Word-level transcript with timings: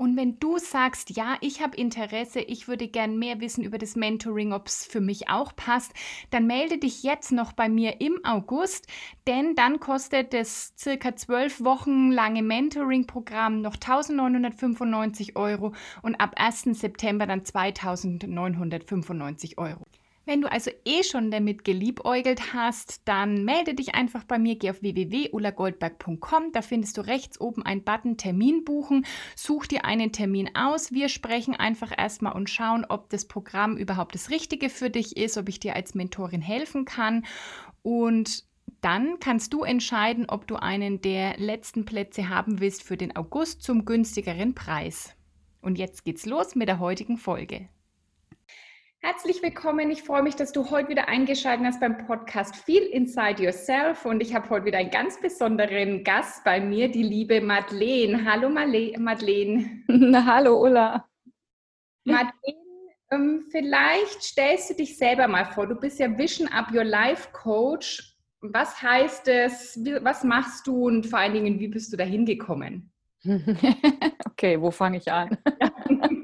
Und 0.00 0.16
wenn 0.16 0.40
du 0.40 0.56
sagst, 0.56 1.14
ja, 1.14 1.36
ich 1.42 1.60
habe 1.60 1.76
Interesse, 1.76 2.40
ich 2.40 2.68
würde 2.68 2.88
gern 2.88 3.18
mehr 3.18 3.38
wissen 3.38 3.62
über 3.62 3.76
das 3.76 3.96
Mentoring, 3.96 4.54
ob 4.54 4.66
es 4.66 4.86
für 4.86 5.02
mich 5.02 5.28
auch 5.28 5.54
passt, 5.54 5.92
dann 6.30 6.46
melde 6.46 6.78
dich 6.78 7.02
jetzt 7.02 7.32
noch 7.32 7.52
bei 7.52 7.68
mir 7.68 8.00
im 8.00 8.18
August, 8.24 8.86
denn 9.26 9.54
dann 9.56 9.78
kostet 9.78 10.32
das 10.32 10.72
circa 10.78 11.16
zwölf 11.16 11.62
Wochen 11.62 12.12
lange 12.12 12.42
Mentoring-Programm 12.42 13.60
noch 13.60 13.74
1995 13.74 15.36
Euro 15.36 15.74
und 16.00 16.14
ab 16.14 16.32
1. 16.36 16.80
September 16.80 17.26
dann 17.26 17.44
2995 17.44 19.58
Euro. 19.58 19.84
Wenn 20.30 20.42
du 20.42 20.52
also 20.52 20.70
eh 20.84 21.02
schon 21.02 21.32
damit 21.32 21.64
geliebäugelt 21.64 22.54
hast, 22.54 23.00
dann 23.08 23.44
melde 23.44 23.74
dich 23.74 23.96
einfach 23.96 24.22
bei 24.22 24.38
mir, 24.38 24.54
geh 24.54 24.70
auf 24.70 24.80
www.ulagoldberg.com, 24.80 26.52
da 26.52 26.62
findest 26.62 26.96
du 26.96 27.00
rechts 27.00 27.40
oben 27.40 27.64
einen 27.64 27.82
Button 27.82 28.16
Termin 28.16 28.62
buchen, 28.62 29.04
such 29.34 29.66
dir 29.66 29.84
einen 29.84 30.12
Termin 30.12 30.54
aus, 30.54 30.92
wir 30.92 31.08
sprechen 31.08 31.56
einfach 31.56 31.90
erstmal 31.98 32.34
und 32.34 32.48
schauen, 32.48 32.86
ob 32.88 33.10
das 33.10 33.24
Programm 33.24 33.76
überhaupt 33.76 34.14
das 34.14 34.30
Richtige 34.30 34.70
für 34.70 34.88
dich 34.88 35.16
ist, 35.16 35.36
ob 35.36 35.48
ich 35.48 35.58
dir 35.58 35.74
als 35.74 35.96
Mentorin 35.96 36.42
helfen 36.42 36.84
kann. 36.84 37.26
Und 37.82 38.44
dann 38.82 39.18
kannst 39.18 39.52
du 39.52 39.64
entscheiden, 39.64 40.26
ob 40.28 40.46
du 40.46 40.54
einen 40.54 41.00
der 41.00 41.38
letzten 41.38 41.84
Plätze 41.84 42.28
haben 42.28 42.60
willst 42.60 42.84
für 42.84 42.96
den 42.96 43.16
August 43.16 43.64
zum 43.64 43.84
günstigeren 43.84 44.54
Preis. 44.54 45.12
Und 45.60 45.76
jetzt 45.76 46.04
geht's 46.04 46.24
los 46.24 46.54
mit 46.54 46.68
der 46.68 46.78
heutigen 46.78 47.18
Folge. 47.18 47.68
Herzlich 49.02 49.42
willkommen. 49.42 49.90
Ich 49.90 50.02
freue 50.02 50.22
mich, 50.22 50.36
dass 50.36 50.52
du 50.52 50.68
heute 50.68 50.90
wieder 50.90 51.08
eingeschaltet 51.08 51.64
hast 51.64 51.80
beim 51.80 51.96
Podcast 51.96 52.54
Feel 52.54 52.82
Inside 52.82 53.42
Yourself. 53.42 54.04
Und 54.04 54.20
ich 54.20 54.34
habe 54.34 54.50
heute 54.50 54.66
wieder 54.66 54.76
einen 54.76 54.90
ganz 54.90 55.18
besonderen 55.18 56.04
Gast 56.04 56.44
bei 56.44 56.60
mir, 56.60 56.90
die 56.90 57.02
liebe 57.02 57.40
Madeleine. 57.40 58.30
Hallo 58.30 58.50
Madeleine. 58.50 59.82
Hallo 60.26 60.62
Ulla. 60.62 61.08
Madeleine, 62.04 62.92
ähm, 63.10 63.46
vielleicht 63.50 64.22
stellst 64.22 64.68
du 64.68 64.74
dich 64.74 64.98
selber 64.98 65.26
mal 65.28 65.46
vor. 65.46 65.66
Du 65.66 65.76
bist 65.76 65.98
ja 65.98 66.18
Vision 66.18 66.46
Up 66.48 66.70
Your 66.70 66.84
Life 66.84 67.30
Coach. 67.32 68.18
Was 68.42 68.82
heißt 68.82 69.28
es? 69.28 69.80
Was 70.02 70.24
machst 70.24 70.66
du 70.66 70.88
und 70.88 71.06
vor 71.06 71.20
allen 71.20 71.32
Dingen, 71.32 71.58
wie 71.58 71.68
bist 71.68 71.90
du 71.90 71.96
da 71.96 72.04
hingekommen? 72.04 72.92
okay, 74.26 74.60
wo 74.60 74.70
fange 74.70 74.98
ich 74.98 75.10
an? 75.10 75.38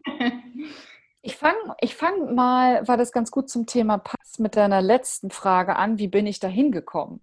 Ich 1.27 1.35
fange 1.35 1.75
ich 1.81 1.97
fang 1.97 2.37
mal, 2.37 2.87
war 2.87 2.97
das 2.97 3.11
ganz 3.11 3.33
gut 3.33 3.51
zum 3.51 3.67
Thema 3.67 3.99
Pass, 3.99 4.39
mit 4.39 4.55
deiner 4.55 4.81
letzten 4.81 5.33
Frage 5.33 5.75
an, 5.75 5.99
wie 5.99 6.07
bin 6.07 6.25
ich 6.25 6.39
da 6.39 6.47
hingekommen? 6.47 7.21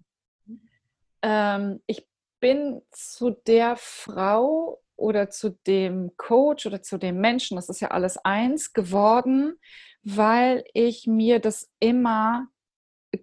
Ähm, 1.22 1.80
ich 1.86 2.06
bin 2.38 2.82
zu 2.90 3.30
der 3.30 3.76
Frau 3.78 4.82
oder 4.96 5.30
zu 5.30 5.58
dem 5.66 6.14
Coach 6.18 6.66
oder 6.66 6.82
zu 6.82 6.98
dem 6.98 7.18
Menschen, 7.18 7.56
das 7.56 7.70
ist 7.70 7.80
ja 7.80 7.92
alles 7.92 8.18
eins, 8.18 8.74
geworden, 8.74 9.58
weil 10.02 10.66
ich 10.74 11.06
mir 11.06 11.40
das 11.40 11.72
immer 11.80 12.48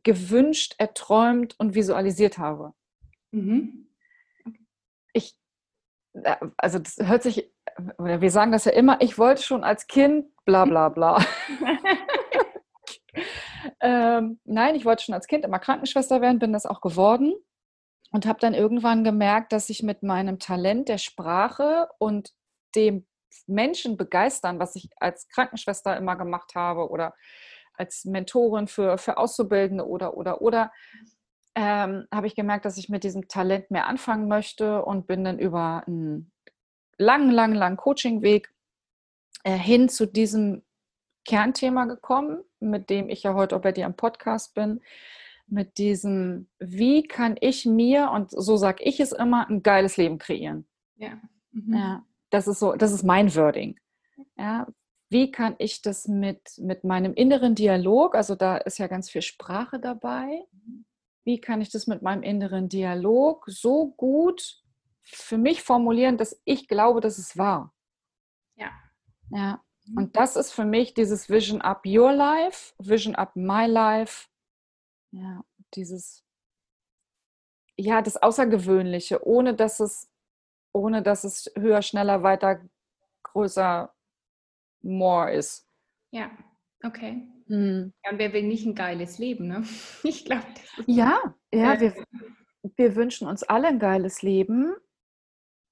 gewünscht, 0.01 0.73
erträumt 0.79 1.59
und 1.59 1.75
visualisiert 1.75 2.39
habe. 2.39 2.73
Mhm. 3.29 3.87
Ich, 5.13 5.37
äh, 6.13 6.37
also 6.57 6.79
das 6.79 6.97
hört 6.97 7.21
sich 7.21 7.53
wir 7.97 8.31
sagen 8.31 8.51
das 8.51 8.65
ja 8.65 8.71
immer, 8.71 8.99
ich 9.01 9.17
wollte 9.17 9.43
schon 9.43 9.63
als 9.63 9.87
Kind 9.87 10.25
bla 10.45 10.65
bla 10.65 10.89
bla. 10.89 11.23
ähm, 13.81 14.39
nein, 14.43 14.75
ich 14.75 14.85
wollte 14.85 15.03
schon 15.03 15.15
als 15.15 15.27
Kind 15.27 15.45
immer 15.45 15.59
Krankenschwester 15.59 16.21
werden, 16.21 16.39
bin 16.39 16.53
das 16.53 16.65
auch 16.65 16.81
geworden 16.81 17.33
und 18.11 18.25
habe 18.25 18.39
dann 18.39 18.53
irgendwann 18.53 19.03
gemerkt, 19.03 19.53
dass 19.53 19.69
ich 19.69 19.83
mit 19.83 20.03
meinem 20.03 20.39
Talent 20.39 20.89
der 20.89 20.97
Sprache 20.97 21.87
und 21.97 22.31
dem 22.75 23.05
Menschen 23.47 23.97
begeistern, 23.97 24.59
was 24.59 24.75
ich 24.75 24.89
als 24.97 25.27
Krankenschwester 25.29 25.95
immer 25.97 26.15
gemacht 26.15 26.55
habe 26.55 26.89
oder 26.89 27.13
als 27.73 28.05
Mentorin 28.05 28.67
für, 28.67 28.97
für 28.97 29.17
Auszubildende 29.17 29.87
oder, 29.87 30.17
oder, 30.17 30.41
oder, 30.41 30.71
ähm, 31.55 32.07
habe 32.13 32.27
ich 32.27 32.35
gemerkt, 32.35 32.65
dass 32.65 32.77
ich 32.77 32.89
mit 32.89 33.03
diesem 33.03 33.27
Talent 33.27 33.71
mehr 33.71 33.87
anfangen 33.87 34.27
möchte 34.27 34.83
und 34.83 35.07
bin 35.07 35.23
dann 35.23 35.39
über 35.39 35.83
einen 35.85 36.31
langen, 37.01 37.31
langen, 37.31 37.55
langen 37.55 37.77
Coachingweg 37.77 38.53
äh, 39.43 39.57
hin 39.57 39.89
zu 39.89 40.05
diesem 40.05 40.63
Kernthema 41.25 41.85
gekommen, 41.85 42.43
mit 42.59 42.89
dem 42.89 43.09
ich 43.09 43.23
ja 43.23 43.33
heute 43.33 43.55
auch 43.55 43.61
bei 43.61 43.71
dir 43.71 43.85
am 43.85 43.95
Podcast 43.95 44.53
bin, 44.53 44.81
mit 45.47 45.77
diesem, 45.77 46.47
wie 46.59 47.03
kann 47.03 47.35
ich 47.39 47.65
mir, 47.65 48.11
und 48.11 48.31
so 48.31 48.55
sage 48.55 48.83
ich 48.83 48.99
es 48.99 49.11
immer, 49.11 49.49
ein 49.49 49.63
geiles 49.63 49.97
Leben 49.97 50.17
kreieren. 50.17 50.65
Ja. 50.95 51.19
Mhm. 51.51 51.73
ja 51.73 52.05
das 52.29 52.47
ist 52.47 52.59
so, 52.59 52.73
das 52.75 52.91
ist 52.91 53.03
mein 53.03 53.33
Wording. 53.35 53.79
Ja, 54.37 54.67
wie 55.09 55.29
kann 55.29 55.55
ich 55.59 55.81
das 55.81 56.07
mit, 56.07 56.57
mit 56.57 56.83
meinem 56.83 57.13
inneren 57.13 57.53
Dialog, 57.53 58.15
also 58.15 58.35
da 58.35 58.57
ist 58.57 58.79
ja 58.79 58.87
ganz 58.87 59.09
viel 59.09 59.21
Sprache 59.21 59.79
dabei, 59.79 60.45
wie 61.25 61.39
kann 61.39 61.61
ich 61.61 61.69
das 61.69 61.85
mit 61.85 62.01
meinem 62.01 62.23
inneren 62.23 62.69
Dialog 62.69 63.45
so 63.47 63.87
gut 63.97 64.60
für 65.03 65.37
mich 65.37 65.63
formulieren, 65.63 66.17
dass 66.17 66.41
ich 66.45 66.67
glaube, 66.67 67.01
dass 67.01 67.17
es 67.17 67.37
wahr. 67.37 67.73
Ja. 68.55 68.71
Ja. 69.29 69.63
Mhm. 69.85 69.97
Und 69.97 70.15
das 70.15 70.35
ist 70.35 70.51
für 70.51 70.65
mich 70.65 70.93
dieses 70.93 71.29
Vision 71.29 71.61
Up 71.61 71.85
Your 71.85 72.13
Life, 72.13 72.73
Vision 72.79 73.15
Up 73.15 73.35
My 73.35 73.65
Life. 73.65 74.27
Ja, 75.11 75.43
dieses, 75.75 76.23
ja, 77.75 78.01
das 78.01 78.17
Außergewöhnliche, 78.17 79.25
ohne 79.25 79.53
dass 79.53 79.79
es, 79.79 80.09
ohne 80.73 81.01
dass 81.01 81.23
es 81.23 81.51
höher, 81.57 81.81
schneller, 81.81 82.23
weiter, 82.23 82.61
größer, 83.23 83.93
more 84.81 85.33
ist. 85.33 85.67
Ja, 86.11 86.31
okay. 86.83 87.27
Hm. 87.47 87.93
Ja, 88.03 88.11
und 88.11 88.19
wer 88.19 88.33
will 88.33 88.43
nicht 88.43 88.65
ein 88.65 88.75
geiles 88.75 89.17
Leben, 89.17 89.47
ne? 89.47 89.63
Ich 90.03 90.25
glaube. 90.25 90.45
Ja, 90.85 91.35
ja, 91.53 91.79
wir, 91.79 91.93
wir 92.75 92.95
wünschen 92.95 93.27
uns 93.27 93.43
alle 93.43 93.67
ein 93.67 93.79
geiles 93.79 94.21
Leben. 94.21 94.73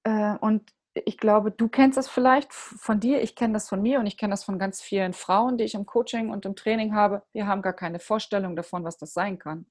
Äh, 0.03 0.35
und 0.39 0.63
ich 1.05 1.17
glaube, 1.17 1.51
du 1.51 1.67
kennst 1.69 1.97
das 1.97 2.09
vielleicht 2.09 2.53
von 2.53 2.99
dir, 2.99 3.21
ich 3.21 3.35
kenne 3.35 3.53
das 3.53 3.69
von 3.69 3.81
mir 3.81 3.99
und 3.99 4.07
ich 4.07 4.17
kenne 4.17 4.31
das 4.31 4.43
von 4.43 4.59
ganz 4.59 4.81
vielen 4.81 5.13
Frauen, 5.13 5.57
die 5.57 5.63
ich 5.63 5.75
im 5.75 5.85
Coaching 5.85 6.29
und 6.29 6.45
im 6.45 6.55
Training 6.55 6.93
habe. 6.93 7.23
Wir 7.31 7.47
haben 7.47 7.61
gar 7.61 7.73
keine 7.73 7.99
Vorstellung 7.99 8.55
davon, 8.55 8.83
was 8.83 8.97
das 8.97 9.13
sein 9.13 9.37
kann. 9.37 9.65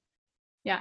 Ja. 0.62 0.80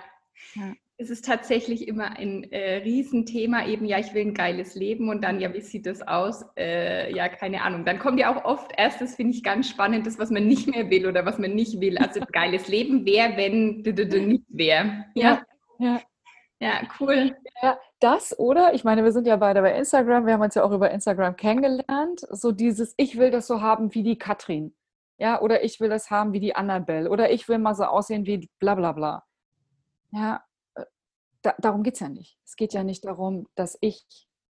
ja. 0.56 0.74
Es 1.00 1.10
ist 1.12 1.26
tatsächlich 1.26 1.88
immer 1.88 2.18
ein 2.18 2.52
äh, 2.52 2.78
Riesenthema, 2.78 3.68
eben, 3.68 3.86
ja, 3.86 4.00
ich 4.00 4.14
will 4.14 4.24
ein 4.24 4.34
geiles 4.34 4.74
Leben 4.74 5.10
und 5.10 5.24
dann, 5.24 5.40
ja, 5.40 5.54
wie 5.54 5.62
sieht 5.62 5.86
das 5.86 6.02
aus? 6.02 6.44
Äh, 6.58 7.14
ja, 7.16 7.30
keine 7.30 7.62
Ahnung. 7.62 7.86
Dann 7.86 8.00
kommt 8.00 8.20
ja 8.20 8.36
auch 8.36 8.46
oft 8.46 8.72
erst, 8.78 9.00
das 9.02 9.16
finde 9.16 9.36
ich 9.36 9.44
ganz 9.44 9.70
spannend, 9.70 10.08
das, 10.08 10.18
was 10.18 10.32
man 10.32 10.48
nicht 10.48 10.68
mehr 10.68 10.90
will 10.90 11.08
oder 11.08 11.26
was 11.26 11.38
man 11.38 11.54
nicht 11.54 11.80
will. 11.80 11.98
Also 12.00 12.22
geiles 12.32 12.68
Leben 12.68 13.06
wäre, 13.06 13.38
wenn 13.38 13.82
nicht 14.28 14.46
wäre. 14.50 15.06
Ja. 15.14 15.44
ja. 15.80 16.02
Ja, 16.60 16.82
cool. 17.00 17.36
Ja, 17.62 17.78
das 18.00 18.38
oder, 18.38 18.74
ich 18.74 18.84
meine, 18.84 19.04
wir 19.04 19.12
sind 19.12 19.28
ja 19.28 19.38
beide 19.38 19.62
bei 19.62 19.76
Instagram, 19.76 20.26
wir 20.26 20.34
haben 20.34 20.42
uns 20.42 20.56
ja 20.56 20.64
auch 20.64 20.72
über 20.72 20.92
Instagram 20.92 21.36
kennengelernt, 21.36 22.22
so 22.30 22.52
dieses, 22.52 22.94
ich 22.98 23.18
will 23.18 23.32
das 23.32 23.48
so 23.48 23.62
haben 23.62 23.94
wie 23.94 24.04
die 24.04 24.18
Katrin. 24.18 24.76
Ja, 25.20 25.42
oder 25.42 25.64
ich 25.64 25.80
will 25.80 25.90
das 25.90 26.12
haben 26.12 26.32
wie 26.34 26.40
die 26.40 26.56
Annabelle. 26.56 27.10
Oder 27.10 27.32
ich 27.32 27.50
will 27.50 27.58
mal 27.58 27.74
so 27.74 27.86
aussehen 27.86 28.26
wie 28.28 28.50
bla 28.60 28.76
bla 28.76 28.92
bla. 28.92 29.26
Ja, 30.12 30.44
äh, 30.76 30.86
da, 31.42 31.56
darum 31.58 31.82
geht 31.84 31.96
es 31.96 32.00
ja 32.02 32.10
nicht. 32.10 32.40
Es 32.46 32.56
geht 32.56 32.74
ja 32.74 32.84
nicht 32.84 33.04
darum, 33.04 33.48
dass 33.56 33.78
ich, 33.82 34.06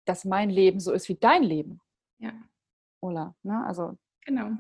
dass 0.05 0.25
mein 0.27 0.51
Leben 0.51 0.79
so 0.79 0.93
ist 0.93 1.09
wie 1.09 1.17
dein 1.17 1.43
Leben. 1.43 1.81
Ja. 2.19 2.33
Oder, 3.01 3.35
ne? 3.43 3.65
Also. 3.65 3.97
Genau. 4.27 4.51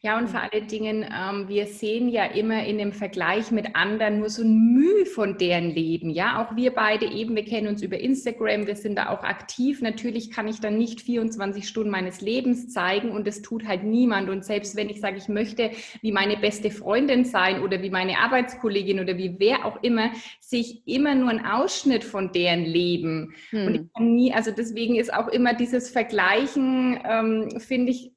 Ja, 0.00 0.18
und 0.18 0.28
vor 0.28 0.40
allen 0.40 0.66
Dingen, 0.68 1.04
ähm, 1.04 1.48
wir 1.48 1.66
sehen 1.66 2.08
ja 2.08 2.24
immer 2.24 2.64
in 2.64 2.78
dem 2.78 2.92
Vergleich 2.92 3.50
mit 3.50 3.74
anderen 3.76 4.18
nur 4.18 4.30
so 4.30 4.42
ein 4.42 4.72
Mühe 4.72 5.06
von 5.06 5.36
deren 5.38 5.70
Leben. 5.70 6.10
Ja, 6.10 6.42
auch 6.42 6.56
wir 6.56 6.72
beide 6.72 7.06
eben, 7.06 7.36
wir 7.36 7.44
kennen 7.44 7.68
uns 7.68 7.82
über 7.82 7.98
Instagram, 7.98 8.66
wir 8.66 8.76
sind 8.76 8.96
da 8.96 9.10
auch 9.10 9.22
aktiv. 9.22 9.82
Natürlich 9.82 10.30
kann 10.30 10.48
ich 10.48 10.60
dann 10.60 10.78
nicht 10.78 11.02
24 11.02 11.68
Stunden 11.68 11.90
meines 11.90 12.20
Lebens 12.20 12.72
zeigen 12.72 13.10
und 13.10 13.26
das 13.26 13.42
tut 13.42 13.66
halt 13.66 13.84
niemand. 13.84 14.30
Und 14.30 14.44
selbst 14.44 14.76
wenn 14.76 14.88
ich 14.88 15.00
sage, 15.00 15.18
ich 15.18 15.28
möchte 15.28 15.70
wie 16.00 16.12
meine 16.12 16.36
beste 16.36 16.70
Freundin 16.70 17.24
sein 17.24 17.62
oder 17.62 17.82
wie 17.82 17.90
meine 17.90 18.18
Arbeitskollegin 18.18 19.00
oder 19.00 19.18
wie 19.18 19.36
wer 19.38 19.66
auch 19.66 19.82
immer, 19.82 20.10
sehe 20.40 20.60
ich 20.60 20.86
immer 20.86 21.14
nur 21.14 21.30
einen 21.30 21.44
Ausschnitt 21.44 22.04
von 22.04 22.32
deren 22.32 22.64
Leben. 22.64 23.34
Hm. 23.50 23.66
Und 23.66 23.74
ich 23.74 23.92
kann 23.94 24.14
nie, 24.14 24.32
also 24.32 24.50
deswegen 24.50 24.96
ist 24.96 25.12
auch 25.12 25.28
immer 25.28 25.54
dieses 25.54 25.90
Vergleichen, 25.90 26.98
ähm, 27.04 27.60
finde 27.60 27.92
ich, 27.92 28.12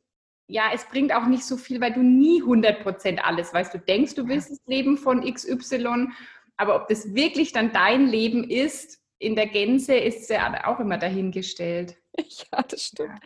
ja, 0.51 0.71
es 0.73 0.83
bringt 0.85 1.13
auch 1.13 1.27
nicht 1.27 1.45
so 1.45 1.55
viel, 1.55 1.79
weil 1.79 1.93
du 1.93 2.03
nie 2.03 2.43
100% 2.43 3.19
alles 3.19 3.53
weißt. 3.53 3.73
Du 3.73 3.79
denkst, 3.79 4.15
du 4.15 4.27
willst 4.27 4.51
das 4.51 4.59
Leben 4.65 4.97
von 4.97 5.21
XY, 5.21 6.09
aber 6.57 6.75
ob 6.75 6.89
das 6.89 7.13
wirklich 7.15 7.53
dann 7.53 7.71
dein 7.71 8.07
Leben 8.07 8.43
ist, 8.43 8.99
in 9.17 9.35
der 9.35 9.47
Gänze, 9.47 9.95
ist 9.95 10.29
ja 10.29 10.67
auch 10.67 10.79
immer 10.79 10.97
dahingestellt. 10.97 11.97
Ja, 12.51 12.61
das 12.63 12.83
stimmt. 12.83 13.21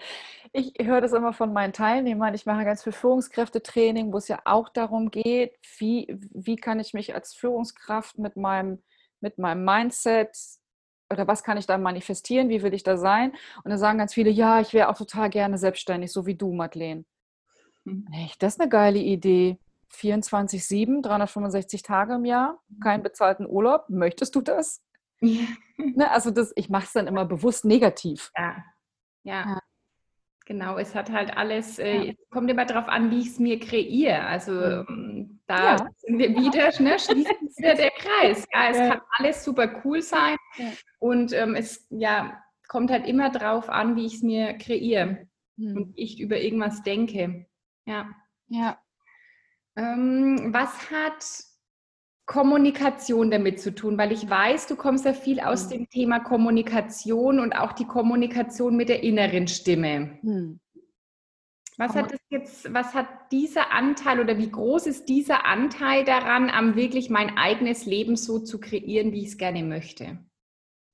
Ich 0.53 0.73
höre 0.79 1.01
das 1.01 1.11
immer 1.11 1.33
von 1.33 1.51
meinen 1.51 1.73
Teilnehmern. 1.73 2.35
Ich 2.35 2.45
mache 2.45 2.63
ganz 2.63 2.83
viel 2.83 2.93
Führungskräftetraining, 2.93 4.13
wo 4.13 4.17
es 4.17 4.27
ja 4.27 4.39
auch 4.45 4.69
darum 4.69 5.09
geht, 5.09 5.57
wie, 5.79 6.15
wie 6.31 6.55
kann 6.55 6.79
ich 6.79 6.93
mich 6.93 7.15
als 7.15 7.33
Führungskraft 7.33 8.19
mit 8.19 8.35
meinem, 8.35 8.83
mit 9.21 9.39
meinem 9.39 9.65
Mindset 9.65 10.37
oder 11.11 11.27
was 11.27 11.43
kann 11.43 11.57
ich 11.57 11.65
da 11.65 11.79
manifestieren, 11.79 12.49
wie 12.49 12.61
will 12.61 12.75
ich 12.75 12.83
da 12.83 12.95
sein? 12.95 13.33
Und 13.63 13.71
da 13.71 13.77
sagen 13.77 13.97
ganz 13.97 14.13
viele, 14.13 14.29
ja, 14.29 14.61
ich 14.61 14.71
wäre 14.73 14.89
auch 14.89 14.97
total 14.97 15.31
gerne 15.31 15.57
selbstständig, 15.57 16.11
so 16.11 16.27
wie 16.27 16.35
du, 16.35 16.53
Madeleine. 16.53 17.05
Hm. 17.85 18.07
Echt, 18.11 18.41
das 18.43 18.55
ist 18.55 18.61
eine 18.61 18.69
geile 18.69 18.99
Idee. 18.99 19.57
24-7, 19.93 21.01
365 21.01 21.81
Tage 21.81 22.15
im 22.15 22.25
Jahr, 22.25 22.59
keinen 22.81 23.03
bezahlten 23.03 23.47
Urlaub. 23.47 23.85
Möchtest 23.89 24.35
du 24.35 24.41
das? 24.41 24.81
Ja. 25.21 25.41
Ne, 25.77 26.09
also 26.09 26.31
das, 26.31 26.53
ich 26.55 26.69
mache 26.69 26.85
es 26.85 26.93
dann 26.93 27.05
immer 27.05 27.25
bewusst 27.25 27.65
negativ. 27.65 28.31
Ja. 28.37 28.63
ja. 29.23 29.45
ja. 29.45 29.59
Genau, 30.45 30.77
es 30.77 30.95
hat 30.95 31.11
halt 31.11 31.35
alles, 31.35 31.79
äh, 31.79 32.11
es 32.11 32.29
kommt 32.29 32.49
immer 32.49 32.63
darauf 32.63 32.87
an, 32.87 33.11
wie 33.11 33.19
ich 33.19 33.27
es 33.27 33.39
mir 33.39 33.59
kreiere. 33.59 34.21
Also 34.21 34.51
mhm. 34.53 34.85
ähm, 34.87 35.39
da 35.47 35.75
ja. 35.75 35.87
sind 35.97 36.17
wir 36.17 36.29
wieder, 36.29 36.69
ne, 36.81 36.97
schließt 36.97 37.57
wieder 37.57 37.75
der 37.75 37.91
Kreis. 37.91 38.45
Ja, 38.53 38.69
es 38.69 38.77
ja. 38.77 38.89
kann 38.89 39.01
alles 39.17 39.43
super 39.43 39.81
cool 39.83 40.01
sein 40.01 40.37
und 40.99 41.33
ähm, 41.33 41.55
es 41.55 41.85
ja, 41.89 42.41
kommt 42.69 42.89
halt 42.89 43.05
immer 43.05 43.29
darauf 43.31 43.69
an, 43.69 43.97
wie 43.97 44.05
ich 44.05 44.15
es 44.15 44.21
mir 44.21 44.53
kreiere 44.53 45.27
mhm. 45.57 45.75
und 45.75 45.93
ich 45.97 46.21
über 46.21 46.39
irgendwas 46.39 46.83
denke. 46.83 47.47
Ja. 47.85 48.09
Ja. 48.47 48.79
Ähm, 49.75 50.53
was 50.53 50.91
hat 50.91 51.25
Kommunikation 52.25 53.29
damit 53.29 53.59
zu 53.59 53.73
tun? 53.73 53.97
Weil 53.97 54.11
ich 54.11 54.29
weiß, 54.29 54.67
du 54.67 54.75
kommst 54.75 55.05
ja 55.05 55.13
viel 55.13 55.39
aus 55.39 55.65
mhm. 55.65 55.69
dem 55.69 55.89
Thema 55.89 56.19
Kommunikation 56.19 57.39
und 57.39 57.53
auch 57.53 57.73
die 57.73 57.85
Kommunikation 57.85 58.75
mit 58.75 58.89
der 58.89 59.03
inneren 59.03 59.47
Stimme. 59.47 60.19
Mhm. 60.21 60.59
Was 61.77 61.93
hat 61.93 62.13
das 62.13 62.21
jetzt, 62.29 62.73
was 62.73 62.93
hat 62.93 63.07
dieser 63.33 63.73
Anteil 63.73 64.21
oder 64.21 64.37
wie 64.37 64.49
groß 64.49 64.87
ist 64.87 65.09
dieser 65.09 65.45
Anteil 65.45 66.05
daran, 66.05 66.49
am 66.49 66.75
wirklich 66.75 67.09
mein 67.09 67.37
eigenes 67.37 67.85
Leben 67.85 68.15
so 68.15 68.39
zu 68.39 68.61
kreieren, 68.61 69.11
wie 69.11 69.23
ich 69.23 69.29
es 69.29 69.37
gerne 69.37 69.61
möchte? 69.61 70.19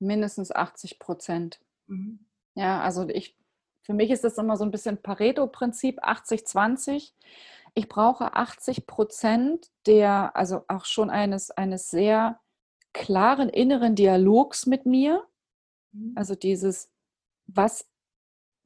Mindestens 0.00 0.50
80 0.50 0.98
Prozent. 0.98 1.60
Mhm. 1.86 2.26
Ja, 2.54 2.80
also 2.80 3.08
ich, 3.08 3.38
für 3.82 3.94
mich 3.94 4.10
ist 4.10 4.24
das 4.24 4.38
immer 4.38 4.56
so 4.56 4.64
ein 4.64 4.70
bisschen 4.70 5.02
Pareto-Prinzip, 5.02 6.02
80-20 6.04 7.12
ich 7.74 7.88
brauche 7.88 8.34
80 8.34 8.86
Prozent 8.86 9.68
der, 9.86 10.36
also 10.36 10.64
auch 10.68 10.84
schon 10.84 11.10
eines, 11.10 11.50
eines 11.50 11.90
sehr 11.90 12.40
klaren 12.92 13.48
inneren 13.48 13.94
Dialogs 13.94 14.66
mit 14.66 14.84
mir. 14.84 15.26
Mhm. 15.92 16.12
Also 16.14 16.34
dieses, 16.34 16.90
was, 17.46 17.88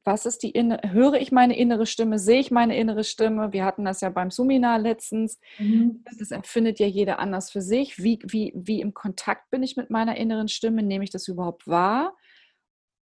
was 0.05 0.27
ist 0.27 0.43
die 0.43 0.51
innere, 0.51 0.93
höre 0.93 1.15
ich 1.15 1.31
meine 1.31 1.57
innere 1.57 1.87
Stimme, 1.87 2.19
sehe 2.19 2.41
ich 2.41 2.51
meine 2.51 2.77
innere 2.77 3.05
Stimme? 3.05 3.53
Wir 3.53 3.65
hatten 3.65 3.85
das 3.85 4.01
ja 4.01 4.11
beim 4.11 4.33
Seminar 4.33 4.81
letztens. 4.81 5.39
Mhm. 5.59 6.05
Das 6.19 6.33
empfindet 6.33 6.81
ja 6.81 6.87
jeder 6.87 7.21
anders 7.21 7.51
für 7.51 7.63
sich. 7.63 8.03
Wie, 8.03 8.19
wie, 8.25 8.53
wie 8.57 8.81
im 8.81 8.93
Kontakt 8.93 9.51
bin 9.51 9.63
ich 9.63 9.77
mit 9.77 9.89
meiner 9.89 10.17
inneren 10.17 10.49
Stimme? 10.49 10.83
Nehme 10.83 11.05
ich 11.05 11.11
das 11.11 11.29
überhaupt 11.29 11.69
wahr? 11.69 12.17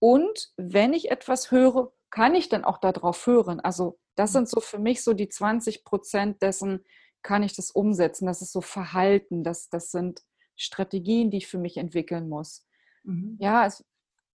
Und 0.00 0.52
wenn 0.56 0.92
ich 0.92 1.10
etwas 1.10 1.50
höre, 1.50 1.92
kann 2.10 2.34
ich 2.34 2.48
dann 2.48 2.64
auch 2.64 2.78
darauf 2.78 3.26
hören? 3.26 3.60
Also 3.60 3.98
das 4.14 4.32
sind 4.32 4.48
so 4.48 4.60
für 4.60 4.78
mich 4.78 5.02
so 5.02 5.14
die 5.14 5.28
20 5.28 5.84
Prozent 5.84 6.42
dessen, 6.42 6.84
kann 7.22 7.42
ich 7.42 7.54
das 7.54 7.70
umsetzen. 7.70 8.26
Das 8.26 8.42
ist 8.42 8.52
so 8.52 8.60
Verhalten, 8.60 9.44
das, 9.44 9.68
das 9.68 9.90
sind 9.90 10.22
Strategien, 10.56 11.30
die 11.30 11.38
ich 11.38 11.46
für 11.46 11.58
mich 11.58 11.76
entwickeln 11.76 12.28
muss. 12.28 12.66
Mhm. 13.04 13.36
Ja, 13.40 13.66
es, 13.66 13.84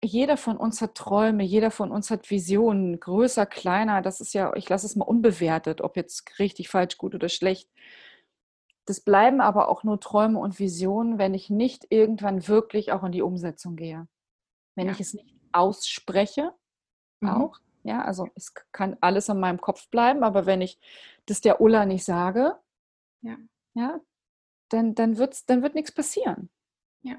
jeder 0.04 0.38
von 0.38 0.58
uns 0.58 0.82
hat 0.82 0.96
Träume, 0.96 1.44
jeder 1.44 1.72
von 1.72 1.92
uns 1.92 2.10
hat 2.10 2.30
Visionen, 2.30 3.00
größer, 3.00 3.46
kleiner. 3.46 4.02
Das 4.02 4.20
ist 4.20 4.34
ja, 4.34 4.54
ich 4.56 4.68
lasse 4.68 4.86
es 4.86 4.96
mal 4.96 5.06
unbewertet, 5.06 5.82
ob 5.82 5.96
jetzt 5.96 6.40
richtig, 6.40 6.70
falsch, 6.70 6.98
gut 6.98 7.14
oder 7.14 7.30
schlecht. 7.30 7.70
Das 8.86 9.02
bleiben 9.02 9.42
aber 9.42 9.70
auch 9.70 9.84
nur 9.84 10.00
Träume 10.00 10.40
und 10.40 10.60
Visionen, 10.60 11.20
wenn 11.20 11.34
ich 11.34 11.50
nicht 11.50 11.86
irgendwann 11.90 12.48
wirklich 12.48 12.92
auch 12.92 13.04
in 13.04 13.12
die 13.12 13.22
Umsetzung 13.22 13.76
gehe. 13.76 14.08
Wenn 14.76 14.88
ja. 14.88 14.94
ich 14.94 15.00
es 15.00 15.14
nicht 15.14 15.36
ausspreche, 15.52 16.44
mhm. 16.44 16.61
Auch, 17.22 17.60
ja, 17.84 18.04
also 18.04 18.28
es 18.36 18.54
kann 18.72 18.98
alles 19.02 19.30
in 19.30 19.40
meinem 19.40 19.60
Kopf 19.60 19.90
bleiben, 19.90 20.24
aber 20.24 20.46
wenn 20.46 20.62
ich 20.62 20.80
das 21.26 21.42
der 21.42 21.62
Ulla 21.62 21.86
nicht 21.86 22.04
sage, 22.04 22.58
ja, 23.22 23.38
ja 23.74 24.00
dann, 24.70 24.96
dann, 24.96 25.18
wird's, 25.18 25.46
dann 25.46 25.62
wird 25.62 25.76
nichts 25.76 25.92
passieren. 25.92 26.50
Ja. 27.02 27.18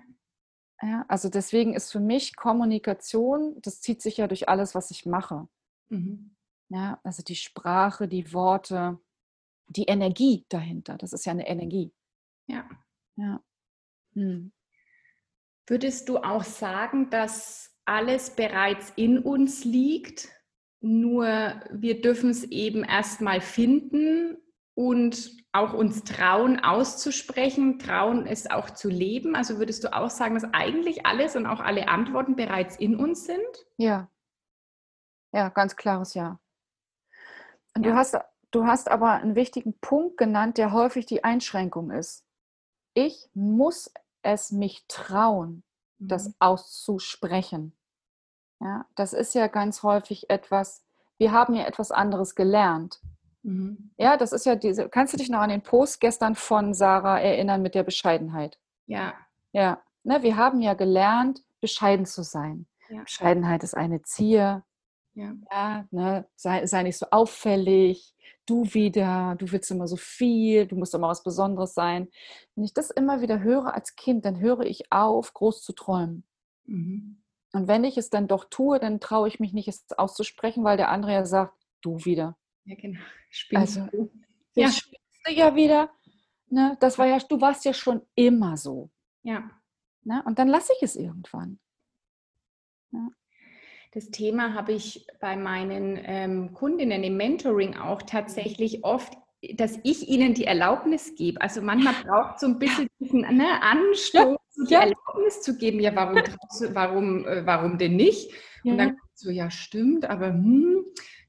ja. 0.81 1.05
Also 1.09 1.29
deswegen 1.29 1.75
ist 1.75 1.93
für 1.93 2.01
mich 2.01 2.37
Kommunikation, 2.37 3.61
das 3.61 3.81
zieht 3.81 4.03
sich 4.03 4.17
ja 4.17 4.27
durch 4.27 4.49
alles, 4.49 4.75
was 4.75 4.91
ich 4.91 5.07
mache. 5.07 5.49
Mhm. 5.89 6.35
Ja, 6.69 6.99
also 7.05 7.23
die 7.23 7.37
Sprache, 7.37 8.09
die 8.09 8.33
Worte, 8.33 8.99
die 9.69 9.85
Energie 9.85 10.47
dahinter, 10.49 10.97
das 10.97 11.13
ist 11.13 11.27
ja 11.27 11.33
eine 11.33 11.47
Energie. 11.47 11.93
Ja. 12.47 12.69
Ja. 13.17 13.43
Hm. 14.15 14.53
Würdest 15.67 16.09
du 16.09 16.19
auch 16.19 16.45
sagen, 16.45 17.11
dass 17.11 17.72
alles 17.85 18.31
bereits 18.31 18.93
in 18.97 19.19
uns 19.19 19.65
liegt? 19.65 20.29
Nur 20.81 21.27
wir 21.71 22.01
dürfen 22.01 22.31
es 22.31 22.45
eben 22.45 22.85
erstmal 22.85 23.41
finden 23.41 24.37
und 24.75 25.31
auch 25.53 25.75
uns 25.75 26.03
trauen 26.03 26.61
auszusprechen, 26.61 27.79
trauen 27.79 28.27
es 28.27 28.51
auch 28.51 28.71
zu 28.71 28.89
leben. 28.89 29.37
Also 29.37 29.59
würdest 29.59 29.85
du 29.85 29.95
auch 29.95 30.11
sagen, 30.11 30.35
dass 30.35 30.53
eigentlich 30.53 31.05
alles 31.05 31.37
und 31.37 31.47
auch 31.47 31.61
alle 31.61 31.89
Antworten 31.89 32.37
bereits 32.37 32.77
in 32.77 32.97
uns 32.97 33.27
sind? 33.27 33.67
Ja. 33.77 34.09
Ja, 35.33 35.51
ganz 35.51 35.77
klares 35.77 36.15
Ja. 36.15 36.41
Und 37.75 37.87
ja. 37.87 37.93
du 37.93 37.97
hast 37.97 38.17
du 38.53 38.67
hast 38.67 38.91
aber 38.91 39.13
einen 39.13 39.35
wichtigen 39.35 39.79
Punkt 39.81 40.17
genannt, 40.17 40.59
der 40.59 40.73
häufig 40.73 41.07
die 41.07 41.25
Einschränkung 41.25 41.91
ist. 41.91 42.25
Ich 42.95 43.29
muss 43.35 43.93
es 44.23 44.53
mich 44.53 44.85
trauen. 44.89 45.65
Das 46.09 46.35
auszusprechen. 46.39 47.77
Ja, 48.61 48.87
das 48.95 49.13
ist 49.13 49.35
ja 49.35 49.49
ganz 49.49 49.83
häufig 49.83 50.31
etwas, 50.31 50.85
wir 51.19 51.33
haben 51.33 51.55
ja 51.55 51.65
etwas 51.65 51.91
anderes 51.91 52.35
gelernt. 52.35 53.01
Mhm. 53.43 53.91
Ja, 53.97 54.17
das 54.17 54.33
ist 54.33 54.47
ja 54.47 54.55
diese, 54.55 54.89
kannst 54.89 55.13
du 55.13 55.17
dich 55.17 55.29
noch 55.29 55.41
an 55.41 55.51
den 55.51 55.63
Post 55.63 56.01
gestern 56.01 56.35
von 56.35 56.75
Sarah 56.75 57.21
erinnern 57.21 57.63
mit 57.63 57.75
der 57.75 57.83
Bescheidenheit? 57.83 58.59
Ja. 58.87 59.15
Ja, 59.53 59.83
ne, 60.05 60.23
wir 60.23 60.37
haben 60.37 60.61
ja 60.61 60.75
gelernt, 60.75 61.43
bescheiden 61.61 62.07
zu 62.07 62.23
sein. 62.23 62.67
Ja. 62.89 63.03
Bescheidenheit 63.03 63.63
ist 63.65 63.77
eine 63.77 64.03
Zier. 64.03 64.65
Ja. 65.15 65.35
ja 65.51 65.85
ne, 65.91 66.27
sei, 66.37 66.67
sei 66.67 66.85
nicht 66.85 66.99
so 66.99 67.07
auffällig, 67.11 68.15
du 68.47 68.65
wieder, 68.75 69.37
du 69.39 69.51
willst 69.53 69.71
immer 69.71 69.87
so 69.87 69.97
viel, 69.97 70.67
du 70.67 70.77
musst 70.77 70.95
immer 70.95 71.09
was 71.09 71.23
Besonderes 71.23 71.75
sein. 71.75 72.09
Wenn 72.55 72.65
ich 72.65 72.75
das 72.75 72.91
immer 72.91 73.21
wieder 73.21 73.41
höre 73.41 73.75
als 73.75 73.97
Kind, 73.97 74.25
dann 74.25 74.41
höre 74.41 74.61
ich 74.61 74.91
auf, 74.91 75.33
groß 75.35 75.63
zu 75.63 75.73
träumen. 75.73 76.25
Mhm. 76.65 77.23
Und 77.53 77.69
wenn 77.69 77.85
ich 77.85 77.99
es 77.99 78.11
dann 78.11 78.29
doch 78.29 78.47
tue, 78.47 78.79
dann 78.79 79.01
traue 79.01 79.29
ich 79.29 79.39
mich 79.39 79.53
nicht, 79.53 79.69
es 79.69 79.85
auszusprechen, 79.97 80.65
weil 80.65 80.77
der 80.77 80.91
andere 80.91 81.13
ja 81.13 81.25
sagt, 81.25 81.55
du 81.83 82.05
wieder. 82.05 82.37
Ja, 82.65 82.77
genau. 82.77 83.01
Spinnst 83.31 83.79
also, 83.79 83.91
du. 83.91 84.11
Ja. 84.55 84.71
Spinnst 84.71 85.21
du 85.27 85.33
ja 85.33 85.55
wieder. 85.55 85.91
Ne? 86.49 86.77
Das 86.81 86.99
war 86.99 87.07
ja, 87.07 87.19
du 87.19 87.41
warst 87.41 87.65
ja 87.65 87.73
schon 87.73 88.03
immer 88.15 88.57
so. 88.57 88.91
Ja. 89.23 89.51
Ne? 90.03 90.23
Und 90.27 90.39
dann 90.39 90.49
lasse 90.49 90.73
ich 90.77 90.83
es 90.83 90.97
irgendwann. 90.97 91.59
Ja. 92.91 93.09
Das 93.93 94.11
Thema 94.11 94.55
habe 94.55 94.73
ich 94.73 95.07
bei 95.21 95.37
meinen 95.37 95.99
ähm, 96.03 96.55
Kundinnen 96.55 97.05
im 97.05 97.17
Mentoring 97.17 97.77
auch 97.77 98.03
tatsächlich 98.03 98.85
oft 98.85 99.17
dass 99.55 99.79
ich 99.83 100.09
ihnen 100.09 100.35
die 100.35 100.45
Erlaubnis 100.45 101.15
gebe. 101.17 101.41
Also 101.41 101.63
manchmal 101.63 101.95
braucht 102.05 102.39
so 102.39 102.47
ein 102.47 102.59
bisschen 102.59 102.89
diesen 103.01 103.23
ne, 103.23 103.61
Anstoß, 103.61 104.37
ja, 104.69 104.85
die. 104.85 104.93
Erlaubnis 104.93 105.43
zu 105.43 105.59
geben. 105.59 105.81
Ja, 105.81 105.95
warum, 105.97 106.23
warum, 106.73 107.27
äh, 107.27 107.45
warum 107.45 107.79
denn 107.79 107.97
nicht? 107.97 108.31
Ja. 108.63 108.73
Und 108.73 108.79
dann 108.79 108.97
so, 109.15 109.31
ja, 109.31 109.51
stimmt, 109.51 110.09
aber 110.09 110.29
hm, 110.29 110.85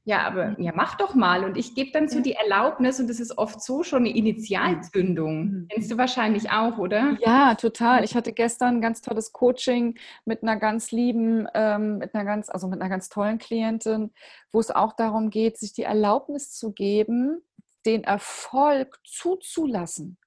ja, 0.06 0.26
aber 0.26 0.54
ja, 0.60 0.72
mach 0.74 0.96
doch 0.96 1.14
mal. 1.14 1.44
Und 1.44 1.56
ich 1.56 1.74
gebe 1.74 1.90
dann 1.90 2.08
so 2.08 2.20
die 2.20 2.34
Erlaubnis 2.34 3.00
und 3.00 3.08
das 3.08 3.20
ist 3.20 3.38
oft 3.38 3.62
so 3.62 3.82
schon 3.82 4.00
eine 4.00 4.14
Initialzündung. 4.14 5.44
Mhm. 5.44 5.68
Kennst 5.70 5.90
du 5.90 5.96
wahrscheinlich 5.96 6.50
auch, 6.50 6.76
oder? 6.76 7.16
Ja, 7.20 7.54
total. 7.54 8.04
Ich 8.04 8.14
hatte 8.14 8.34
gestern 8.34 8.76
ein 8.76 8.80
ganz 8.82 9.00
tolles 9.00 9.32
Coaching 9.32 9.98
mit 10.26 10.42
einer 10.42 10.56
ganz 10.56 10.92
lieben, 10.92 11.48
ähm, 11.54 11.98
mit 11.98 12.14
einer 12.14 12.26
ganz, 12.26 12.50
also 12.50 12.68
mit 12.68 12.82
einer 12.82 12.90
ganz 12.90 13.08
tollen 13.08 13.38
Klientin, 13.38 14.12
wo 14.52 14.60
es 14.60 14.70
auch 14.70 14.92
darum 14.92 15.30
geht, 15.30 15.56
sich 15.56 15.72
die 15.72 15.84
Erlaubnis 15.84 16.52
zu 16.52 16.72
geben, 16.72 17.42
den 17.86 18.04
Erfolg 18.04 19.00
zuzulassen. 19.04 20.18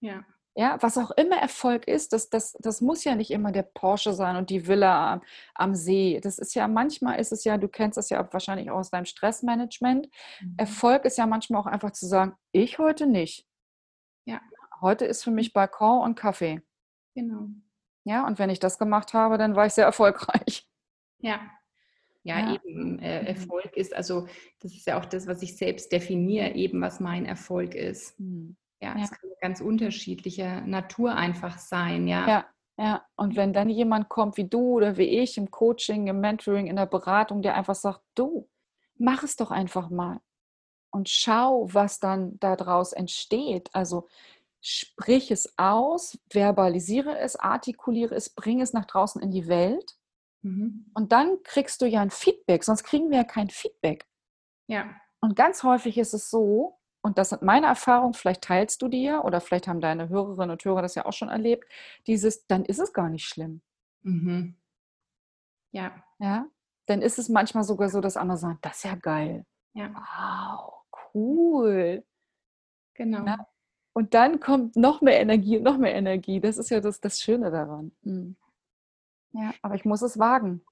Ja. 0.00 0.24
Ja, 0.58 0.78
was 0.80 0.96
auch 0.96 1.10
immer 1.10 1.36
Erfolg 1.36 1.86
ist, 1.86 2.14
das, 2.14 2.30
das, 2.30 2.54
das 2.60 2.80
muss 2.80 3.04
ja 3.04 3.14
nicht 3.14 3.30
immer 3.30 3.52
der 3.52 3.62
Porsche 3.62 4.14
sein 4.14 4.36
und 4.36 4.48
die 4.48 4.66
Villa 4.66 5.12
am, 5.12 5.22
am 5.54 5.74
See. 5.74 6.18
Das 6.18 6.38
ist 6.38 6.54
ja, 6.54 6.66
manchmal 6.66 7.20
ist 7.20 7.30
es 7.30 7.44
ja, 7.44 7.58
du 7.58 7.68
kennst 7.68 7.98
das 7.98 8.08
ja 8.08 8.26
wahrscheinlich 8.32 8.70
auch 8.70 8.78
aus 8.78 8.90
deinem 8.90 9.04
Stressmanagement. 9.04 10.08
Mhm. 10.40 10.54
Erfolg 10.56 11.04
ist 11.04 11.18
ja 11.18 11.26
manchmal 11.26 11.60
auch 11.60 11.66
einfach 11.66 11.90
zu 11.90 12.06
sagen, 12.06 12.32
ich 12.52 12.78
heute 12.78 13.06
nicht. 13.06 13.46
Ja. 14.24 14.40
Heute 14.80 15.04
ist 15.04 15.24
für 15.24 15.30
mich 15.30 15.52
Balkon 15.52 16.00
und 16.00 16.14
Kaffee. 16.14 16.62
Genau. 17.14 17.48
Ja, 18.04 18.26
und 18.26 18.38
wenn 18.38 18.48
ich 18.48 18.58
das 18.58 18.78
gemacht 18.78 19.12
habe, 19.12 19.36
dann 19.36 19.56
war 19.56 19.66
ich 19.66 19.74
sehr 19.74 19.84
erfolgreich. 19.84 20.66
Ja. 21.18 21.40
Ja, 22.22 22.38
ja. 22.40 22.54
eben. 22.54 22.98
Äh, 23.00 23.20
mhm. 23.20 23.26
Erfolg 23.26 23.76
ist, 23.76 23.94
also 23.94 24.26
das 24.60 24.72
ist 24.72 24.86
ja 24.86 24.98
auch 24.98 25.04
das, 25.04 25.26
was 25.26 25.42
ich 25.42 25.56
selbst 25.58 25.92
definiere, 25.92 26.54
eben 26.54 26.80
was 26.80 26.98
mein 26.98 27.26
Erfolg 27.26 27.74
ist. 27.74 28.18
Mhm. 28.18 28.56
Ja, 28.80 28.94
es 28.94 29.10
ja. 29.10 29.16
kann 29.16 29.30
ganz 29.40 29.60
unterschiedlicher 29.60 30.60
Natur 30.62 31.14
einfach 31.14 31.58
sein, 31.58 32.06
ja. 32.06 32.28
Ja, 32.28 32.46
ja. 32.78 33.06
Und 33.16 33.36
wenn 33.36 33.52
dann 33.52 33.70
jemand 33.70 34.08
kommt 34.08 34.36
wie 34.36 34.48
du 34.48 34.74
oder 34.74 34.96
wie 34.96 35.20
ich 35.20 35.38
im 35.38 35.50
Coaching, 35.50 36.08
im 36.08 36.20
Mentoring, 36.20 36.66
in 36.66 36.76
der 36.76 36.86
Beratung, 36.86 37.42
der 37.42 37.54
einfach 37.54 37.74
sagt, 37.74 38.02
du, 38.14 38.48
mach 38.98 39.22
es 39.22 39.36
doch 39.36 39.50
einfach 39.50 39.88
mal 39.88 40.20
und 40.90 41.08
schau, 41.08 41.68
was 41.72 42.00
dann 42.00 42.38
daraus 42.40 42.92
entsteht. 42.92 43.68
Also 43.74 44.08
sprich 44.60 45.30
es 45.30 45.54
aus, 45.58 46.18
verbalisiere 46.30 47.18
es, 47.18 47.36
artikuliere 47.36 48.14
es, 48.14 48.30
bring 48.30 48.60
es 48.60 48.72
nach 48.72 48.86
draußen 48.86 49.22
in 49.22 49.30
die 49.30 49.46
Welt. 49.46 49.96
Mhm. 50.42 50.90
Und 50.94 51.12
dann 51.12 51.42
kriegst 51.44 51.82
du 51.82 51.86
ja 51.86 52.00
ein 52.00 52.10
Feedback, 52.10 52.64
sonst 52.64 52.84
kriegen 52.84 53.10
wir 53.10 53.18
ja 53.18 53.24
kein 53.24 53.50
Feedback. 53.50 54.06
Ja. 54.68 54.90
Und 55.20 55.36
ganz 55.36 55.62
häufig 55.62 55.98
ist 55.98 56.14
es 56.14 56.30
so, 56.30 56.78
und 57.06 57.18
das 57.18 57.28
sind 57.28 57.42
meine 57.42 57.68
Erfahrungen, 57.68 58.14
vielleicht 58.14 58.42
teilst 58.42 58.82
du 58.82 58.88
die 58.88 59.04
ja 59.04 59.22
oder 59.22 59.40
vielleicht 59.40 59.68
haben 59.68 59.80
deine 59.80 60.08
Hörerinnen 60.08 60.50
und 60.50 60.64
Hörer 60.64 60.82
das 60.82 60.96
ja 60.96 61.06
auch 61.06 61.12
schon 61.12 61.28
erlebt, 61.28 61.64
dieses, 62.08 62.48
dann 62.48 62.64
ist 62.64 62.80
es 62.80 62.92
gar 62.92 63.08
nicht 63.08 63.26
schlimm. 63.26 63.62
Mhm. 64.02 64.56
Ja. 65.70 66.02
Ja, 66.18 66.46
dann 66.86 67.02
ist 67.02 67.20
es 67.20 67.28
manchmal 67.28 67.62
sogar 67.62 67.90
so, 67.90 68.00
dass 68.00 68.16
andere 68.16 68.38
sagen, 68.38 68.58
das 68.60 68.78
ist 68.78 68.84
ja 68.84 68.96
geil. 68.96 69.46
Ja. 69.74 69.94
Wow, 69.94 70.82
cool. 71.14 72.04
Genau. 72.94 73.24
Ja? 73.24 73.46
Und 73.92 74.14
dann 74.14 74.40
kommt 74.40 74.74
noch 74.74 75.00
mehr 75.00 75.20
Energie 75.20 75.58
und 75.58 75.62
noch 75.62 75.78
mehr 75.78 75.94
Energie. 75.94 76.40
Das 76.40 76.58
ist 76.58 76.70
ja 76.70 76.80
das, 76.80 77.00
das 77.00 77.20
Schöne 77.20 77.52
daran. 77.52 77.92
Mhm. 78.02 78.36
Ja, 79.30 79.54
aber 79.62 79.76
ich 79.76 79.84
muss 79.84 80.02
es 80.02 80.18
wagen. 80.18 80.64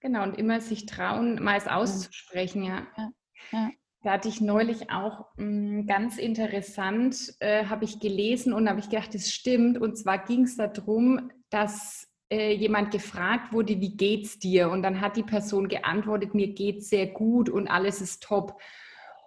Genau, 0.00 0.22
und 0.22 0.36
immer 0.36 0.60
sich 0.60 0.84
trauen, 0.84 1.42
mal 1.42 1.56
es 1.56 1.66
auszusprechen, 1.66 2.62
ja. 2.62 2.86
ja. 2.98 3.12
ja. 3.52 3.70
Da 4.02 4.12
hatte 4.12 4.28
ich 4.28 4.40
neulich 4.40 4.90
auch 4.90 5.26
mh, 5.36 5.44
hm, 5.44 5.86
ganz 5.86 6.18
interessant, 6.18 7.34
äh, 7.38 7.66
habe 7.66 7.84
ich 7.84 8.00
gelesen 8.00 8.52
und 8.52 8.68
habe 8.68 8.80
ich 8.80 8.88
gedacht, 8.88 9.14
das 9.14 9.32
stimmt. 9.32 9.78
Und 9.78 9.96
zwar 9.96 10.18
ging 10.18 10.42
es 10.42 10.56
darum, 10.56 11.30
dass 11.50 12.08
äh, 12.30 12.52
jemand 12.52 12.90
gefragt 12.90 13.52
wurde, 13.52 13.80
wie 13.80 13.96
geht's 13.96 14.38
dir? 14.38 14.70
Und 14.70 14.82
dann 14.82 15.00
hat 15.00 15.16
die 15.16 15.22
Person 15.22 15.68
geantwortet, 15.68 16.34
mir 16.34 16.48
geht's 16.48 16.88
sehr 16.88 17.06
gut 17.06 17.48
und 17.48 17.68
alles 17.68 18.00
ist 18.00 18.22
top. 18.22 18.60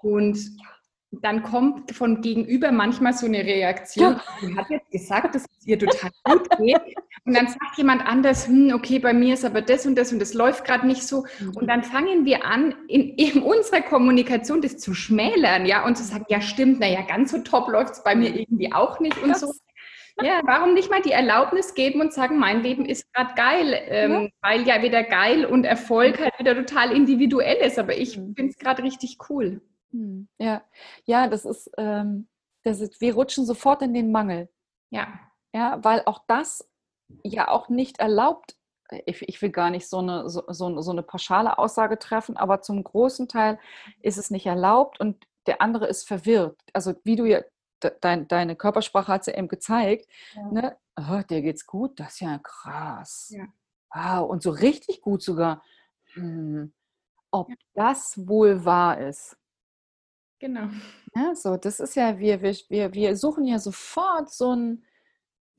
Und 0.01 0.37
dann 1.21 1.43
kommt 1.43 1.91
von 1.93 2.21
gegenüber 2.21 2.71
manchmal 2.71 3.13
so 3.13 3.27
eine 3.27 3.43
Reaktion. 3.45 4.19
Sie 4.41 4.55
hat 4.55 4.69
jetzt 4.69 4.91
gesagt, 4.91 5.35
dass 5.35 5.43
es 5.43 5.67
ihr 5.67 5.79
total 5.79 6.11
gut 6.23 6.49
geht. 6.57 6.95
Und 7.25 7.35
dann 7.35 7.47
sagt 7.47 7.77
jemand 7.77 8.05
anders, 8.05 8.47
hm, 8.47 8.71
okay, 8.73 8.99
bei 8.99 9.11
mir 9.11 9.33
ist 9.33 9.45
aber 9.45 9.61
das 9.61 9.85
und 9.87 9.95
das 9.95 10.13
und 10.13 10.19
das 10.19 10.35
läuft 10.35 10.63
gerade 10.63 10.85
nicht 10.85 11.03
so. 11.03 11.25
Mhm. 11.39 11.57
Und 11.57 11.67
dann 11.67 11.83
fangen 11.83 12.23
wir 12.23 12.45
an, 12.45 12.75
in, 12.87 13.15
in 13.15 13.41
unserer 13.41 13.81
Kommunikation 13.81 14.61
das 14.61 14.77
zu 14.77 14.93
schmälern, 14.93 15.65
ja, 15.65 15.85
und 15.85 15.97
zu 15.97 16.03
sagen, 16.03 16.25
ja, 16.29 16.39
stimmt, 16.39 16.79
naja, 16.79 17.01
ganz 17.01 17.31
so 17.31 17.39
top 17.39 17.67
läuft 17.69 17.93
es 17.93 18.03
bei 18.03 18.15
mir 18.15 18.29
mhm. 18.29 18.37
irgendwie 18.37 18.73
auch 18.73 18.99
nicht 18.99 19.21
und 19.23 19.35
so. 19.35 19.51
Ja, 20.21 20.39
warum 20.45 20.75
nicht 20.75 20.89
mal 20.89 21.01
die 21.01 21.11
Erlaubnis 21.11 21.73
geben 21.73 21.99
und 21.99 22.13
sagen, 22.13 22.39
mein 22.39 22.63
Leben 22.63 22.85
ist 22.85 23.11
gerade 23.11 23.33
geil, 23.35 23.81
ähm, 23.89 24.11
ja. 24.11 24.27
weil 24.41 24.65
ja 24.65 24.81
wieder 24.81 25.03
geil 25.03 25.45
und 25.45 25.65
Erfolg 25.65 26.19
halt 26.19 26.39
wieder 26.39 26.55
total 26.55 26.91
individuell 26.95 27.57
ist. 27.57 27.77
Aber 27.77 27.97
ich 27.97 28.17
mhm. 28.17 28.33
finde 28.33 28.51
es 28.51 28.57
gerade 28.57 28.81
richtig 28.83 29.17
cool. 29.29 29.61
Ja, 30.37 30.63
ja, 31.05 31.27
das 31.27 31.45
ist, 31.45 31.71
ähm, 31.77 32.27
das 32.63 32.81
ist, 32.81 33.01
wir 33.01 33.13
rutschen 33.13 33.45
sofort 33.45 33.81
in 33.81 33.93
den 33.93 34.11
Mangel. 34.11 34.49
Ja. 34.89 35.19
Ja, 35.53 35.83
weil 35.83 36.03
auch 36.05 36.21
das 36.27 36.67
ja 37.23 37.49
auch 37.49 37.69
nicht 37.69 37.99
erlaubt, 37.99 38.55
äh, 38.89 39.01
ich, 39.05 39.21
ich 39.27 39.41
will 39.41 39.51
gar 39.51 39.69
nicht 39.69 39.87
so 39.87 39.99
eine, 39.99 40.29
so, 40.29 40.43
so, 40.47 40.81
so 40.81 40.91
eine 40.91 41.03
pauschale 41.03 41.57
Aussage 41.57 41.99
treffen, 41.99 42.37
aber 42.37 42.61
zum 42.61 42.83
großen 42.83 43.27
Teil 43.27 43.59
ist 44.01 44.17
es 44.17 44.31
nicht 44.31 44.45
erlaubt 44.45 44.99
und 44.99 45.25
der 45.47 45.61
andere 45.61 45.87
ist 45.87 46.07
verwirrt. 46.07 46.59
Also 46.73 46.95
wie 47.03 47.15
du 47.15 47.25
ja, 47.25 47.41
dein, 48.01 48.27
deine 48.27 48.55
Körpersprache 48.55 49.11
hat 49.11 49.21
es 49.21 49.27
ja 49.27 49.37
eben 49.37 49.47
gezeigt, 49.47 50.07
ja. 50.33 50.51
ne? 50.51 50.77
Oh, 50.97 51.21
dir 51.29 51.41
geht's 51.41 51.65
gut, 51.65 51.99
das 51.99 52.13
ist 52.13 52.19
ja 52.21 52.39
krass. 52.39 53.33
Ja. 53.35 53.45
Wow, 53.93 54.29
und 54.29 54.41
so 54.41 54.51
richtig 54.51 55.01
gut 55.01 55.21
sogar. 55.21 55.61
Hm, 56.13 56.73
ob 57.31 57.51
das 57.73 58.27
wohl 58.27 58.63
wahr 58.63 58.99
ist. 58.99 59.37
Genau. 60.39 60.69
Ja, 61.15 61.35
so, 61.35 61.57
das 61.57 61.79
ist 61.79 61.95
ja, 61.95 62.17
wir, 62.17 62.41
wir, 62.41 62.93
wir 62.93 63.17
suchen 63.17 63.45
ja 63.45 63.59
sofort 63.59 64.31
so 64.31 64.51
einen, 64.51 64.85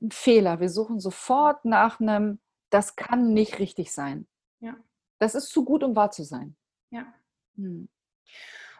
einen 0.01 0.11
Fehler. 0.11 0.59
Wir 0.59 0.69
suchen 0.69 0.99
sofort 0.99 1.65
nach 1.65 1.99
einem, 1.99 2.39
das 2.69 2.95
kann 2.95 3.33
nicht 3.33 3.59
richtig 3.59 3.91
sein. 3.91 4.27
Ja. 4.59 4.75
Das 5.19 5.35
ist 5.35 5.49
zu 5.49 5.65
gut, 5.65 5.83
um 5.83 5.95
wahr 5.95 6.11
zu 6.11 6.23
sein. 6.23 6.55
Ja. 6.89 7.05
Hm. 7.55 7.89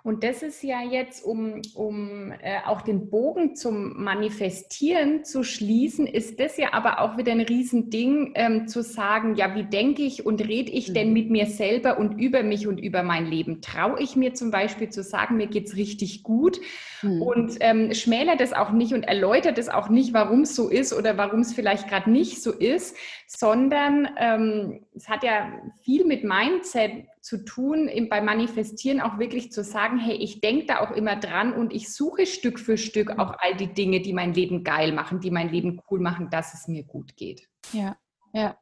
Und 0.08 0.24
das 0.24 0.42
ist 0.42 0.64
ja 0.64 0.82
jetzt, 0.82 1.26
um, 1.26 1.62
um 1.76 2.32
äh, 2.42 2.60
auch 2.66 2.82
den 2.82 3.10
Bogen 3.10 3.58
zum 3.58 4.02
Manifestieren 4.02 5.26
zu 5.26 5.44
schließen, 5.44 6.08
ist 6.08 6.40
das 6.40 6.56
ja 6.56 6.72
aber 6.72 7.02
auch 7.02 7.18
wieder 7.18 7.34
ein 7.34 7.42
Riesending, 7.42 8.32
ähm, 8.36 8.70
zu 8.70 8.84
sagen, 8.84 9.36
ja, 9.36 9.54
wie 9.54 9.66
denke 9.66 10.04
ich 10.04 10.26
und 10.26 10.40
rede 10.48 10.72
ich 10.72 10.94
denn 10.94 11.10
mhm. 11.10 11.14
mit 11.14 11.30
mir 11.30 11.46
selber 11.48 11.98
und 12.00 12.22
über 12.22 12.42
mich 12.42 12.68
und 12.68 12.78
über 12.78 13.04
mein 13.04 13.26
Leben? 13.26 13.62
Traue 13.62 14.02
ich 14.02 14.16
mir 14.16 14.34
zum 14.34 14.50
Beispiel 14.50 14.88
zu 14.88 15.04
sagen, 15.04 15.36
mir 15.36 15.48
geht 15.48 15.68
es 15.68 15.76
richtig 15.76 16.24
gut 16.24 16.58
mhm. 17.02 17.22
und 17.22 17.58
ähm, 17.60 17.94
schmälert 17.94 18.40
es 18.40 18.54
auch 18.54 18.72
nicht 18.72 18.94
und 18.94 19.04
erläutert 19.04 19.58
es 19.58 19.68
auch 19.68 19.90
nicht, 19.90 20.14
warum 20.14 20.44
es 20.44 20.56
so 20.56 20.70
ist 20.70 20.94
oder 20.94 21.18
warum 21.18 21.42
es 21.42 21.52
vielleicht 21.52 21.90
gerade 21.90 22.10
nicht 22.10 22.42
so 22.42 22.54
ist, 22.54 22.96
sondern 23.28 24.08
ähm, 24.18 24.86
es 24.96 25.10
hat 25.10 25.26
ja 25.26 25.52
viel 25.84 26.06
mit 26.06 26.24
Mindset 26.24 27.08
zu 27.28 27.44
tun, 27.44 27.90
beim 28.10 28.24
Manifestieren 28.24 29.02
auch 29.02 29.20
wirklich 29.20 29.52
zu 29.52 29.62
sagen, 29.62 30.00
hey, 30.00 30.16
ich 30.16 30.40
denke 30.40 30.66
da 30.68 30.80
auch 30.80 30.92
immer 30.92 31.18
dran 31.18 31.52
und 31.52 31.74
ich 31.74 31.94
suche 31.94 32.26
Stück 32.26 32.58
für 32.58 32.78
Stück 32.78 33.20
auch 33.20 33.36
all 33.40 33.56
die 33.58 33.74
Dinge, 33.74 34.00
die 34.00 34.14
mein 34.14 34.34
Leben 34.34 34.64
geil 34.64 34.94
machen, 34.94 35.20
die 35.20 35.30
mein 35.30 35.50
Leben 35.50 35.82
cool 35.92 36.00
machen, 36.00 36.30
dass 36.30 36.54
es 36.54 36.70
mir 36.70 36.84
gut 36.84 37.18
geht. 37.18 37.50
Ja, 37.74 37.98
ja. 38.32 38.58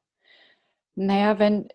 Naja, 0.95 1.37
wenn, 1.37 1.67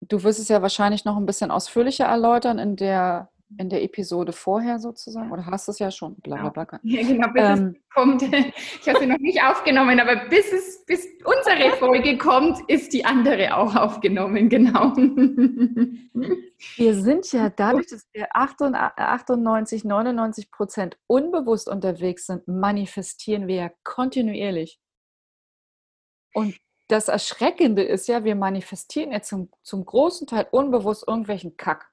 du 0.00 0.22
wirst 0.24 0.40
es 0.40 0.48
ja 0.48 0.62
wahrscheinlich 0.62 1.04
noch 1.04 1.16
ein 1.16 1.26
bisschen 1.26 1.52
ausführlicher 1.52 2.06
erläutern 2.06 2.58
in 2.58 2.74
der 2.74 3.30
in 3.58 3.68
der 3.68 3.82
Episode 3.82 4.32
vorher 4.32 4.78
sozusagen? 4.78 5.30
Oder 5.32 5.46
hast 5.46 5.68
du 5.68 5.72
es 5.72 5.78
ja 5.78 5.90
schon? 5.90 6.14
Bla, 6.16 6.48
bla, 6.48 6.64
bla. 6.64 6.80
Ja, 6.82 7.02
genau, 7.02 7.28
bis 7.32 7.42
ähm, 7.42 7.76
es 7.76 7.94
kommt. 7.94 8.22
Ich 8.22 8.88
habe 8.88 8.98
sie 9.00 9.06
noch 9.06 9.18
nicht 9.18 9.42
aufgenommen, 9.42 9.98
aber 10.00 10.28
bis, 10.28 10.52
es, 10.52 10.84
bis 10.84 11.06
unsere 11.24 11.70
Folge 11.76 12.16
kommt, 12.18 12.58
ist 12.68 12.92
die 12.92 13.04
andere 13.04 13.56
auch 13.56 13.74
aufgenommen, 13.74 14.48
genau. 14.48 14.92
Wir 16.76 16.94
sind 16.94 17.32
ja 17.32 17.48
dadurch, 17.48 17.86
dass 17.86 18.06
wir 18.12 18.28
98, 18.36 19.84
99 19.84 20.50
Prozent 20.50 20.98
unbewusst 21.06 21.68
unterwegs 21.68 22.26
sind, 22.26 22.46
manifestieren 22.46 23.46
wir 23.46 23.54
ja 23.54 23.70
kontinuierlich. 23.82 24.78
Und 26.34 26.60
das 26.88 27.08
Erschreckende 27.08 27.82
ist 27.82 28.08
ja, 28.08 28.24
wir 28.24 28.34
manifestieren 28.34 29.12
ja 29.12 29.22
zum, 29.22 29.50
zum 29.62 29.84
großen 29.84 30.26
Teil 30.26 30.46
unbewusst 30.50 31.04
irgendwelchen 31.06 31.56
Kack. 31.56 31.89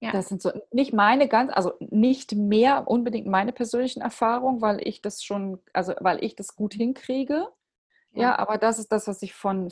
Ja. 0.00 0.12
Das 0.12 0.28
sind 0.28 0.40
so 0.40 0.50
nicht 0.72 0.94
meine 0.94 1.28
ganz, 1.28 1.52
also 1.52 1.74
nicht 1.78 2.34
mehr 2.34 2.88
unbedingt 2.88 3.26
meine 3.26 3.52
persönlichen 3.52 4.00
Erfahrungen, 4.00 4.62
weil 4.62 4.86
ich 4.86 5.02
das 5.02 5.22
schon, 5.22 5.60
also 5.74 5.92
weil 6.00 6.24
ich 6.24 6.36
das 6.36 6.56
gut 6.56 6.72
hinkriege. 6.72 7.46
Ja, 8.12 8.22
ja 8.22 8.38
aber 8.38 8.56
das 8.56 8.78
ist 8.78 8.90
das, 8.92 9.06
was 9.06 9.20
ich 9.22 9.34
von, 9.34 9.70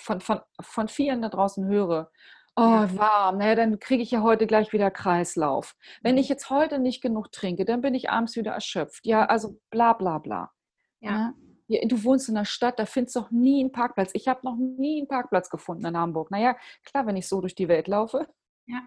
von, 0.00 0.20
von, 0.20 0.40
von 0.60 0.88
vielen 0.88 1.22
da 1.22 1.28
draußen 1.28 1.64
höre. 1.66 2.10
Oh, 2.56 2.62
ja. 2.62 2.98
warm, 2.98 3.38
naja, 3.38 3.54
dann 3.54 3.78
kriege 3.78 4.02
ich 4.02 4.10
ja 4.10 4.22
heute 4.22 4.48
gleich 4.48 4.72
wieder 4.72 4.90
Kreislauf. 4.90 5.76
Wenn 6.02 6.16
mhm. 6.16 6.20
ich 6.20 6.28
jetzt 6.28 6.50
heute 6.50 6.80
nicht 6.80 7.00
genug 7.00 7.30
trinke, 7.30 7.64
dann 7.64 7.80
bin 7.80 7.94
ich 7.94 8.10
abends 8.10 8.34
wieder 8.34 8.50
erschöpft. 8.50 9.06
Ja, 9.06 9.26
also 9.26 9.60
bla 9.70 9.92
bla 9.92 10.18
bla. 10.18 10.50
Ja. 10.98 11.32
ja. 11.68 11.86
Du 11.86 12.02
wohnst 12.02 12.28
in 12.28 12.36
einer 12.36 12.44
Stadt, 12.44 12.80
da 12.80 12.86
findest 12.86 13.14
du 13.14 13.20
doch 13.20 13.30
nie 13.30 13.60
einen 13.60 13.70
Parkplatz. 13.70 14.10
Ich 14.14 14.26
habe 14.26 14.40
noch 14.42 14.56
nie 14.56 14.98
einen 14.98 15.06
Parkplatz 15.06 15.48
gefunden 15.48 15.84
in 15.84 15.96
Hamburg. 15.96 16.32
Naja, 16.32 16.56
klar, 16.82 17.06
wenn 17.06 17.16
ich 17.16 17.28
so 17.28 17.40
durch 17.40 17.54
die 17.54 17.68
Welt 17.68 17.86
laufe. 17.86 18.26
Ja. 18.66 18.80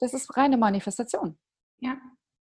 Das 0.00 0.14
ist 0.14 0.36
reine 0.36 0.56
Manifestation. 0.56 1.38
Ja. 1.78 1.96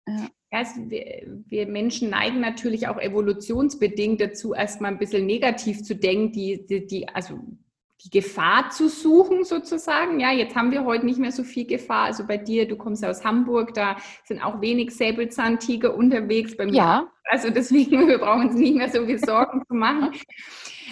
ja. 0.07 0.29
Also 0.51 0.89
wir, 0.89 1.41
wir, 1.47 1.67
Menschen 1.67 2.09
neigen 2.09 2.39
natürlich 2.39 2.87
auch 2.87 2.99
evolutionsbedingt 2.99 4.21
dazu, 4.21 4.53
erstmal 4.53 4.91
ein 4.91 4.99
bisschen 4.99 5.25
negativ 5.25 5.83
zu 5.83 5.95
denken, 5.95 6.31
die, 6.31 6.65
die, 6.65 6.87
die, 6.87 7.09
also 7.09 7.39
die 8.03 8.09
Gefahr 8.09 8.69
zu 8.69 8.89
suchen 8.89 9.43
sozusagen. 9.43 10.19
Ja, 10.19 10.31
jetzt 10.31 10.55
haben 10.55 10.71
wir 10.71 10.85
heute 10.85 11.05
nicht 11.05 11.19
mehr 11.19 11.31
so 11.31 11.43
viel 11.43 11.65
Gefahr. 11.65 12.05
Also 12.05 12.25
bei 12.27 12.37
dir, 12.37 12.67
du 12.67 12.75
kommst 12.75 13.03
ja 13.03 13.09
aus 13.09 13.23
Hamburg, 13.23 13.73
da 13.73 13.97
sind 14.23 14.43
auch 14.43 14.61
wenig 14.61 14.91
Säbelzahntiger 14.95 15.95
unterwegs. 15.95 16.55
Bei 16.55 16.65
mir. 16.65 16.73
Ja. 16.73 17.11
Also 17.23 17.49
deswegen, 17.49 18.07
wir 18.07 18.19
brauchen 18.19 18.49
uns 18.49 18.55
nicht 18.55 18.75
mehr 18.75 18.89
so 18.89 19.05
viel 19.05 19.19
Sorgen 19.19 19.63
zu 19.67 19.73
machen. 19.73 20.11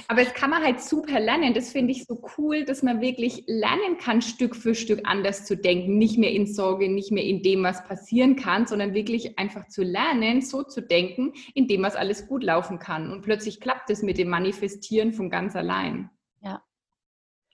Aber 0.07 0.21
es 0.21 0.33
kann 0.33 0.49
man 0.49 0.63
halt 0.63 0.81
super 0.81 1.19
lernen. 1.19 1.53
Das 1.53 1.71
finde 1.71 1.91
ich 1.91 2.05
so 2.05 2.21
cool, 2.37 2.65
dass 2.65 2.83
man 2.83 3.01
wirklich 3.01 3.43
lernen 3.47 3.97
kann, 3.99 4.21
Stück 4.21 4.55
für 4.55 4.75
Stück 4.75 5.01
anders 5.03 5.45
zu 5.45 5.57
denken. 5.57 5.97
Nicht 5.97 6.17
mehr 6.17 6.31
in 6.31 6.47
Sorge, 6.47 6.89
nicht 6.89 7.11
mehr 7.11 7.23
in 7.23 7.41
dem, 7.41 7.63
was 7.63 7.83
passieren 7.87 8.35
kann, 8.35 8.67
sondern 8.67 8.93
wirklich 8.93 9.39
einfach 9.39 9.67
zu 9.67 9.83
lernen, 9.83 10.41
so 10.41 10.63
zu 10.63 10.81
denken, 10.81 11.33
in 11.53 11.67
dem, 11.67 11.81
was 11.81 11.95
alles 11.95 12.27
gut 12.27 12.43
laufen 12.43 12.77
kann. 12.77 13.11
Und 13.11 13.21
plötzlich 13.21 13.59
klappt 13.59 13.89
es 13.89 14.03
mit 14.03 14.17
dem 14.17 14.29
Manifestieren 14.29 15.13
von 15.13 15.29
ganz 15.29 15.55
allein. 15.55 16.09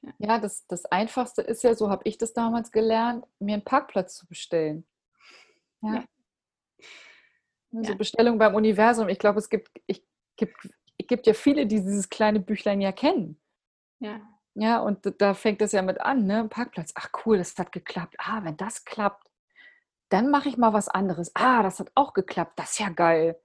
Ja. 0.02 0.12
Ja, 0.18 0.40
das, 0.40 0.66
das 0.68 0.86
Einfachste 0.86 1.42
ist 1.42 1.64
ja, 1.64 1.76
so 1.76 1.90
habe 1.90 2.04
ich 2.06 2.18
das 2.18 2.34
damals 2.34 2.72
gelernt, 2.72 3.26
mir 3.40 3.54
einen 3.54 3.64
Parkplatz 3.64 4.16
zu 4.16 4.28
bestellen. 4.28 4.86
Ja. 5.82 6.04
ja. 7.72 7.84
So 7.84 7.96
Bestellung 7.96 8.38
beim 8.38 8.56
Universum. 8.56 9.10
Ich 9.10 9.20
glaube, 9.20 9.40
es 9.40 9.50
gibt, 9.50 9.70
ich, 9.86 10.04
gibt 10.36 10.58
gibt 11.12 11.28
ja 11.28 11.34
viele, 11.34 11.68
die 11.68 11.82
dieses 11.82 12.10
kleine 12.10 12.40
Büchlein 12.40 12.80
ja 12.80 12.94
kennen. 12.94 13.38
Ja. 14.00 14.22
Ja, 14.54 14.80
und 14.80 15.14
da 15.22 15.34
fängt 15.34 15.62
es 15.62 15.74
ja 15.74 15.82
mit 15.82 16.00
an, 16.00 16.26
ne? 16.26 16.48
Parkplatz. 16.50 16.94
Ach 16.96 17.10
cool, 17.26 17.38
das 17.38 17.58
hat 17.58 17.74
geklappt. 17.74 18.16
Ah, 18.18 18.44
wenn 18.44 18.56
das 18.56 18.86
klappt, 18.86 19.28
dann 20.08 20.30
mache 20.30 20.48
ich 20.48 20.58
mal 20.58 20.72
was 20.72 20.88
anderes. 20.88 21.32
Ah, 21.36 21.64
das 21.64 21.80
hat 21.82 21.92
auch 21.96 22.14
geklappt. 22.14 22.54
Das 22.58 22.72
ist 22.72 22.80
ja 22.80 22.90
geil. 22.90 23.38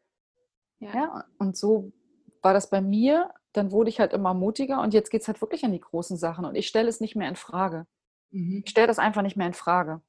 Ja. 0.79 0.95
ja 0.95 1.25
und 1.39 1.57
so 1.57 1.93
war 2.41 2.55
das 2.55 2.71
bei 2.71 2.81
mir. 2.81 3.33
Dann 3.57 3.73
wurde 3.73 3.91
ich 3.91 4.01
halt 4.01 4.13
immer 4.13 4.35
mutiger 4.35 4.83
und 4.83 4.95
jetzt 4.95 5.11
geht 5.11 5.23
es 5.23 5.29
halt 5.29 5.41
wirklich 5.41 5.65
an 5.65 5.73
die 5.73 5.81
großen 5.81 6.17
Sachen 6.17 6.45
und 6.45 6.55
ich 6.55 6.67
stelle 6.67 6.89
es 6.89 7.01
nicht 7.01 7.17
mehr 7.17 7.29
in 7.29 7.37
Frage. 7.37 7.87
Mhm. 8.31 8.63
Ich 8.65 8.71
stelle 8.71 8.87
das 8.87 8.99
einfach 8.99 9.23
nicht 9.23 9.37
mehr 9.37 9.47
in 9.47 9.55
Frage. 9.55 10.03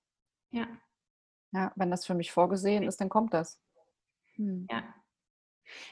Ja. 0.52 0.68
Ja, 1.54 1.72
wenn 1.76 1.92
das 1.92 2.06
für 2.06 2.14
mich 2.14 2.32
vorgesehen 2.32 2.84
ist, 2.84 3.00
dann 3.00 3.10
kommt 3.10 3.34
das. 3.34 3.60
Hm. 4.36 4.68
Ja, 4.70 4.84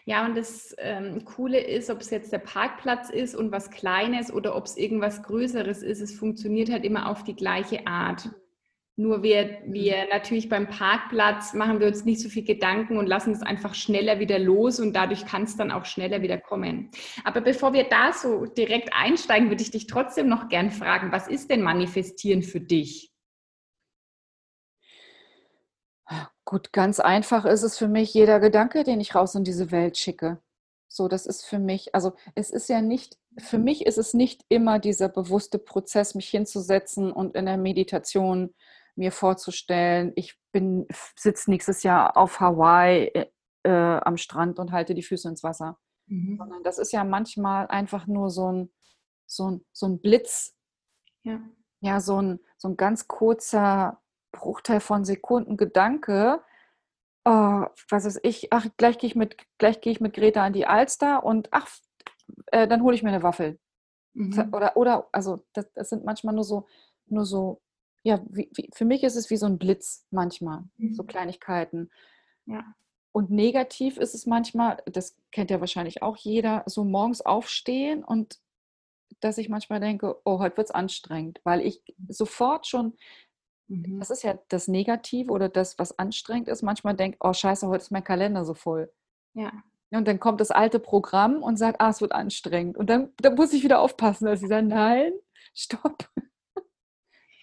ja, 0.06 0.26
und 0.26 0.36
das 0.36 0.76
ähm, 0.78 1.26
Coole 1.26 1.60
ist, 1.60 1.90
ob 1.90 2.02
es 2.02 2.10
jetzt 2.10 2.32
der 2.32 2.40
Parkplatz 2.40 3.10
ist 3.10 3.36
und 3.36 3.52
was 3.52 3.72
Kleines 3.72 4.32
oder 4.32 4.56
ob 4.56 4.66
es 4.66 4.78
irgendwas 4.78 5.24
Größeres 5.24 5.82
ist, 5.84 6.02
es 6.02 6.18
funktioniert 6.18 6.70
halt 6.70 6.86
immer 6.86 7.10
auf 7.10 7.24
die 7.24 7.36
gleiche 7.36 7.86
Art. 7.88 8.30
Nur 8.98 9.24
wir, 9.24 9.60
wir 9.66 10.08
natürlich 10.10 10.48
beim 10.48 10.70
Parkplatz 10.70 11.54
machen 11.54 11.82
wir 11.82 11.88
uns 11.88 12.06
nicht 12.06 12.22
so 12.22 12.30
viel 12.30 12.46
Gedanken 12.46 12.98
und 12.98 13.08
lassen 13.08 13.34
es 13.34 13.42
einfach 13.42 13.76
schneller 13.76 14.20
wieder 14.20 14.40
los 14.40 14.80
und 14.80 14.94
dadurch 14.94 15.26
kann 15.26 15.44
es 15.44 15.58
dann 15.58 15.70
auch 15.72 15.84
schneller 15.84 16.22
wieder 16.22 16.38
kommen. 16.38 16.92
Aber 17.26 17.42
bevor 17.42 17.74
wir 17.74 17.90
da 17.90 18.14
so 18.14 18.46
direkt 18.46 18.94
einsteigen, 18.94 19.50
würde 19.50 19.64
ich 19.64 19.72
dich 19.72 19.88
trotzdem 19.88 20.30
noch 20.30 20.48
gern 20.48 20.72
fragen, 20.72 21.12
was 21.12 21.28
ist 21.28 21.50
denn 21.50 21.62
Manifestieren 21.62 22.42
für 22.42 22.62
dich? 22.62 23.12
Gut, 26.46 26.72
ganz 26.72 27.02
einfach 27.02 27.44
ist 27.44 27.64
es 27.64 27.78
für 27.78 27.90
mich 27.90 28.14
jeder 28.14 28.40
Gedanke, 28.40 28.84
den 28.84 29.02
ich 29.02 29.14
raus 29.14 29.36
in 29.36 29.44
diese 29.44 29.72
Welt 29.72 29.98
schicke. 29.98 30.40
So, 30.88 31.10
das 31.10 31.26
ist 31.26 31.46
für 31.46 31.60
mich, 31.60 31.94
also 31.94 32.14
es 32.36 32.52
ist 32.52 32.70
ja 32.70 32.82
nicht, 32.82 33.18
für 33.38 33.58
mich 33.58 33.86
ist 33.86 33.98
es 33.98 34.14
nicht 34.14 34.46
immer 34.48 34.80
dieser 34.80 35.10
bewusste 35.10 35.60
Prozess, 35.60 36.16
mich 36.16 36.30
hinzusetzen 36.30 37.12
und 37.12 37.36
in 37.36 37.48
der 37.48 37.58
Meditation 37.58 38.54
mir 38.96 39.12
vorzustellen, 39.12 40.14
ich 40.16 40.38
bin, 40.52 40.88
sitze 41.16 41.50
nächstes 41.50 41.84
Jahr 41.84 42.18
auf 42.18 42.40
Hawaii 42.40 43.08
äh, 43.08 43.26
äh, 43.64 44.00
am 44.00 44.18
Strand 44.18 44.60
und 44.60 44.72
halte 44.72 44.94
die 44.94 45.04
Füße 45.04 45.28
ins 45.28 45.44
Wasser. 45.44 45.80
Mhm. 46.08 46.38
Sondern 46.38 46.64
das 46.64 46.78
ist 46.78 46.92
ja 46.92 47.04
manchmal 47.04 47.68
einfach 47.68 48.08
nur 48.08 48.30
so 48.30 48.52
ein, 48.52 48.74
so 49.26 49.52
ein, 49.52 49.66
so 49.72 49.88
ein 49.88 50.00
Blitz. 50.00 50.56
Ja. 51.24 51.40
ja, 51.80 52.00
so 52.00 52.22
ein, 52.22 52.40
so 52.58 52.70
ein 52.70 52.78
ganz 52.78 53.08
kurzer 53.08 54.00
Bruchteil 54.32 54.80
von 54.80 55.06
Sekunden 55.06 55.58
Gedanke, 55.58 56.44
oh, 57.26 57.66
was 57.90 58.06
ist 58.06 58.20
ich, 58.24 58.54
ach, 58.54 58.68
gleich 58.78 59.00
gehe 59.00 59.08
ich 59.08 59.16
mit, 59.16 59.38
gleich 59.58 59.82
gehe 59.82 59.92
ich 59.92 60.00
mit 60.00 60.14
Greta 60.14 60.44
an 60.44 60.54
die 60.54 60.68
Alster 60.68 61.24
und 61.24 61.48
ach, 61.52 61.68
äh, 62.48 62.68
dann 62.68 62.84
hole 62.84 62.96
ich 62.96 63.04
mir 63.04 63.10
eine 63.10 63.24
Waffel. 63.24 63.60
Mhm. 64.14 64.54
Oder, 64.54 64.78
oder, 64.78 65.10
also 65.12 65.44
das, 65.54 65.72
das, 65.74 65.90
sind 65.90 66.06
manchmal 66.06 66.36
nur 66.36 66.44
so, 66.44 66.68
nur 67.08 67.26
so, 67.26 67.62
ja, 68.06 68.22
wie, 68.30 68.50
wie, 68.54 68.70
für 68.74 68.86
mich 68.86 69.04
ist 69.04 69.16
es 69.16 69.30
wie 69.30 69.38
so 69.38 69.46
ein 69.46 69.58
Blitz 69.58 70.06
manchmal, 70.12 70.64
mhm. 70.78 70.94
so 70.94 71.04
Kleinigkeiten. 71.04 71.90
Ja. 72.46 72.64
Und 73.12 73.32
negativ 73.32 73.98
ist 73.98 74.14
es 74.14 74.26
manchmal, 74.26 74.78
das 74.86 75.18
kennt 75.32 75.50
ja 75.50 75.60
wahrscheinlich 75.60 76.02
auch 76.02 76.18
jeder, 76.18 76.64
so 76.66 76.84
morgens 76.84 77.22
aufstehen 77.22 78.04
und 78.04 78.40
dass 79.22 79.38
ich 79.38 79.50
manchmal 79.50 79.80
denke, 79.80 80.20
oh, 80.26 80.40
heute 80.40 80.58
wird 80.58 80.68
es 80.68 80.76
anstrengend, 80.76 81.40
weil 81.44 81.62
ich 81.62 81.82
sofort 82.10 82.68
schon 82.68 82.96
Mhm. 83.68 84.00
Das 84.00 84.10
ist 84.10 84.24
ja 84.24 84.38
das 84.50 84.68
Negative 84.68 85.32
oder 85.32 85.50
das, 85.50 85.80
was 85.80 85.98
anstrengend 85.98 86.48
ist. 86.48 86.62
Manchmal 86.62 86.96
denkt, 86.96 87.18
oh 87.22 87.34
scheiße, 87.34 87.68
heute 87.68 87.84
ist 87.84 87.92
mein 87.92 88.04
Kalender 88.04 88.46
so 88.46 88.54
voll. 88.54 88.92
Ja. 89.34 89.52
Und 89.92 90.08
dann 90.08 90.20
kommt 90.20 90.42
das 90.42 90.52
alte 90.52 90.80
Programm 90.80 91.42
und 91.42 91.58
sagt, 91.58 91.80
ah, 91.80 91.90
es 91.90 92.02
wird 92.02 92.12
anstrengend. 92.12 92.78
Und 92.78 92.90
dann, 92.90 93.10
dann 93.18 93.36
muss 93.36 93.54
ich 93.54 93.64
wieder 93.64 93.80
aufpassen, 93.80 94.26
dass 94.26 94.40
sie 94.40 94.48
sagen, 94.48 94.68
nein, 94.68 95.14
stopp. 95.54 96.10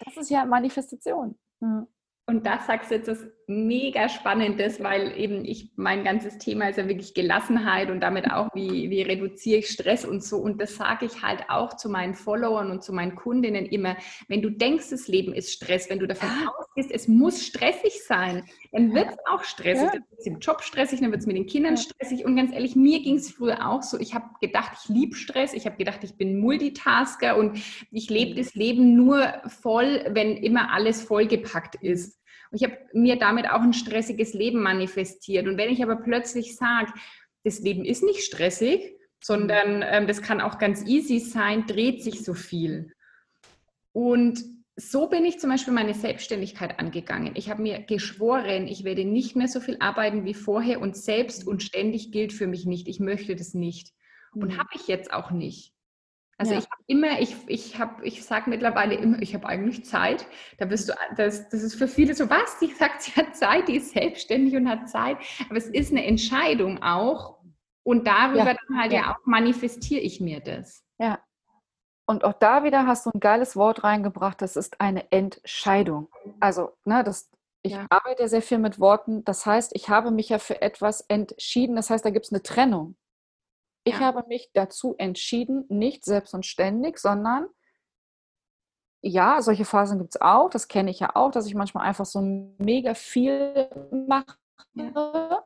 Das 0.05 0.17
ist 0.17 0.29
ja 0.29 0.45
Manifestation. 0.45 1.37
Ja. 1.61 1.87
Und 2.25 2.45
das 2.45 2.65
sagst 2.67 2.89
du 2.89 2.95
jetzt 2.95 3.07
das 3.07 3.25
mega 3.47 4.09
Spannendes, 4.09 4.81
weil 4.81 5.17
eben 5.17 5.45
ich, 5.45 5.71
mein 5.75 6.03
ganzes 6.03 6.37
Thema 6.37 6.69
ist 6.69 6.77
ja 6.77 6.87
wirklich 6.87 7.13
Gelassenheit 7.13 7.89
und 7.89 7.99
damit 7.99 8.31
auch, 8.31 8.49
wie, 8.53 8.89
wie 8.89 9.01
reduziere 9.01 9.59
ich 9.59 9.69
Stress 9.69 10.05
und 10.05 10.23
so. 10.23 10.37
Und 10.37 10.61
das 10.61 10.75
sage 10.75 11.05
ich 11.05 11.21
halt 11.21 11.49
auch 11.49 11.75
zu 11.75 11.89
meinen 11.89 12.13
Followern 12.13 12.71
und 12.71 12.83
zu 12.83 12.93
meinen 12.93 13.15
Kundinnen 13.15 13.65
immer, 13.65 13.97
wenn 14.27 14.41
du 14.41 14.49
denkst, 14.49 14.89
das 14.89 15.07
Leben 15.07 15.33
ist 15.33 15.51
Stress, 15.51 15.89
wenn 15.89 15.99
du 15.99 16.07
davon 16.07 16.29
ja. 16.29 16.51
ausgehst, 16.57 16.91
es 16.91 17.07
muss 17.07 17.45
stressig 17.45 18.03
sein, 18.05 18.43
dann 18.71 18.93
wird 18.93 19.09
es 19.09 19.17
auch 19.29 19.43
stressig. 19.43 19.89
Dann 19.91 20.01
wird 20.01 20.19
es 20.19 20.25
im 20.25 20.39
Job 20.39 20.61
stressig, 20.63 20.99
dann 21.01 21.11
wird 21.11 21.21
es 21.21 21.27
mit 21.27 21.35
den 21.35 21.45
Kindern 21.45 21.77
stressig. 21.77 22.25
Und 22.25 22.35
ganz 22.35 22.53
ehrlich, 22.53 22.75
mir 22.75 23.01
ging 23.01 23.17
es 23.17 23.31
früher 23.31 23.69
auch 23.69 23.83
so. 23.83 23.99
Ich 23.99 24.13
habe 24.13 24.25
gedacht, 24.41 24.71
ich 24.81 24.89
liebe 24.89 25.15
Stress. 25.15 25.53
Ich 25.53 25.65
habe 25.65 25.77
gedacht, 25.77 26.03
ich 26.03 26.15
bin 26.15 26.39
Multitasker 26.39 27.37
und 27.37 27.59
ich 27.91 28.09
lebe 28.09 28.31
mhm. 28.31 28.37
das 28.37 28.55
Leben 28.55 28.95
nur 28.95 29.33
voll, 29.47 30.05
wenn 30.09 30.37
immer 30.37 30.73
alles 30.73 31.01
vollgepackt 31.01 31.75
ist. 31.75 32.22
Und 32.53 32.61
ich 32.61 32.69
habe 32.69 32.77
mir 32.93 33.17
damit 33.17 33.49
auch 33.49 33.61
ein 33.61 33.73
stressiges 33.73 34.35
Leben 34.35 34.61
manifestiert. 34.61 35.47
Und 35.47 35.57
wenn 35.57 35.71
ich 35.71 35.81
aber 35.81 35.95
plötzlich 35.95 36.55
sage, 36.55 36.93
das 37.43 37.59
Leben 37.61 37.83
ist 37.83 38.03
nicht 38.03 38.21
stressig, 38.21 38.95
sondern 39.19 39.77
mhm. 39.77 39.83
ähm, 39.87 40.07
das 40.07 40.21
kann 40.21 40.39
auch 40.39 40.59
ganz 40.59 40.85
easy 40.85 41.19
sein, 41.19 41.65
dreht 41.65 42.03
sich 42.03 42.23
so 42.23 42.35
viel. 42.35 42.93
Und 43.91 44.43
so 44.75 45.07
bin 45.07 45.25
ich 45.25 45.39
zum 45.39 45.49
Beispiel 45.49 45.73
meine 45.73 45.95
Selbstständigkeit 45.95 46.79
angegangen. 46.79 47.33
Ich 47.35 47.49
habe 47.49 47.63
mir 47.63 47.79
geschworen, 47.79 48.67
ich 48.67 48.83
werde 48.83 49.03
nicht 49.03 49.35
mehr 49.35 49.47
so 49.47 49.59
viel 49.59 49.77
arbeiten 49.79 50.23
wie 50.25 50.35
vorher 50.35 50.79
und 50.79 50.95
selbst 50.95 51.47
und 51.47 51.63
ständig 51.63 52.11
gilt 52.11 52.33
für 52.33 52.45
mich 52.45 52.67
nicht. 52.67 52.87
Ich 52.87 52.99
möchte 52.99 53.35
das 53.35 53.55
nicht. 53.55 53.93
Und 54.31 54.53
mhm. 54.53 54.57
habe 54.59 54.69
ich 54.75 54.87
jetzt 54.87 55.11
auch 55.11 55.31
nicht. 55.31 55.72
Also 56.37 56.53
ja. 56.53 56.59
ich 56.59 56.65
habe 56.65 56.83
immer, 56.87 57.19
ich, 57.19 57.35
ich 57.47 57.79
habe, 57.79 58.05
ich 58.05 58.23
sage 58.23 58.49
mittlerweile 58.49 58.95
immer, 58.95 59.21
ich 59.21 59.33
habe 59.35 59.47
eigentlich 59.47 59.85
Zeit. 59.85 60.25
Da 60.57 60.65
bist 60.65 60.89
du, 60.89 60.93
das, 61.15 61.47
das 61.49 61.61
ist 61.61 61.75
für 61.75 61.87
viele 61.87 62.15
so, 62.15 62.29
was? 62.29 62.57
Die 62.59 62.67
sagt, 62.67 63.03
sie 63.03 63.11
hat 63.11 63.35
Zeit, 63.35 63.67
die 63.67 63.77
ist 63.77 63.91
selbstständig 63.93 64.55
und 64.55 64.67
hat 64.67 64.89
Zeit. 64.89 65.17
Aber 65.47 65.57
es 65.57 65.67
ist 65.67 65.91
eine 65.91 66.05
Entscheidung 66.05 66.81
auch. 66.81 67.37
Und 67.83 68.07
darüber 68.07 68.45
ja. 68.45 68.53
dann 68.53 68.79
halt 68.79 68.93
ja. 68.93 69.01
ja 69.01 69.11
auch 69.11 69.25
manifestiere 69.25 70.01
ich 70.01 70.21
mir 70.21 70.39
das. 70.39 70.83
Ja. 70.97 71.19
Und 72.05 72.23
auch 72.23 72.33
da 72.33 72.63
wieder 72.63 72.87
hast 72.87 73.05
du 73.05 73.11
ein 73.13 73.19
geiles 73.19 73.55
Wort 73.55 73.83
reingebracht, 73.83 74.41
das 74.41 74.55
ist 74.55 74.81
eine 74.81 75.09
Entscheidung. 75.11 76.09
Also, 76.39 76.71
ne, 76.83 77.03
das, 77.03 77.29
ich 77.61 77.73
ja. 77.73 77.85
arbeite 77.89 78.27
sehr 78.27 78.41
viel 78.41 78.57
mit 78.57 78.79
Worten. 78.79 79.23
Das 79.23 79.45
heißt, 79.45 79.71
ich 79.73 79.89
habe 79.89 80.11
mich 80.11 80.29
ja 80.29 80.39
für 80.39 80.61
etwas 80.61 81.01
entschieden. 81.01 81.75
Das 81.75 81.89
heißt, 81.89 82.03
da 82.03 82.09
gibt 82.09 82.25
es 82.25 82.31
eine 82.31 82.43
Trennung. 82.43 82.95
Ich 83.83 83.95
ja. 83.95 83.99
habe 83.99 84.23
mich 84.27 84.51
dazu 84.53 84.95
entschieden, 84.97 85.65
nicht 85.69 86.05
selbst 86.05 86.33
und 86.33 86.45
ständig, 86.45 86.99
sondern 86.99 87.47
ja, 89.01 89.41
solche 89.41 89.65
Phasen 89.65 89.99
gibt 89.99 90.15
es 90.15 90.21
auch, 90.21 90.49
das 90.49 90.69
kenne 90.69 90.89
ich 90.89 91.01
ja 91.01 91.15
auch, 91.15 91.31
dass 91.31 91.45
ich 91.45 91.55
manchmal 91.55 91.85
einfach 91.85 92.05
so 92.05 92.21
mega 92.57 92.93
viel 92.93 93.69
mache. 94.07 94.37
Ja. 94.75 95.43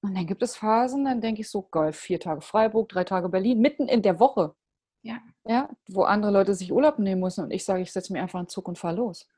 Und 0.00 0.16
dann 0.16 0.26
gibt 0.26 0.42
es 0.42 0.56
Phasen, 0.56 1.04
dann 1.04 1.20
denke 1.20 1.42
ich 1.42 1.50
so, 1.50 1.62
geil, 1.62 1.92
vier 1.92 2.18
Tage 2.18 2.40
Freiburg, 2.40 2.88
drei 2.88 3.04
Tage 3.04 3.28
Berlin, 3.28 3.60
mitten 3.60 3.86
in 3.86 4.02
der 4.02 4.18
Woche. 4.18 4.56
Ja. 5.02 5.18
ja. 5.44 5.68
Wo 5.88 6.02
andere 6.02 6.32
Leute 6.32 6.54
sich 6.54 6.72
Urlaub 6.72 6.98
nehmen 6.98 7.20
müssen 7.20 7.44
und 7.44 7.52
ich 7.52 7.64
sage, 7.64 7.82
ich 7.82 7.92
setze 7.92 8.12
mir 8.12 8.20
einfach 8.20 8.40
einen 8.40 8.48
Zug 8.48 8.66
und 8.66 8.78
fahre 8.78 8.96
los. 8.96 9.28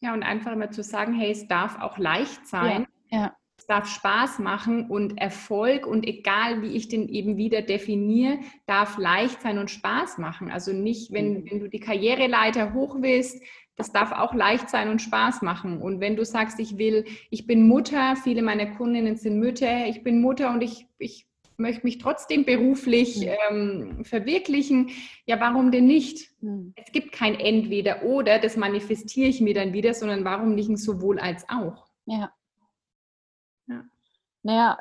Ja, 0.00 0.14
und 0.14 0.22
einfach 0.22 0.52
immer 0.52 0.70
zu 0.70 0.82
sagen, 0.82 1.12
hey, 1.12 1.30
es 1.30 1.46
darf 1.46 1.78
auch 1.78 1.98
leicht 1.98 2.46
sein. 2.46 2.88
Ja. 3.10 3.18
ja 3.18 3.36
es 3.56 3.66
darf 3.66 3.86
Spaß 3.86 4.40
machen 4.40 4.90
und 4.90 5.18
Erfolg 5.18 5.86
und 5.86 6.06
egal 6.06 6.62
wie 6.62 6.74
ich 6.74 6.88
den 6.88 7.08
eben 7.08 7.36
wieder 7.36 7.62
definiere, 7.62 8.38
darf 8.66 8.98
leicht 8.98 9.40
sein 9.42 9.58
und 9.58 9.70
Spaß 9.70 10.18
machen. 10.18 10.50
Also 10.50 10.72
nicht, 10.72 11.12
wenn, 11.12 11.34
mhm. 11.34 11.50
wenn 11.50 11.60
du 11.60 11.68
die 11.68 11.80
Karriereleiter 11.80 12.74
hoch 12.74 12.96
willst, 13.00 13.40
das 13.76 13.92
darf 13.92 14.12
auch 14.12 14.34
leicht 14.34 14.68
sein 14.68 14.88
und 14.88 15.00
Spaß 15.00 15.42
machen. 15.42 15.80
Und 15.80 16.00
wenn 16.00 16.16
du 16.16 16.24
sagst, 16.24 16.58
ich 16.60 16.76
will, 16.76 17.04
ich 17.30 17.46
bin 17.46 17.66
Mutter, 17.66 18.16
viele 18.16 18.42
meiner 18.42 18.66
Kundinnen 18.66 19.16
sind 19.16 19.38
Mütter, 19.38 19.86
ich 19.86 20.02
bin 20.02 20.20
Mutter 20.20 20.52
und 20.52 20.62
ich, 20.62 20.88
ich 20.98 21.26
möchte 21.56 21.84
mich 21.84 21.98
trotzdem 21.98 22.44
beruflich 22.44 23.20
Mhm. 23.20 23.32
ähm, 23.50 24.04
verwirklichen. 24.04 24.90
Ja, 25.26 25.40
warum 25.40 25.70
denn 25.70 25.86
nicht? 25.86 26.30
Hm. 26.40 26.74
Es 26.76 26.92
gibt 26.92 27.12
kein 27.12 27.34
Entweder 27.34 28.02
oder, 28.02 28.38
das 28.38 28.56
manifestiere 28.56 29.28
ich 29.28 29.40
mir 29.40 29.54
dann 29.54 29.72
wieder, 29.72 29.94
sondern 29.94 30.24
warum 30.24 30.54
nicht 30.54 30.68
ein 30.68 30.76
sowohl 30.76 31.18
als 31.18 31.46
auch? 31.48 31.86
Ja. 32.06 32.32
Naja, 34.42 34.78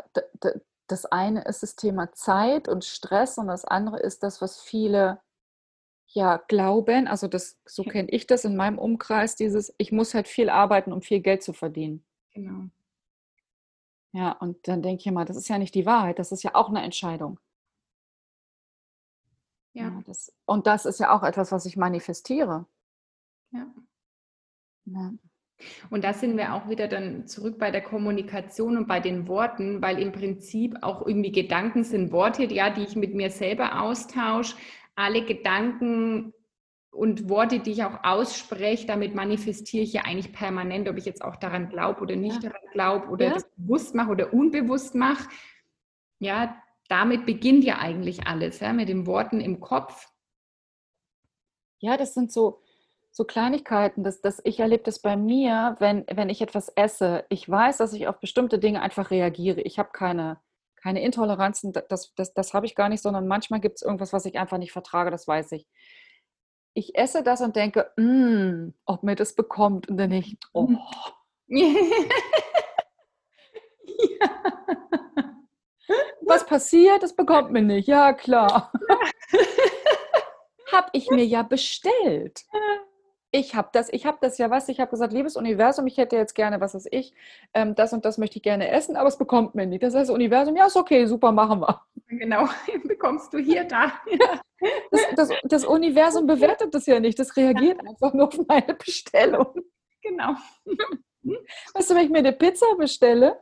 das 0.88 1.06
eine 1.06 1.44
ist 1.44 1.64
das 1.64 1.76
Thema 1.76 2.12
Zeit 2.14 2.68
und 2.68 2.84
Stress 2.84 3.38
und 3.38 3.48
das 3.48 3.66
andere 3.66 4.00
ist 4.00 4.24
das, 4.24 4.42
was 4.42 4.62
viele 4.62 5.22
ja 6.08 6.38
glauben. 6.38 7.08
Also 7.08 7.28
das, 7.28 7.58
so 7.66 7.84
kenne 7.84 8.10
ich 8.10 8.28
das 8.28 8.46
in 8.46 8.56
meinem 8.56 8.78
Umkreis, 8.80 9.36
dieses, 9.36 9.74
ich 9.78 9.92
muss 9.92 10.14
halt 10.14 10.28
viel 10.28 10.50
arbeiten, 10.50 10.92
um 10.92 11.02
viel 11.02 11.22
Geld 11.22 11.44
zu 11.44 11.54
verdienen. 11.54 12.04
Genau. 12.34 12.70
Ja, 14.14 14.34
und 14.34 14.68
dann 14.68 14.82
denke 14.82 15.02
ich 15.02 15.08
immer, 15.08 15.24
das 15.24 15.38
ist 15.38 15.48
ja 15.48 15.58
nicht 15.58 15.74
die 15.74 15.86
Wahrheit, 15.86 16.20
das 16.20 16.32
ist 16.32 16.44
ja 16.44 16.54
auch 16.56 16.70
eine 16.70 16.82
Entscheidung. 16.82 17.40
Ja, 19.74 19.84
Ja, 19.84 20.02
das, 20.06 20.34
und 20.46 20.68
das 20.68 20.86
ist 20.86 21.00
ja 21.00 21.16
auch 21.16 21.24
etwas, 21.24 21.52
was 21.52 21.66
ich 21.66 21.78
manifestiere. 21.78 22.66
ja. 23.52 23.68
Ja. 24.86 25.12
Und 25.90 26.04
da 26.04 26.14
sind 26.14 26.38
wir 26.38 26.54
auch 26.54 26.70
wieder 26.70 26.88
dann 26.88 27.28
zurück 27.28 27.58
bei 27.60 27.72
der 27.72 27.82
Kommunikation 27.82 28.78
und 28.78 28.88
bei 28.88 29.00
den 29.00 29.28
Worten, 29.28 29.82
weil 29.82 30.00
im 30.00 30.12
Prinzip 30.12 30.76
auch 30.82 31.06
irgendwie 31.06 31.32
Gedanken 31.32 31.84
sind 31.84 32.12
Worte, 32.12 32.44
ja, 32.46 32.70
die 32.70 32.84
ich 32.84 32.96
mit 32.96 33.14
mir 33.14 33.30
selber 33.30 33.82
austausche. 33.82 34.56
Alle 34.96 35.24
Gedanken 35.26 36.34
und 36.92 37.30
Worte, 37.30 37.60
die 37.60 37.72
ich 37.72 37.84
auch 37.84 38.04
ausspreche, 38.04 38.86
damit 38.86 39.16
manifestiere 39.16 39.84
ich 39.84 39.94
ja 39.94 40.02
eigentlich 40.04 40.34
permanent, 40.34 40.90
ob 40.90 40.98
ich 40.98 41.06
jetzt 41.06 41.24
auch 41.24 41.38
daran 41.38 41.70
glaube 41.70 42.02
oder 42.02 42.16
nicht 42.18 42.44
Ja. 42.44 42.50
daran 42.50 42.68
glaube 42.74 43.08
oder 43.08 43.28
Ja. 43.28 43.34
das 43.34 43.50
bewusst 43.56 43.96
mache 43.96 44.10
oder 44.12 44.34
unbewusst 44.34 44.94
mache. 44.96 45.30
Ja, 46.20 46.62
damit 46.90 47.26
beginnt 47.26 47.64
ja 47.64 47.78
eigentlich 47.78 48.28
alles, 48.28 48.60
ja, 48.60 48.74
mit 48.74 48.90
den 48.90 49.08
Worten 49.08 49.40
im 49.40 49.62
Kopf. 49.62 50.10
Ja, 51.80 51.98
das 51.98 52.14
sind 52.14 52.32
so, 52.32 52.62
so 53.12 53.26
Kleinigkeiten. 53.26 54.04
Das, 54.04 54.22
das, 54.22 54.42
ich 54.46 54.60
erlebe 54.60 54.84
das 54.84 55.00
bei 55.00 55.16
mir, 55.18 55.76
wenn, 55.80 56.06
wenn 56.12 56.30
ich 56.30 56.42
etwas 56.42 56.70
esse. 56.70 57.26
Ich 57.30 57.48
weiß, 57.50 57.78
dass 57.78 57.94
ich 57.94 58.08
auf 58.08 58.20
bestimmte 58.20 58.58
Dinge 58.60 58.82
einfach 58.82 59.12
reagiere. 59.12 59.62
Ich 59.62 59.80
habe 59.80 59.90
keine, 59.92 60.40
keine 60.76 61.02
Intoleranzen, 61.04 61.74
da- 61.74 61.82
das, 61.82 62.14
das, 62.16 62.34
das 62.34 62.54
habe 62.54 62.66
ich 62.66 62.76
gar 62.76 62.90
nicht, 62.90 63.02
sondern 63.02 63.28
manchmal 63.28 63.60
gibt 63.60 63.76
es 63.78 63.82
irgendwas, 63.82 64.14
was 64.14 64.26
ich 64.26 64.40
einfach 64.40 64.58
nicht 64.58 64.72
vertrage, 64.72 65.12
das 65.12 65.28
weiß 65.28 65.52
ich. 65.54 65.68
Ich 66.74 66.96
esse 66.98 67.22
das 67.22 67.42
und 67.42 67.56
denke, 67.58 67.92
"Mm, 67.98 68.70
ob 68.86 69.04
mir 69.04 69.16
das 69.16 69.36
bekommt. 69.36 69.90
Und 69.90 69.98
dann 69.98 70.10
denke 70.10 70.28
ich, 70.30 70.38
oh, 70.54 70.70
was 76.22 76.46
passiert, 76.46 77.04
das 77.04 77.16
bekommt 77.16 77.52
mir 77.52 77.62
nicht. 77.62 77.88
Ja, 77.88 78.14
klar. 78.14 78.72
habe 80.72 80.88
ich 80.94 81.10
mir 81.10 81.26
ja 81.26 81.44
bestellt. 81.44 82.44
Ich 83.34 83.56
habe 83.56 83.70
das, 83.72 83.88
ich 83.92 84.06
habe 84.06 84.18
das 84.20 84.38
ja, 84.38 84.50
was 84.50 84.68
ich 84.68 84.82
habe 84.82 84.92
gesagt, 84.92 85.14
liebes 85.14 85.38
Universum, 85.38 85.88
ich 85.88 85.98
hätte 85.98 86.18
jetzt 86.18 86.36
gerne, 86.36 86.60
was 86.60 86.76
weiß 86.76 86.88
ich, 86.92 87.14
ähm, 87.54 87.76
das 87.76 87.94
und 87.94 88.04
das 88.04 88.18
möchte 88.18 88.38
ich 88.38 88.44
gerne 88.44 88.70
essen, 88.70 88.98
aber 88.98 89.08
es 89.08 89.18
bekommt 89.18 89.56
mir 89.56 89.66
nicht. 89.66 89.84
Das 89.84 89.96
heißt, 89.96 90.12
Universum, 90.12 90.56
ja, 90.58 90.66
ist 90.66 90.76
okay, 90.76 91.06
super, 91.06 91.32
machen 91.32 91.62
wir. 91.62 91.82
genau, 92.08 92.48
bekommst 92.88 93.34
du 93.34 93.38
hier, 93.38 93.64
da. 93.64 93.94
Das, 94.92 95.02
das, 95.16 95.30
das 95.44 95.66
Universum 95.66 96.28
bewertet 96.28 96.76
das 96.76 96.86
ja 96.86 97.00
nicht, 97.00 97.18
das 97.18 97.36
reagiert 97.38 97.80
einfach 97.88 98.14
nur 98.14 98.28
auf 98.28 98.38
meine 98.48 98.74
Bestellung. 98.74 99.54
Genau. 100.02 100.36
Weißt 101.74 101.90
du, 101.90 101.96
wenn 101.96 102.06
ich 102.06 102.12
mir 102.12 102.20
eine 102.20 102.34
Pizza 102.34 102.66
bestelle, 102.78 103.40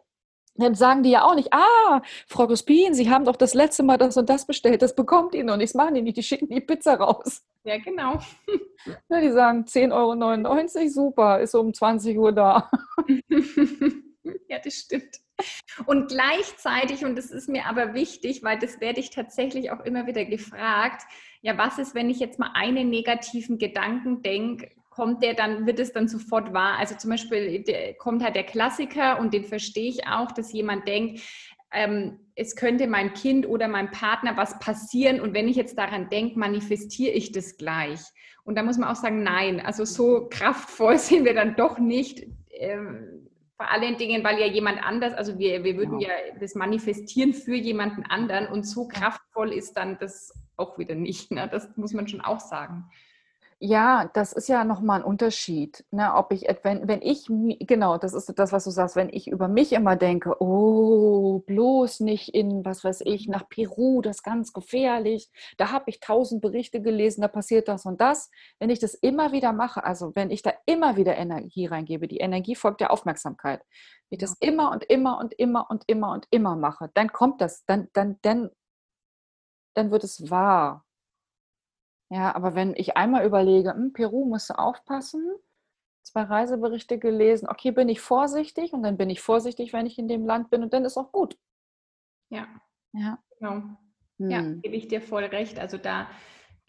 dann 0.59 0.75
sagen 0.75 1.03
die 1.03 1.11
ja 1.11 1.23
auch 1.23 1.35
nicht, 1.35 1.53
ah, 1.53 2.01
Frau 2.27 2.47
Guspin, 2.47 2.93
Sie 2.93 3.09
haben 3.09 3.25
doch 3.25 3.35
das 3.35 3.53
letzte 3.53 3.83
Mal 3.83 3.97
das 3.97 4.17
und 4.17 4.29
das 4.29 4.45
bestellt, 4.45 4.81
das 4.81 4.95
bekommt 4.95 5.35
Ihnen 5.35 5.49
und 5.49 5.61
das 5.61 5.73
machen 5.73 5.95
die 5.95 6.01
nicht, 6.01 6.17
die 6.17 6.23
schicken 6.23 6.49
die 6.49 6.61
Pizza 6.61 6.95
raus. 6.95 7.43
Ja, 7.63 7.77
genau. 7.77 8.19
Ja, 9.09 9.19
die 9.19 9.31
sagen 9.31 9.65
10,99 9.65 10.77
Euro, 10.79 10.87
super, 10.87 11.41
ist 11.41 11.53
um 11.53 11.73
20 11.73 12.17
Uhr 12.17 12.31
da. 12.31 12.71
ja, 14.47 14.57
das 14.63 14.73
stimmt. 14.73 15.19
Und 15.85 16.09
gleichzeitig, 16.09 17.03
und 17.03 17.17
das 17.17 17.29
ist 17.29 17.49
mir 17.49 17.65
aber 17.65 17.93
wichtig, 17.93 18.41
weil 18.41 18.57
das 18.57 18.79
werde 18.79 19.01
ich 19.01 19.09
tatsächlich 19.09 19.71
auch 19.71 19.81
immer 19.81 20.07
wieder 20.07 20.23
gefragt, 20.23 21.03
ja, 21.41 21.57
was 21.57 21.77
ist, 21.77 21.95
wenn 21.95 22.09
ich 22.09 22.19
jetzt 22.19 22.39
mal 22.39 22.51
einen 22.53 22.89
negativen 22.89 23.57
Gedanken 23.57 24.21
denke, 24.21 24.71
kommt 24.99 25.23
der 25.23 25.33
dann, 25.33 25.65
wird 25.65 25.79
es 25.79 25.93
dann 25.93 26.09
sofort 26.09 26.51
wahr? 26.51 26.77
Also 26.77 26.93
zum 26.95 27.11
Beispiel 27.11 27.63
kommt 27.99 28.21
halt 28.21 28.35
der 28.35 28.43
Klassiker 28.43 29.17
und 29.17 29.33
den 29.33 29.45
verstehe 29.45 29.89
ich 29.89 30.05
auch, 30.07 30.33
dass 30.33 30.51
jemand 30.51 30.89
denkt, 30.89 31.21
ähm, 31.71 32.19
es 32.35 32.57
könnte 32.57 32.85
meinem 32.85 33.13
Kind 33.13 33.47
oder 33.47 33.69
meinem 33.69 33.91
Partner 33.91 34.35
was 34.35 34.59
passieren 34.59 35.21
und 35.21 35.33
wenn 35.33 35.47
ich 35.47 35.55
jetzt 35.55 35.77
daran 35.77 36.09
denke, 36.09 36.37
manifestiere 36.37 37.13
ich 37.13 37.31
das 37.31 37.55
gleich. 37.55 38.01
Und 38.43 38.57
da 38.57 38.63
muss 38.63 38.77
man 38.77 38.89
auch 38.89 38.95
sagen, 38.95 39.23
nein, 39.23 39.61
also 39.65 39.85
so 39.85 40.27
kraftvoll 40.29 40.97
sind 40.97 41.23
wir 41.23 41.33
dann 41.33 41.55
doch 41.55 41.79
nicht. 41.79 42.27
Ähm, 42.51 43.29
vor 43.55 43.71
allen 43.71 43.97
Dingen, 43.97 44.21
weil 44.25 44.37
ja 44.37 44.47
jemand 44.47 44.83
anders, 44.83 45.13
also 45.13 45.39
wir, 45.39 45.63
wir 45.63 45.77
würden 45.77 45.99
Genau. 45.99 46.11
ja 46.11 46.37
das 46.41 46.55
manifestieren 46.55 47.33
für 47.33 47.55
jemanden 47.55 48.03
anderen 48.03 48.47
und 48.47 48.63
so 48.65 48.85
kraftvoll 48.89 49.53
ist 49.53 49.77
dann 49.77 49.97
das 49.97 50.33
auch 50.57 50.77
wieder 50.77 50.95
nicht. 50.95 51.31
Ne? 51.31 51.47
Das 51.49 51.77
muss 51.77 51.93
man 51.93 52.05
schon 52.09 52.19
auch 52.19 52.41
sagen. 52.41 52.89
Ja, 53.61 54.09
das 54.13 54.31
ist 54.31 54.47
ja 54.47 54.63
nochmal 54.63 55.01
ein 55.01 55.03
Unterschied. 55.05 55.83
Ne? 55.91 56.13
Ob 56.15 56.31
ich, 56.31 56.43
wenn, 56.63 56.87
wenn 56.87 57.01
ich, 57.01 57.25
genau, 57.67 57.97
das 57.97 58.13
ist 58.13 58.31
das, 58.39 58.53
was 58.53 58.63
du 58.63 58.69
sagst, 58.71 58.95
wenn 58.95 59.09
ich 59.09 59.27
über 59.27 59.49
mich 59.49 59.73
immer 59.73 59.97
denke, 59.97 60.41
oh, 60.41 61.39
bloß 61.39 61.99
nicht 61.99 62.29
in, 62.33 62.63
was 62.63 62.85
weiß 62.85 63.01
ich, 63.03 63.27
nach 63.27 63.49
Peru, 63.49 64.01
das 64.01 64.17
ist 64.17 64.23
ganz 64.23 64.53
gefährlich, 64.53 65.29
da 65.57 65.71
habe 65.73 65.89
ich 65.89 65.99
tausend 65.99 66.41
Berichte 66.41 66.81
gelesen, 66.81 67.19
da 67.21 67.27
passiert 67.27 67.67
das 67.67 67.85
und 67.85 67.99
das. 67.99 68.29
Wenn 68.59 68.69
ich 68.69 68.79
das 68.79 68.93
immer 68.93 69.33
wieder 69.33 69.51
mache, 69.51 69.83
also 69.83 70.13
wenn 70.15 70.31
ich 70.31 70.41
da 70.41 70.53
immer 70.65 70.95
wieder 70.95 71.17
Energie 71.17 71.65
reingebe, 71.65 72.07
die 72.07 72.19
Energie 72.19 72.55
folgt 72.55 72.79
der 72.79 72.91
Aufmerksamkeit, 72.91 73.61
wenn 74.09 74.17
ich 74.17 74.19
das 74.19 74.37
immer 74.39 74.71
und 74.71 74.85
immer 74.85 75.19
und 75.19 75.33
immer 75.33 75.69
und 75.69 75.83
immer 75.87 76.13
und 76.13 76.27
immer 76.31 76.55
mache, 76.55 76.91
dann 76.93 77.11
kommt 77.11 77.41
das, 77.41 77.65
dann, 77.65 77.89
dann, 77.91 78.19
dann, 78.21 78.51
dann 79.73 79.91
wird 79.91 80.05
es 80.05 80.29
wahr. 80.29 80.85
Ja, 82.11 82.35
aber 82.35 82.55
wenn 82.55 82.75
ich 82.75 82.97
einmal 82.97 83.25
überlege, 83.25 83.73
hm, 83.73 83.93
Peru 83.93 84.25
musst 84.25 84.49
du 84.49 84.57
aufpassen, 84.57 85.23
zwei 86.03 86.23
Reiseberichte 86.23 86.97
gelesen, 86.97 87.47
okay, 87.49 87.71
bin 87.71 87.87
ich 87.89 88.01
vorsichtig 88.01 88.73
und 88.73 88.81
dann 88.83 88.97
bin 88.97 89.09
ich 89.09 89.21
vorsichtig, 89.21 89.73
wenn 89.73 89.85
ich 89.85 89.99
in 89.99 90.07
dem 90.07 90.25
Land 90.25 90.49
bin 90.49 90.63
und 90.63 90.73
dann 90.73 90.85
ist 90.85 90.97
auch 90.97 91.11
gut. 91.11 91.37
Ja, 92.29 92.47
Ja. 92.93 93.19
genau. 93.37 93.61
Ja, 94.17 94.41
Hm. 94.41 94.59
gebe 94.61 94.75
ich 94.75 94.87
dir 94.87 95.01
voll 95.01 95.23
recht. 95.25 95.59
Also 95.59 95.77
da, 95.77 96.09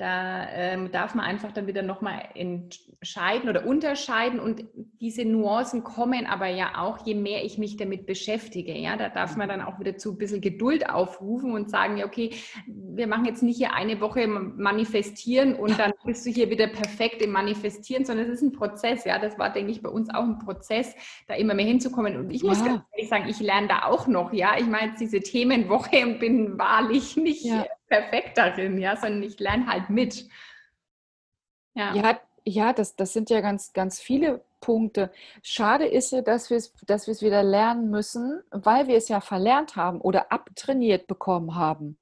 da 0.01 0.49
ähm, 0.55 0.91
darf 0.91 1.15
man 1.15 1.27
einfach 1.27 1.53
dann 1.53 1.67
wieder 1.67 1.83
nochmal 1.83 2.31
entscheiden 2.35 3.51
oder 3.51 3.67
unterscheiden 3.67 4.41
und 4.41 4.65
diese 4.99 5.27
Nuancen 5.27 5.85
kommen 5.85 6.25
aber 6.25 6.47
ja 6.47 6.79
auch, 6.79 7.05
je 7.05 7.15
mehr 7.15 7.45
ich 7.45 7.59
mich 7.59 7.77
damit 7.77 8.07
beschäftige. 8.07 8.73
Ja, 8.73 8.97
da 8.97 9.11
darf 9.11 9.37
man 9.37 9.47
dann 9.51 9.61
auch 9.61 9.79
wieder 9.79 9.99
zu 9.99 10.13
ein 10.13 10.17
bisschen 10.19 10.41
Geduld 10.41 10.89
aufrufen 10.89 11.53
und 11.53 11.69
sagen, 11.69 11.99
ja, 11.99 12.07
okay, 12.07 12.31
wir 12.67 13.07
machen 13.09 13.27
jetzt 13.27 13.43
nicht 13.43 13.59
hier 13.59 13.75
eine 13.75 14.01
Woche 14.01 14.27
manifestieren 14.27 15.55
und 15.55 15.79
dann 15.79 15.93
bist 16.07 16.25
du 16.25 16.31
hier 16.31 16.49
wieder 16.49 16.69
perfekt 16.69 17.21
im 17.21 17.33
Manifestieren, 17.33 18.07
sondern 18.07 18.25
es 18.25 18.33
ist 18.33 18.43
ein 18.43 18.53
Prozess. 18.53 19.05
Ja, 19.05 19.19
das 19.19 19.39
war, 19.39 19.53
denke 19.53 19.71
ich, 19.71 19.83
bei 19.83 19.91
uns 19.91 20.09
auch 20.09 20.25
ein 20.25 20.39
Prozess, 20.39 20.95
da 21.29 21.35
immer 21.35 21.53
mehr 21.53 21.67
hinzukommen. 21.67 22.17
Und 22.17 22.31
ich 22.31 22.43
muss 22.43 22.61
Ja. 22.61 22.65
ganz 22.65 22.83
ehrlich 22.93 23.11
sagen, 23.11 23.29
ich 23.29 23.41
lerne 23.41 23.69
da 23.69 23.83
auch 23.85 24.07
noch. 24.07 24.33
Ja, 24.33 24.55
ich 24.59 24.67
meine 24.67 24.93
jetzt 24.93 25.01
diese 25.03 25.21
Themenwoche 25.21 26.07
und 26.07 26.21
bin 26.21 26.59
wahrlich 26.59 27.19
nicht 27.19 27.45
Ja. 27.45 27.67
Perfekt 27.91 28.39
darin, 28.39 28.79
ja, 28.79 28.97
sondern 28.97 29.23
ich 29.23 29.39
lerne 29.39 29.67
halt 29.67 29.91
mit. 29.91 30.29
Ja, 31.75 31.95
Ja, 31.95 32.21
ja 32.45 32.73
das, 32.73 32.97
das 32.97 33.13
sind 33.13 33.29
ja 33.29 33.41
ganz, 33.43 33.75
ganz 33.75 34.01
viele 34.01 34.43
Punkte. 34.61 35.13
Schade 35.43 35.87
ist 35.87 36.13
ja, 36.13 36.23
dass 36.23 36.49
wir 36.49 36.57
es 36.57 36.73
dass 36.87 37.09
wieder 37.09 37.43
lernen 37.43 37.91
müssen, 37.91 38.43
weil 38.51 38.87
wir 38.87 38.97
es 38.97 39.09
ja 39.09 39.21
verlernt 39.21 39.77
haben 39.77 40.01
oder 40.01 40.33
abtrainiert 40.33 41.07
bekommen 41.07 41.57
haben. 41.57 41.99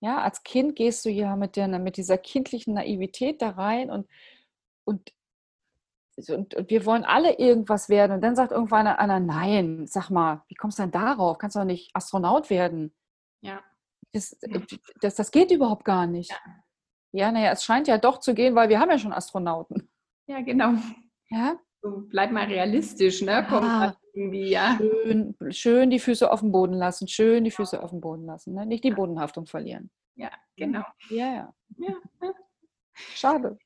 Ja, 0.00 0.22
als 0.22 0.42
Kind 0.42 0.76
gehst 0.76 1.04
du 1.04 1.10
ja 1.10 1.36
mit, 1.36 1.56
der, 1.56 1.68
mit 1.78 1.96
dieser 1.96 2.18
kindlichen 2.18 2.74
Naivität 2.74 3.42
da 3.42 3.50
rein 3.50 3.90
und, 3.90 4.08
und, 4.84 5.12
und, 6.28 6.54
und 6.54 6.70
wir 6.70 6.86
wollen 6.86 7.04
alle 7.04 7.38
irgendwas 7.38 7.90
werden. 7.90 8.12
Und 8.12 8.22
dann 8.22 8.34
sagt 8.34 8.50
irgendwann 8.50 8.86
einer, 8.86 9.20
nein, 9.20 9.86
sag 9.86 10.08
mal, 10.08 10.42
wie 10.48 10.54
kommst 10.54 10.78
du 10.78 10.84
denn 10.84 10.90
darauf? 10.90 11.36
Kannst 11.36 11.54
du 11.54 11.60
doch 11.60 11.66
nicht 11.66 11.90
Astronaut 11.94 12.48
werden. 12.48 12.94
ja, 13.42 13.62
Das, 14.12 14.36
Ja. 14.42 14.60
das, 15.00 15.14
das 15.14 15.30
geht 15.30 15.50
überhaupt 15.50 15.84
gar 15.84 16.06
nicht. 16.06 16.30
Ja. 16.30 16.36
Ja, 17.12 17.32
naja, 17.32 17.50
es 17.52 17.64
scheint 17.64 17.88
ja 17.88 17.98
doch 17.98 18.20
zu 18.20 18.34
gehen, 18.34 18.54
weil 18.54 18.68
wir 18.68 18.78
haben 18.78 18.90
ja 18.90 18.98
schon 18.98 19.12
Astronauten. 19.12 19.90
ja, 20.28 20.40
genau. 20.42 20.74
Ja, 21.28 21.58
So, 21.82 22.02
bleib 22.08 22.30
mal 22.30 22.46
realistisch, 22.46 23.22
ne? 23.22 23.44
Kommt 23.48 23.66
dann 23.66 23.96
irgendwie, 24.14 24.50
ja. 24.50 24.76
schön, 24.78 25.34
schön 25.50 25.90
die 25.90 25.98
Füße 25.98 26.30
auf 26.30 26.40
dem 26.40 26.52
Boden 26.52 26.74
lassen, 26.74 27.08
schön 27.08 27.42
die 27.44 27.50
Füße 27.50 27.82
auf 27.82 27.90
dem 27.90 28.00
Boden 28.00 28.26
lassen, 28.26 28.54
ne? 28.54 28.64
nicht 28.66 28.84
die 28.84 28.90
Bodenhaftung 28.92 29.46
verlieren. 29.46 29.90
Ja, 30.16 30.30
genau. 30.56 30.82
Ja, 31.08 31.34
ja. 31.34 31.54
Ja. 31.78 31.94
Schade. 33.14 33.58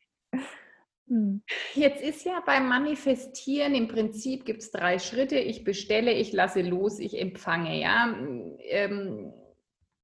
Hm. 1.08 1.42
Jetzt 1.74 2.02
ist 2.02 2.24
ja 2.24 2.42
beim 2.46 2.66
Manifestieren 2.68 3.74
im 3.74 3.88
Prinzip 3.88 4.44
gibt 4.46 4.62
es 4.62 4.70
drei 4.70 4.98
Schritte. 4.98 5.36
Ich 5.38 5.64
bestelle, 5.64 6.12
ich 6.12 6.32
lasse 6.32 6.62
los, 6.62 6.98
ich 6.98 7.20
empfange. 7.20 7.78
Ja, 7.78 8.14
ähm, 8.60 9.34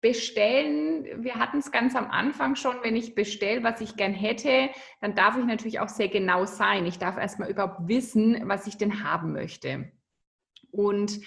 bestellen, 0.01 1.23
wir 1.23 1.35
hatten 1.35 1.59
es 1.59 1.71
ganz 1.71 1.95
am 1.95 2.11
Anfang 2.11 2.57
schon, 2.57 2.77
wenn 2.83 2.97
ich 2.97 3.15
bestelle, 3.15 3.63
was 3.63 3.81
ich 3.81 3.97
gern 3.97 4.15
hätte, 4.15 4.71
dann 5.01 5.15
darf 5.15 5.37
ich 5.37 5.45
natürlich 5.45 5.81
auch 5.81 5.89
sehr 5.89 6.09
genau 6.09 6.47
sein. 6.47 6.87
Ich 6.87 6.99
darf 6.99 7.19
erstmal 7.19 7.51
überhaupt 7.51 7.89
wissen, 7.89 8.43
was 8.45 8.67
ich 8.67 8.77
denn 8.77 9.05
haben 9.05 9.33
möchte. 9.33 9.93
Und 10.71 11.21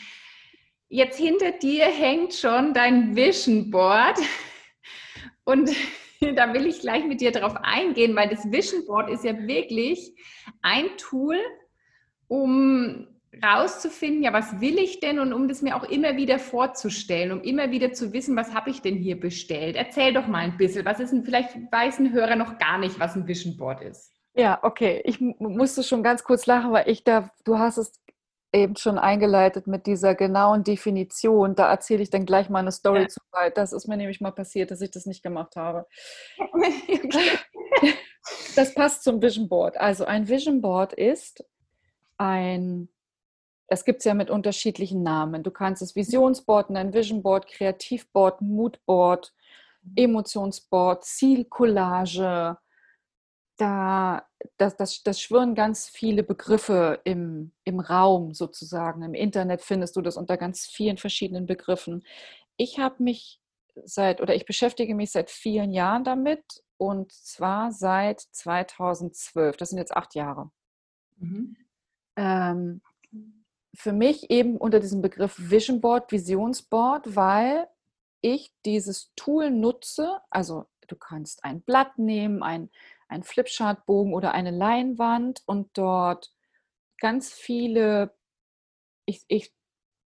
jetzt 0.89 1.17
hinter 1.17 1.51
dir 1.51 1.85
hängt 1.85 2.33
schon 2.33 2.73
dein 2.73 3.15
Vision 3.15 3.69
Board. 3.69 4.19
Und 5.45 5.69
da 6.35 6.53
will 6.53 6.65
ich 6.65 6.81
gleich 6.81 7.05
mit 7.05 7.21
dir 7.21 7.31
drauf 7.31 7.55
eingehen, 7.61 8.15
weil 8.15 8.29
das 8.29 8.51
Vision 8.51 8.85
Board 8.85 9.09
ist 9.09 9.23
ja 9.23 9.37
wirklich 9.47 10.13
ein 10.61 10.85
Tool, 10.97 11.37
um 12.27 13.07
rauszufinden, 13.41 14.23
ja, 14.23 14.33
was 14.33 14.59
will 14.61 14.77
ich 14.77 14.99
denn 14.99 15.19
und 15.19 15.33
um 15.33 15.47
das 15.47 15.61
mir 15.61 15.75
auch 15.75 15.83
immer 15.83 16.17
wieder 16.17 16.39
vorzustellen, 16.39 17.31
um 17.31 17.41
immer 17.41 17.71
wieder 17.71 17.93
zu 17.93 18.13
wissen, 18.13 18.35
was 18.35 18.53
habe 18.53 18.69
ich 18.69 18.81
denn 18.81 18.95
hier 18.95 19.19
bestellt. 19.19 19.75
Erzähl 19.75 20.13
doch 20.13 20.27
mal 20.27 20.39
ein 20.39 20.57
bisschen, 20.57 20.85
was 20.85 20.99
ist 20.99 21.11
denn, 21.11 21.23
vielleicht 21.23 21.55
weiß 21.71 21.99
ein 21.99 22.13
Hörer 22.13 22.35
noch 22.35 22.57
gar 22.57 22.77
nicht, 22.77 22.99
was 22.99 23.15
ein 23.15 23.27
Vision 23.27 23.57
Board 23.57 23.81
ist. 23.81 24.11
Ja, 24.35 24.59
okay. 24.63 25.01
Ich 25.05 25.19
musste 25.19 25.83
schon 25.83 26.03
ganz 26.03 26.23
kurz 26.23 26.45
lachen, 26.45 26.71
weil 26.71 26.89
ich 26.89 27.03
da, 27.03 27.29
du 27.43 27.59
hast 27.59 27.77
es 27.77 27.93
eben 28.51 28.75
schon 28.75 28.99
eingeleitet 28.99 29.67
mit 29.67 29.87
dieser 29.87 30.15
genauen 30.15 30.63
Definition. 30.63 31.55
Da 31.55 31.69
erzähle 31.69 32.03
ich 32.03 32.09
dann 32.09 32.25
gleich 32.25 32.49
mal 32.49 32.59
eine 32.59 32.71
Story 32.71 33.03
ja. 33.03 33.07
zu 33.07 33.19
weit. 33.31 33.57
Das 33.57 33.73
ist 33.73 33.87
mir 33.87 33.97
nämlich 33.97 34.21
mal 34.21 34.31
passiert, 34.31 34.71
dass 34.71 34.81
ich 34.81 34.91
das 34.91 35.05
nicht 35.05 35.23
gemacht 35.23 35.55
habe. 35.55 35.87
das 38.55 38.73
passt 38.73 39.03
zum 39.03 39.21
Vision 39.21 39.49
Board. 39.49 39.77
Also 39.77 40.05
ein 40.05 40.27
Vision 40.27 40.61
Board 40.61 40.93
ist 40.93 41.43
ein 42.17 42.89
das 43.67 43.85
gibt 43.85 43.99
es 43.99 44.05
ja 44.05 44.13
mit 44.13 44.29
unterschiedlichen 44.29 45.03
Namen. 45.03 45.43
Du 45.43 45.51
kannst 45.51 45.81
es 45.81 45.95
Visionsboard 45.95 46.69
nennen, 46.69 46.93
Visionboard, 46.93 47.47
Kreativboard, 47.47 48.41
Moodboard, 48.41 49.33
Emotionsboard, 49.95 51.03
Zielcollage. 51.03 52.57
Da, 53.57 54.27
das, 54.57 54.75
das, 54.75 55.03
das 55.03 55.21
schwirren 55.21 55.55
ganz 55.55 55.87
viele 55.87 56.23
Begriffe 56.23 56.99
im, 57.03 57.51
im 57.63 57.79
Raum 57.79 58.33
sozusagen. 58.33 59.03
Im 59.03 59.13
Internet 59.13 59.61
findest 59.61 59.95
du 59.95 60.01
das 60.01 60.17
unter 60.17 60.37
ganz 60.37 60.65
vielen 60.65 60.97
verschiedenen 60.97 61.45
Begriffen. 61.45 62.03
Ich 62.57 62.79
habe 62.79 63.01
mich 63.01 63.39
seit 63.85 64.21
oder 64.21 64.35
ich 64.35 64.45
beschäftige 64.45 64.95
mich 64.95 65.11
seit 65.11 65.29
vielen 65.29 65.71
Jahren 65.71 66.03
damit 66.03 66.43
und 66.77 67.11
zwar 67.11 67.71
seit 67.71 68.19
2012. 68.19 69.57
Das 69.57 69.69
sind 69.69 69.77
jetzt 69.77 69.95
acht 69.95 70.15
Jahre. 70.15 70.51
Mhm. 71.17 71.55
Ähm, 72.15 72.81
für 73.75 73.91
mich 73.91 74.29
eben 74.29 74.57
unter 74.57 74.79
diesem 74.79 75.01
Begriff 75.01 75.35
Vision 75.37 75.81
Board, 75.81 76.11
Visionsboard, 76.11 77.15
weil 77.15 77.67
ich 78.21 78.53
dieses 78.65 79.11
Tool 79.15 79.49
nutze. 79.49 80.19
Also 80.29 80.65
du 80.87 80.95
kannst 80.95 81.43
ein 81.43 81.61
Blatt 81.61 81.97
nehmen, 81.97 82.43
ein, 82.43 82.69
ein 83.07 83.23
Flipchartbogen 83.23 84.13
oder 84.13 84.33
eine 84.33 84.51
Leinwand 84.51 85.43
und 85.45 85.77
dort 85.77 86.33
ganz 86.99 87.33
viele, 87.33 88.15
ich, 89.05 89.23
ich, 89.27 89.53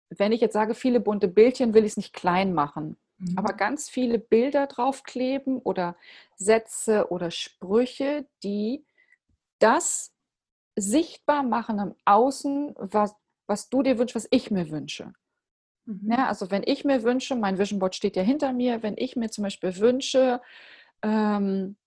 wenn 0.09 0.31
ich 0.31 0.41
jetzt 0.41 0.53
sage 0.53 0.75
viele 0.75 0.99
bunte 0.99 1.27
Bildchen, 1.27 1.73
will 1.73 1.83
ich 1.83 1.93
es 1.93 1.97
nicht 1.97 2.13
klein 2.13 2.53
machen, 2.53 2.97
mhm. 3.17 3.37
aber 3.37 3.53
ganz 3.53 3.89
viele 3.89 4.19
Bilder 4.19 4.67
draufkleben 4.67 5.57
oder 5.59 5.97
Sätze 6.37 7.11
oder 7.11 7.31
Sprüche, 7.31 8.27
die 8.43 8.85
das 9.59 10.13
sichtbar 10.75 11.43
machen 11.43 11.79
am 11.79 11.95
Außen, 12.05 12.75
was, 12.77 13.15
was 13.47 13.69
du 13.69 13.83
dir 13.83 13.97
wünschst, 13.99 14.15
was 14.15 14.27
ich 14.31 14.51
mir 14.51 14.69
wünsche. 14.71 15.13
Mhm. 15.85 16.11
Ja, 16.11 16.27
also 16.27 16.51
wenn 16.51 16.63
ich 16.65 16.85
mir 16.85 17.03
wünsche, 17.03 17.35
mein 17.35 17.57
Vision 17.59 17.79
Board 17.79 17.95
steht 17.95 18.15
ja 18.15 18.23
hinter 18.23 18.53
mir, 18.53 18.83
wenn 18.83 18.95
ich 18.97 19.15
mir 19.15 19.29
zum 19.31 19.43
Beispiel 19.43 19.77
wünsche, 19.77 20.41
ähm, 21.03 21.77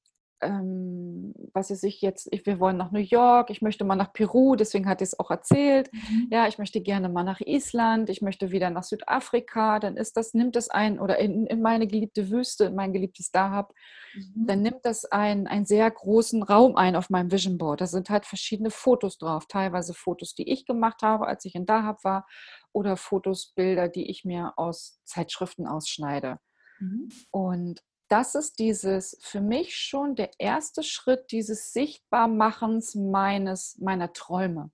ähm, 0.41 1.35
was 1.53 1.71
ist 1.71 1.83
ich 1.85 2.01
jetzt, 2.01 2.29
ich, 2.31 2.47
wir 2.47 2.61
wollen 2.61 2.77
nach 2.77 2.93
New 2.93 3.01
York, 3.01 3.51
ich 3.51 3.63
möchte 3.63 3.85
mal 3.85 3.97
nach 3.97 4.13
Peru, 4.13 4.57
deswegen 4.57 4.89
hat 4.89 5.01
ich 5.01 5.09
es 5.09 5.19
auch 5.19 5.31
erzählt. 5.31 5.91
Mhm. 5.93 6.29
Ja, 6.31 6.47
ich 6.47 6.59
möchte 6.59 6.81
gerne 6.81 7.09
mal 7.09 7.25
nach 7.25 7.41
Island, 7.41 8.11
ich 8.11 8.23
möchte 8.23 8.51
wieder 8.51 8.71
nach 8.71 8.85
Südafrika, 8.85 9.79
dann 9.79 9.97
ist 9.97 10.17
das, 10.17 10.35
nimmt 10.35 10.57
das 10.57 10.69
ein, 10.69 11.01
oder 11.01 11.19
in, 11.19 11.47
in 11.47 11.61
meine 11.61 11.87
geliebte 11.87 12.31
Wüste, 12.31 12.67
in 12.67 12.75
mein 12.75 12.93
geliebtes 12.93 13.31
Dahab, 13.31 13.73
mhm. 14.15 14.47
dann 14.47 14.63
nimmt 14.63 14.85
das 14.85 15.05
einen, 15.05 15.47
einen 15.47 15.67
sehr 15.67 15.91
großen 15.91 16.43
Raum 16.43 16.77
ein 16.77 16.97
auf 16.97 17.11
meinem 17.11 17.33
Vision 17.33 17.59
Board. 17.59 17.81
Da 17.81 17.87
sind 17.87 18.11
halt 18.11 18.27
verschiedene 18.27 18.71
Fotos 18.71 19.19
drauf, 19.19 19.47
teilweise 19.49 19.95
Fotos, 19.95 20.35
die 20.35 20.51
ich 20.51 20.67
gemacht 20.67 21.03
habe, 21.03 21.27
als 21.27 21.45
ich 21.45 21.55
in 21.55 21.67
Dahab 21.67 22.05
war, 22.05 22.27
oder 22.73 22.97
Fotos, 22.97 23.53
Bilder, 23.55 23.89
die 23.89 24.11
ich 24.11 24.25
mir 24.25 24.53
aus 24.57 25.01
Zeitschriften 25.05 25.67
ausschneide. 25.67 26.39
Mhm. 26.79 27.09
Und 27.31 27.83
das 28.09 28.35
ist 28.35 28.59
dieses 28.59 29.19
für 29.21 29.41
mich 29.41 29.77
schon 29.77 30.15
der 30.15 30.31
erste 30.39 30.83
Schritt 30.83 31.31
dieses 31.31 31.73
Sichtbarmachens 31.73 32.95
meines 32.95 33.79
meiner 33.79 34.13
Träume. 34.13 34.71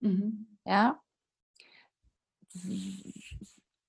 Mhm. 0.00 0.58
Ja. 0.64 1.00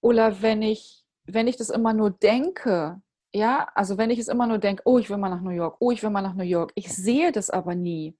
Oder 0.01 0.41
wenn 0.41 0.61
ich 0.61 1.05
wenn 1.25 1.47
ich 1.47 1.57
das 1.57 1.69
immer 1.69 1.93
nur 1.93 2.11
denke, 2.11 3.01
ja, 3.33 3.69
also 3.75 3.97
wenn 3.97 4.09
ich 4.09 4.19
es 4.19 4.27
immer 4.27 4.47
nur 4.47 4.57
denke, 4.57 4.81
oh, 4.85 4.97
ich 4.97 5.09
will 5.09 5.17
mal 5.17 5.29
nach 5.29 5.41
New 5.41 5.51
York, 5.51 5.77
oh, 5.79 5.91
ich 5.91 6.01
will 6.01 6.09
mal 6.09 6.21
nach 6.21 6.33
New 6.35 6.43
York, 6.43 6.71
ich 6.75 6.91
sehe 6.93 7.31
das 7.31 7.49
aber 7.49 7.75
nie. 7.75 8.17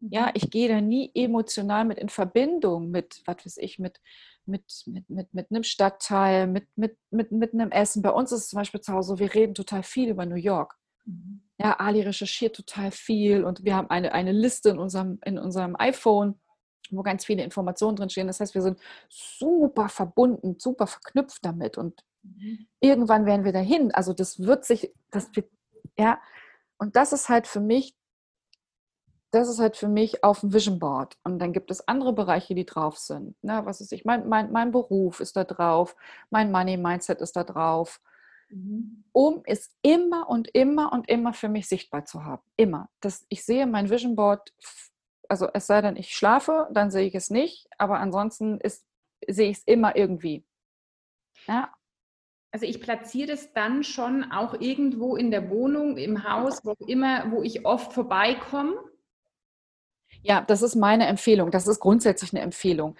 Ja, 0.00 0.26
mhm. 0.26 0.32
ich 0.34 0.50
gehe 0.50 0.68
da 0.68 0.80
nie 0.80 1.10
emotional 1.14 1.84
mit 1.84 1.98
in 1.98 2.08
Verbindung 2.08 2.90
mit, 2.90 3.22
was 3.26 3.44
weiß 3.44 3.56
ich, 3.58 3.78
mit, 3.78 4.00
mit, 4.46 4.64
mit, 4.86 5.08
mit, 5.08 5.34
mit 5.34 5.50
einem 5.50 5.62
Stadtteil, 5.62 6.46
mit, 6.46 6.66
mit, 6.76 6.96
mit, 7.10 7.32
mit 7.32 7.54
einem 7.54 7.70
Essen. 7.70 8.02
Bei 8.02 8.10
uns 8.10 8.32
ist 8.32 8.40
es 8.40 8.48
zum 8.48 8.58
Beispiel 8.58 8.80
zu 8.80 8.92
Hause, 8.92 9.18
wir 9.18 9.34
reden 9.34 9.54
total 9.54 9.82
viel 9.82 10.10
über 10.10 10.26
New 10.26 10.36
York. 10.36 10.76
Mhm. 11.04 11.42
Ja, 11.58 11.78
Ali 11.78 12.02
recherchiert 12.02 12.56
total 12.56 12.90
viel 12.90 13.44
und 13.44 13.64
wir 13.64 13.76
haben 13.76 13.90
eine, 13.90 14.12
eine 14.12 14.32
Liste 14.32 14.70
in 14.70 14.78
unserem, 14.78 15.18
in 15.24 15.38
unserem 15.38 15.76
iPhone, 15.76 16.40
wo 16.90 17.02
ganz 17.02 17.24
viele 17.24 17.42
Informationen 17.42 17.96
drin 17.96 18.10
stehen. 18.10 18.26
Das 18.26 18.40
heißt, 18.40 18.54
wir 18.54 18.62
sind 18.62 18.78
super 19.08 19.88
verbunden, 19.88 20.56
super 20.58 20.86
verknüpft 20.86 21.44
damit 21.44 21.78
und 21.78 22.04
mhm. 22.22 22.66
irgendwann 22.80 23.26
werden 23.26 23.44
wir 23.44 23.52
dahin. 23.52 23.92
Also 23.92 24.12
das 24.12 24.40
wird 24.40 24.64
sich, 24.64 24.92
das 25.10 25.34
wird, 25.34 25.50
ja, 25.98 26.20
und 26.78 26.96
das 26.96 27.12
ist 27.12 27.28
halt 27.28 27.46
für 27.46 27.60
mich 27.60 27.94
das 29.34 29.48
ist 29.48 29.58
halt 29.58 29.76
für 29.76 29.88
mich 29.88 30.22
auf 30.24 30.40
dem 30.40 30.52
Vision 30.52 30.78
Board. 30.78 31.16
Und 31.24 31.38
dann 31.38 31.52
gibt 31.52 31.70
es 31.70 31.86
andere 31.88 32.12
Bereiche, 32.12 32.54
die 32.54 32.66
drauf 32.66 32.98
sind. 32.98 33.42
Ne, 33.42 33.62
was 33.64 33.80
ist 33.80 33.92
ich? 33.92 34.04
Mein, 34.04 34.28
mein, 34.28 34.52
mein 34.52 34.70
Beruf 34.70 35.20
ist 35.20 35.36
da 35.36 35.44
drauf, 35.44 35.96
mein 36.30 36.52
Money 36.52 36.76
Mindset 36.76 37.20
ist 37.20 37.36
da 37.36 37.44
drauf, 37.44 38.00
mhm. 38.48 39.04
um 39.12 39.42
es 39.44 39.74
immer 39.82 40.28
und 40.28 40.48
immer 40.54 40.92
und 40.92 41.08
immer 41.08 41.32
für 41.32 41.48
mich 41.48 41.68
sichtbar 41.68 42.04
zu 42.04 42.24
haben. 42.24 42.42
Immer. 42.56 42.88
Das, 43.00 43.26
ich 43.28 43.44
sehe 43.44 43.66
mein 43.66 43.90
Vision 43.90 44.16
Board, 44.16 44.52
also 45.28 45.48
es 45.52 45.66
sei 45.66 45.80
denn, 45.80 45.96
ich 45.96 46.14
schlafe, 46.14 46.68
dann 46.72 46.90
sehe 46.90 47.06
ich 47.06 47.14
es 47.14 47.30
nicht, 47.30 47.68
aber 47.78 47.98
ansonsten 47.98 48.58
ist, 48.60 48.86
sehe 49.26 49.50
ich 49.50 49.58
es 49.58 49.64
immer 49.64 49.96
irgendwie. 49.96 50.44
Ja, 51.46 51.72
also 52.54 52.66
ich 52.66 52.80
platziere 52.80 53.32
es 53.32 53.52
dann 53.52 53.82
schon 53.82 54.30
auch 54.30 54.54
irgendwo 54.60 55.16
in 55.16 55.32
der 55.32 55.50
Wohnung, 55.50 55.96
im 55.96 56.22
Haus, 56.22 56.64
wo 56.64 56.74
immer, 56.86 57.32
wo 57.32 57.42
ich 57.42 57.66
oft 57.66 57.92
vorbeikomme. 57.92 58.76
Ja, 60.24 60.40
das 60.40 60.62
ist 60.62 60.74
meine 60.74 61.06
Empfehlung. 61.06 61.50
Das 61.50 61.66
ist 61.66 61.80
grundsätzlich 61.80 62.32
eine 62.32 62.42
Empfehlung. 62.42 62.96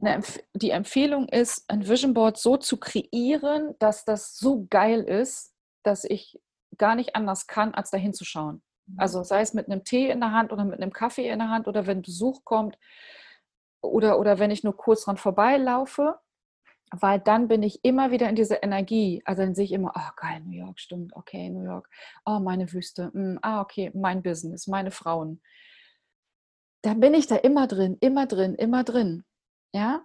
Eine 0.00 0.14
Empf 0.14 0.38
die 0.54 0.70
Empfehlung 0.70 1.28
ist, 1.28 1.68
ein 1.68 1.88
Vision 1.88 2.14
Board 2.14 2.38
so 2.38 2.56
zu 2.56 2.78
kreieren, 2.78 3.74
dass 3.80 4.04
das 4.04 4.38
so 4.38 4.66
geil 4.70 5.02
ist, 5.02 5.52
dass 5.82 6.04
ich 6.04 6.40
gar 6.76 6.94
nicht 6.94 7.16
anders 7.16 7.48
kann, 7.48 7.74
als 7.74 7.90
dahin 7.90 8.14
zu 8.14 8.24
schauen. 8.24 8.62
Mhm. 8.86 9.00
Also 9.00 9.24
sei 9.24 9.40
es 9.40 9.54
mit 9.54 9.66
einem 9.66 9.82
Tee 9.82 10.08
in 10.08 10.20
der 10.20 10.30
Hand 10.30 10.52
oder 10.52 10.64
mit 10.64 10.80
einem 10.80 10.92
Kaffee 10.92 11.28
in 11.28 11.40
der 11.40 11.50
Hand 11.50 11.66
oder 11.66 11.88
wenn 11.88 12.02
Besuch 12.02 12.44
kommt 12.44 12.78
oder, 13.80 14.20
oder 14.20 14.38
wenn 14.38 14.52
ich 14.52 14.62
nur 14.62 14.76
kurz 14.76 15.04
dran 15.04 15.16
vorbeilaufe, 15.16 16.14
weil 16.92 17.18
dann 17.18 17.48
bin 17.48 17.64
ich 17.64 17.84
immer 17.84 18.12
wieder 18.12 18.28
in 18.28 18.36
dieser 18.36 18.62
Energie. 18.62 19.20
Also 19.24 19.42
dann 19.42 19.56
sehe 19.56 19.64
ich 19.64 19.72
immer, 19.72 19.92
oh 19.96 20.10
geil, 20.16 20.40
New 20.44 20.56
York, 20.56 20.78
stimmt, 20.78 21.14
okay, 21.16 21.50
New 21.50 21.64
York, 21.64 21.90
oh 22.24 22.38
meine 22.38 22.72
Wüste, 22.72 23.10
mm, 23.12 23.38
ah 23.42 23.62
okay, 23.62 23.90
mein 23.94 24.22
Business, 24.22 24.68
meine 24.68 24.92
Frauen 24.92 25.40
dann 26.82 27.00
bin 27.00 27.14
ich 27.14 27.26
da 27.26 27.36
immer 27.36 27.66
drin, 27.66 27.96
immer 28.00 28.26
drin, 28.26 28.54
immer 28.54 28.84
drin. 28.84 29.24
Ja? 29.74 30.04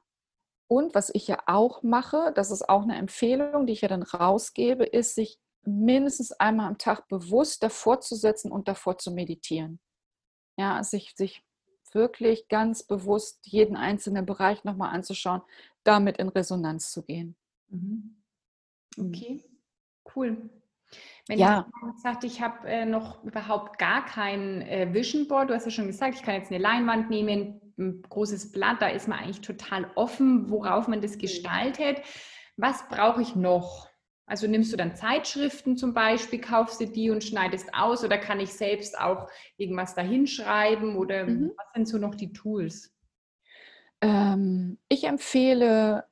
Und 0.68 0.96
was 0.96 1.12
ich 1.14 1.28
ja 1.28 1.44
auch 1.46 1.84
mache, 1.84 2.32
das 2.36 2.52
ist 2.52 2.68
auch 2.68 2.84
eine 2.84 2.96
Empfehlung, 2.96 3.68
die 3.68 3.74
ich 3.74 3.82
ja 3.82 3.88
dann 3.88 4.04
rausgebe, 4.04 4.86
ist, 4.86 5.16
sich 5.16 5.40
mindestens 5.66 6.32
einmal 6.34 6.68
am 6.68 6.78
Tag 6.78 7.08
bewusst 7.08 7.64
davor 7.64 8.02
zu 8.02 8.16
setzen 8.16 8.52
und 8.52 8.68
davor 8.68 8.98
zu 8.98 9.12
meditieren. 9.12 9.80
Ja, 10.58 10.84
sich, 10.84 11.14
sich 11.16 11.44
wirklich 11.94 12.48
ganz 12.48 12.84
bewusst 12.84 13.46
jeden 13.46 13.76
einzelnen 13.76 14.26
Bereich 14.26 14.64
nochmal 14.64 14.94
anzuschauen, 14.94 15.42
damit 15.84 16.18
in 16.18 16.30
Resonanz 16.30 16.92
zu 16.92 17.04
gehen. 17.04 17.36
Mhm. 17.70 18.24
Okay, 18.98 19.44
cool. 20.16 20.50
Wenn 21.28 21.40
ja. 21.40 21.68
ich 21.96 22.02
sagt, 22.02 22.24
ich 22.24 22.42
habe 22.42 22.68
äh, 22.68 22.86
noch 22.86 23.24
überhaupt 23.24 23.80
gar 23.80 24.06
kein 24.06 24.62
äh, 24.62 24.94
Vision 24.94 25.28
Board, 25.28 25.50
du 25.50 25.54
hast 25.54 25.66
ja 25.66 25.72
schon 25.72 25.88
gesagt, 25.88 26.16
ich 26.16 26.24
kann 26.24 26.36
jetzt 26.36 26.52
eine 26.52 26.62
Leinwand 26.62 27.10
nehmen, 27.10 27.62
ein 27.78 28.02
großes 28.02 28.52
Blatt, 28.52 28.82
da 28.82 28.88
ist 28.88 29.08
man 29.08 29.20
eigentlich 29.20 29.42
total 29.42 29.90
offen, 29.96 30.50
worauf 30.50 30.88
man 30.88 31.02
das 31.02 31.18
gestaltet. 31.18 32.02
Was 32.58 32.88
brauche 32.88 33.22
ich 33.22 33.36
noch? 33.36 33.90
Also 34.26 34.48
nimmst 34.48 34.72
du 34.72 34.78
dann 34.78 34.96
Zeitschriften 34.96 35.76
zum 35.76 35.94
Beispiel, 35.94 36.40
kaufst 36.40 36.80
du 36.80 36.88
die 36.88 37.10
und 37.10 37.24
schneidest 37.24 37.74
aus 37.74 38.04
oder 38.04 38.18
kann 38.18 38.40
ich 38.40 38.54
selbst 38.54 38.98
auch 38.98 39.30
irgendwas 39.58 39.96
dahinschreiben 39.96 40.96
oder 40.96 41.26
mhm. 41.26 41.52
was 41.58 41.66
sind 41.74 41.88
so 41.88 41.98
noch 41.98 42.16
die 42.16 42.32
Tools? 42.32 42.94
Ähm, 44.02 44.78
ich 44.88 45.06
empfehle 45.06 46.06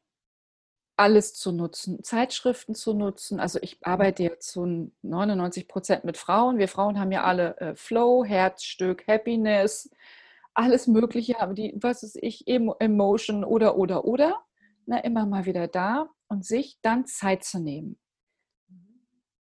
alles 1.02 1.34
zu 1.34 1.52
nutzen, 1.52 2.04
Zeitschriften 2.04 2.76
zu 2.76 2.94
nutzen. 2.94 3.40
Also 3.40 3.58
ich 3.64 3.80
arbeite 3.82 4.22
jetzt 4.22 4.52
zu 4.52 4.92
99 5.02 5.68
Prozent 5.68 6.04
mit 6.04 6.16
Frauen. 6.16 6.60
Wir 6.60 6.68
Frauen 6.68 7.00
haben 7.00 7.12
ja 7.12 7.24
alle 7.24 7.58
äh, 7.58 7.76
Flow, 7.76 8.24
Herzstück, 8.24 9.08
Happiness, 9.08 9.90
alles 10.54 10.86
Mögliche, 10.86 11.40
aber 11.40 11.56
die, 11.56 11.74
was 11.76 12.04
ist 12.04 12.20
ich, 12.22 12.48
Emotion 12.48 13.44
oder, 13.44 13.78
oder, 13.78 14.06
oder. 14.06 14.46
Na, 14.86 15.00
immer 15.00 15.26
mal 15.26 15.48
wieder 15.48 15.68
da 15.68 16.08
und 16.28 16.46
sich 16.46 16.78
dann 16.84 17.08
Zeit 17.08 17.44
zu 17.44 17.60
nehmen. 17.60 17.98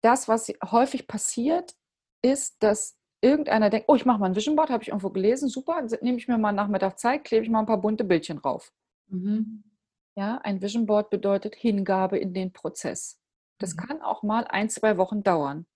Das, 0.03 0.29
was 0.29 0.53
häufig 0.71 1.09
passiert, 1.09 1.75
ist, 2.21 2.63
dass 2.63 2.99
irgendeiner 3.23 3.71
denkt, 3.71 3.89
oh, 3.89 3.95
ich 3.95 4.05
mache 4.05 4.19
mal 4.19 4.27
ein 4.27 4.37
Vision 4.37 4.57
Board, 4.57 4.69
habe 4.69 4.83
ich 4.83 4.89
irgendwo 4.89 5.09
gelesen, 5.09 5.49
super, 5.49 5.81
nehme 6.03 6.19
ich 6.19 6.29
mir 6.29 6.37
mal 6.37 6.53
Nachmittag 6.53 6.99
Zeit, 6.99 7.25
klebe 7.25 7.45
ich 7.45 7.51
mal 7.51 7.61
ein 7.61 7.67
paar 7.67 7.81
bunte 7.81 8.05
Bildchen 8.05 8.43
drauf. 8.43 8.75
Mhm. 9.09 9.65
Ja, 10.17 10.39
ein 10.39 10.63
Vision 10.63 10.87
Board 10.87 11.11
bedeutet 11.11 11.55
Hingabe 11.55 12.19
in 12.19 12.33
den 12.33 12.53
Prozess. 12.53 13.21
Das 13.59 13.75
mhm. 13.75 13.81
kann 13.81 14.03
auch 14.03 14.23
mal 14.23 14.45
ein, 14.45 14.71
zwei 14.71 14.97
Wochen 14.97 15.23
dauern. 15.23 15.67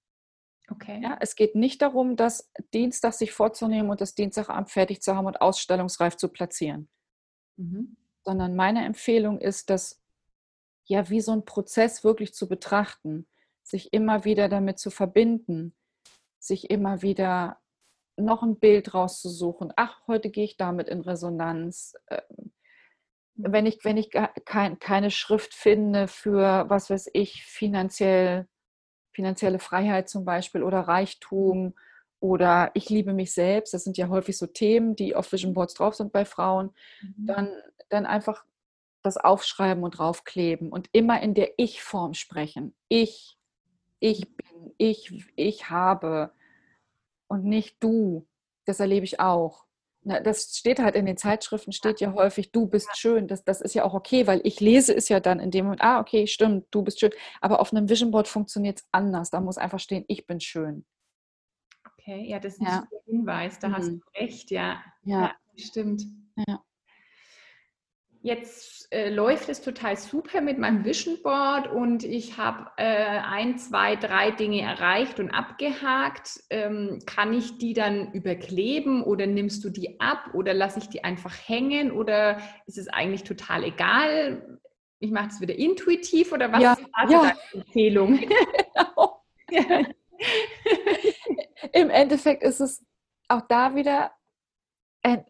Okay. 0.71 1.01
Ja, 1.03 1.19
es 1.21 1.35
geht 1.35 1.55
nicht 1.55 1.83
darum, 1.83 2.17
das 2.17 2.51
Dienstag 2.73 3.13
sich 3.13 3.33
vorzunehmen 3.33 3.91
und 3.91 4.01
das 4.01 4.15
Dienstagabend 4.15 4.71
fertig 4.71 5.03
zu 5.03 5.17
haben 5.17 5.27
und 5.27 5.41
ausstellungsreif 5.41 6.17
zu 6.17 6.29
platzieren. 6.29 6.89
Mhm. 7.57 7.97
Sondern 8.25 8.57
meine 8.57 8.85
Empfehlung 8.85 9.41
ist, 9.41 9.69
dass 9.69 10.01
ja 10.85 11.11
wie 11.11 11.21
so 11.21 11.33
ein 11.33 11.45
Prozess 11.45 12.05
wirklich 12.05 12.35
zu 12.35 12.49
betrachten, 12.49 13.27
sich 13.63 13.93
immer 13.93 14.25
wieder 14.25 14.49
damit 14.49 14.79
zu 14.79 14.91
verbinden, 14.91 15.75
sich 16.39 16.71
immer 16.71 17.03
wieder 17.03 17.61
noch 18.17 18.43
ein 18.43 18.59
Bild 18.59 18.95
rauszusuchen. 18.95 19.73
Ach, 19.77 20.07
heute 20.07 20.31
gehe 20.31 20.45
ich 20.45 20.57
damit 20.57 20.89
in 20.89 21.01
Resonanz. 21.01 21.95
Ähm, 22.09 22.53
wenn 23.47 23.67
ich, 23.67 23.85
wenn 23.85 23.97
ich 23.97 24.11
kein, 24.45 24.79
keine 24.79 25.11
Schrift 25.11 25.55
finde 25.55 26.09
für, 26.09 26.69
was 26.69 26.91
weiß 26.91 27.11
ich, 27.13 27.45
finanziell, 27.45 28.47
finanzielle 29.13 29.59
Freiheit 29.59 30.09
zum 30.09 30.25
Beispiel 30.25 30.63
oder 30.63 30.81
Reichtum 30.81 31.75
oder 32.21 32.71
ich 32.75 32.89
liebe 32.91 33.13
mich 33.13 33.33
selbst, 33.33 33.75
das 33.75 33.85
sind 33.85 33.97
ja 33.97 34.09
häufig 34.09 34.37
so 34.37 34.47
Themen, 34.47 34.97
die 34.97 35.15
auf 35.15 35.33
Vision 35.33 35.55
Boards 35.55 35.75
drauf 35.75 35.95
sind 35.95 36.13
bei 36.13 36.25
Frauen, 36.25 36.71
mhm. 37.03 37.27
dann, 37.27 37.49
dann 37.89 38.07
einfach 38.07 38.45
das 39.03 39.17
aufschreiben 39.17 39.83
und 39.83 39.99
draufkleben 39.99 40.71
und 40.71 40.89
immer 40.93 41.23
in 41.23 41.35
der 41.35 41.59
Ich-Form 41.59 42.15
sprechen. 42.15 42.75
Ich, 42.89 43.39
ich 43.99 44.37
bin, 44.37 44.75
ich, 44.77 45.27
ich 45.37 45.71
habe 45.71 46.33
und 47.29 47.45
nicht 47.45 47.83
du. 47.83 48.27
Das 48.67 48.81
erlebe 48.81 49.05
ich 49.05 49.21
auch. 49.21 49.65
Das 50.03 50.57
steht 50.57 50.79
halt 50.79 50.95
in 50.95 51.07
den 51.07 51.17
Zeitschriften, 51.17 51.73
steht 51.73 52.01
ja 52.01 52.13
häufig, 52.15 52.53
du 52.53 52.67
bist 52.67 52.97
schön. 52.97 53.29
Das, 53.29 53.45
das 53.45 53.61
ist 53.61 53.75
ja 53.75 53.85
auch 53.85 53.95
okay, 53.95 54.27
weil 54.27 54.41
ich 54.45 54.61
lese 54.61 54.95
es 54.95 55.09
ja 55.09 55.21
dann 55.21 55.41
in 55.41 55.51
dem 55.51 55.67
Moment, 55.67 55.83
ah, 55.83 56.01
okay, 56.01 56.27
stimmt, 56.27 56.67
du 56.71 56.83
bist 56.83 57.01
schön. 57.01 57.13
Aber 57.41 57.61
auf 57.61 57.73
einem 57.73 57.89
Vision 57.89 58.11
Board 58.11 58.27
funktioniert 58.27 58.81
es 58.81 58.89
anders. 58.93 59.31
Da 59.31 59.41
muss 59.41 59.59
einfach 59.59 59.81
stehen, 59.81 60.05
ich 60.09 60.27
bin 60.27 60.41
schön. 60.41 60.87
Okay, 61.93 62.27
ja, 62.29 62.39
das 62.39 62.55
ist 62.55 62.61
ein 62.61 62.67
ja. 62.67 62.89
Hinweis, 63.05 63.59
da 63.59 63.69
mhm. 63.69 63.77
hast 63.77 63.89
du 63.89 64.01
recht, 64.19 64.51
ja. 64.51 64.83
Ja, 65.03 65.21
ja 65.23 65.35
stimmt. 65.57 66.03
Ja. 66.49 66.63
Jetzt 68.23 68.93
äh, 68.93 69.09
läuft 69.09 69.49
es 69.49 69.63
total 69.63 69.97
super 69.97 70.43
mit 70.43 70.59
meinem 70.59 70.85
Vision 70.85 71.23
Board 71.23 71.69
und 71.69 72.05
ich 72.05 72.37
habe 72.37 72.71
äh, 72.77 72.85
ein, 72.85 73.57
zwei, 73.57 73.97
drei 73.97 74.31
Dinge 74.31 74.61
erreicht 74.61 75.19
und 75.19 75.31
abgehakt. 75.31 76.41
Ähm, 76.51 76.99
kann 77.07 77.33
ich 77.33 77.57
die 77.57 77.73
dann 77.73 78.13
überkleben 78.13 79.03
oder 79.03 79.27
nimmst 79.27 79.65
du 79.65 79.71
die 79.71 79.99
ab 80.01 80.35
oder 80.35 80.53
lasse 80.53 80.81
ich 80.81 80.89
die 80.91 81.03
einfach 81.03 81.35
hängen 81.49 81.93
oder 81.93 82.43
ist 82.67 82.77
es 82.77 82.89
eigentlich 82.89 83.25
total 83.25 83.65
egal? 83.65 84.61
Ich 84.99 85.11
mache 85.11 85.29
das 85.29 85.41
wieder 85.41 85.55
intuitiv 85.55 86.33
oder 86.33 86.53
was 86.53 86.63
ja, 86.63 86.73
ist 86.75 86.87
also 86.93 87.15
ja. 87.15 87.21
deine 87.23 87.65
Empfehlung? 87.65 88.21
Genau. 88.75 89.23
ja. 89.51 89.83
Im 91.73 91.89
Endeffekt 91.89 92.43
ist 92.43 92.61
es 92.61 92.85
auch 93.29 93.43
da 93.49 93.75
wieder 93.75 94.13
ein 95.03 95.25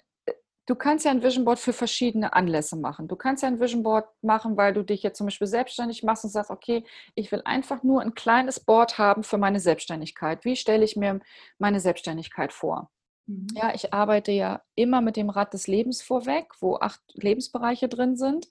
Du 0.67 0.75
kannst 0.75 1.05
ja 1.05 1.11
ein 1.11 1.23
Vision 1.23 1.45
Board 1.45 1.59
für 1.59 1.73
verschiedene 1.73 2.33
Anlässe 2.33 2.77
machen. 2.77 3.09
Du 3.09 3.17
kannst 3.17 3.43
ja 3.43 3.49
ein 3.49 3.61
Vision 3.61 3.83
Board 3.83 4.09
machen, 4.23 4.57
weil 4.57 4.73
du 4.73 4.85
dich 4.85 5.03
jetzt 5.03 5.19
zum 5.19 5.27
Beispiel 5.27 5.47
selbstständig 5.47 6.03
machst 6.03 6.25
und 6.25 6.31
sagst, 6.31 6.51
okay, 6.51 6.85
ich 7.15 7.33
will 7.33 7.43
einfach 7.45 7.83
nur 7.83 8.03
ein 8.03 8.15
kleines 8.15 8.61
Board 8.61 8.99
haben 8.99 9.25
für 9.25 9.39
meine 9.39 9.59
Selbstständigkeit. 9.59 10.45
Wie 10.45 10.57
stelle 10.57 10.85
ich 10.85 10.97
mir 10.97 11.21
meine 11.59 11.81
Selbstständigkeit 11.81 12.53
vor? 12.53 12.91
Mhm. 13.27 13.49
Ja, 13.55 13.75
ich 13.75 13.93
arbeite 13.93 14.33
ja 14.33 14.63
immer 14.75 15.01
mit 15.01 15.17
dem 15.17 15.31
Rad 15.31 15.55
des 15.55 15.67
Lebens 15.67 16.03
vorweg, 16.03 16.53
wo 16.61 16.77
acht 16.77 17.03
Lebensbereiche 17.15 17.89
drin 17.89 18.17
sind. 18.17 18.49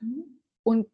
Mhm. 0.00 0.40
Und 0.62 0.88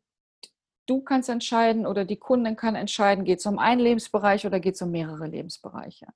du 0.86 1.02
kannst 1.02 1.28
entscheiden 1.28 1.86
oder 1.86 2.04
die 2.04 2.18
Kundin 2.18 2.56
kann 2.56 2.76
entscheiden, 2.76 3.24
geht 3.24 3.40
es 3.40 3.46
um 3.46 3.58
einen 3.58 3.80
Lebensbereich 3.80 4.46
oder 4.46 4.60
geht 4.60 4.74
es 4.76 4.82
um 4.82 4.90
mehrere 4.90 5.26
Lebensbereiche. 5.26 6.06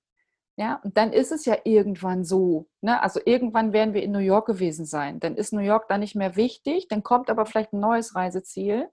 Ja, 0.61 0.79
und 0.85 0.99
dann 0.99 1.15
ist 1.15 1.33
es 1.33 1.47
ja 1.47 1.57
irgendwann 1.65 2.23
so. 2.23 2.69
Ne? 2.83 3.03
Also 3.03 3.19
irgendwann 3.25 3.73
werden 3.73 3.95
wir 3.95 4.03
in 4.03 4.13
New 4.13 4.19
York 4.19 4.45
gewesen 4.45 4.85
sein. 4.85 5.19
Dann 5.19 5.37
ist 5.37 5.55
New 5.55 5.61
York 5.61 5.89
dann 5.89 6.01
nicht 6.01 6.15
mehr 6.15 6.37
wichtig, 6.37 6.87
dann 6.87 7.03
kommt 7.03 7.31
aber 7.31 7.47
vielleicht 7.47 7.73
ein 7.73 7.81
neues 7.81 8.15
Reiseziel. 8.15 8.91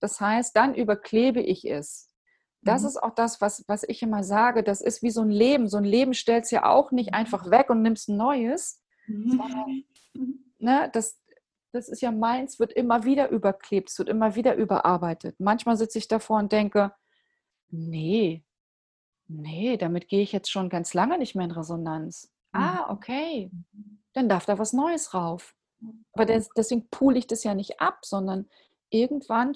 Das 0.00 0.20
heißt, 0.20 0.54
dann 0.54 0.74
überklebe 0.74 1.40
ich 1.40 1.64
es. 1.64 2.14
Das 2.60 2.82
mhm. 2.82 2.88
ist 2.88 3.02
auch 3.02 3.14
das, 3.14 3.40
was, 3.40 3.64
was 3.68 3.84
ich 3.84 4.02
immer 4.02 4.22
sage. 4.22 4.62
Das 4.62 4.82
ist 4.82 5.02
wie 5.02 5.08
so 5.08 5.22
ein 5.22 5.30
Leben. 5.30 5.66
So 5.66 5.78
ein 5.78 5.84
Leben 5.84 6.12
stellst 6.12 6.52
ja 6.52 6.66
auch 6.66 6.92
nicht 6.92 7.14
einfach 7.14 7.50
weg 7.50 7.70
und 7.70 7.80
nimmst 7.80 8.10
ein 8.10 8.18
neues. 8.18 8.82
Mhm. 9.06 9.40
Ne, 10.58 10.90
das, 10.92 11.22
das 11.72 11.88
ist 11.88 12.02
ja 12.02 12.10
meins, 12.10 12.58
wird 12.58 12.74
immer 12.74 13.04
wieder 13.04 13.30
überklebt, 13.30 13.88
es 13.88 13.98
wird 13.98 14.10
immer 14.10 14.34
wieder 14.34 14.56
überarbeitet. 14.56 15.36
Manchmal 15.38 15.78
sitze 15.78 15.96
ich 15.96 16.06
davor 16.08 16.40
und 16.40 16.52
denke, 16.52 16.92
nee, 17.70 18.44
Nee, 19.28 19.76
damit 19.76 20.08
gehe 20.08 20.22
ich 20.22 20.32
jetzt 20.32 20.50
schon 20.50 20.68
ganz 20.70 20.94
lange 20.94 21.18
nicht 21.18 21.34
mehr 21.34 21.44
in 21.44 21.52
Resonanz. 21.52 22.32
Mhm. 22.52 22.60
Ah, 22.60 22.90
okay. 22.90 23.50
Dann 24.14 24.28
darf 24.28 24.46
da 24.46 24.58
was 24.58 24.72
Neues 24.72 25.14
rauf. 25.14 25.54
Aber 26.12 26.26
des, 26.26 26.48
deswegen 26.56 26.88
pule 26.90 27.18
ich 27.18 27.26
das 27.26 27.44
ja 27.44 27.54
nicht 27.54 27.80
ab, 27.80 28.04
sondern 28.04 28.48
irgendwann 28.90 29.52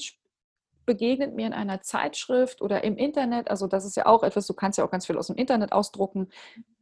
begegnet 0.87 1.35
mir 1.35 1.47
in 1.47 1.53
einer 1.53 1.81
Zeitschrift 1.83 2.61
oder 2.61 2.85
im 2.85 2.97
Internet, 2.97 3.51
also 3.51 3.67
das 3.67 3.85
ist 3.85 3.97
ja 3.97 4.07
auch 4.07 4.23
etwas, 4.23 4.47
du 4.47 4.55
kannst 4.55 4.79
ja 4.79 4.85
auch 4.85 4.91
ganz 4.91 5.07
viel 5.07 5.17
aus 5.17 5.29
dem 5.29 5.37
Internet 5.37 5.73
ausdrucken, 5.73 6.29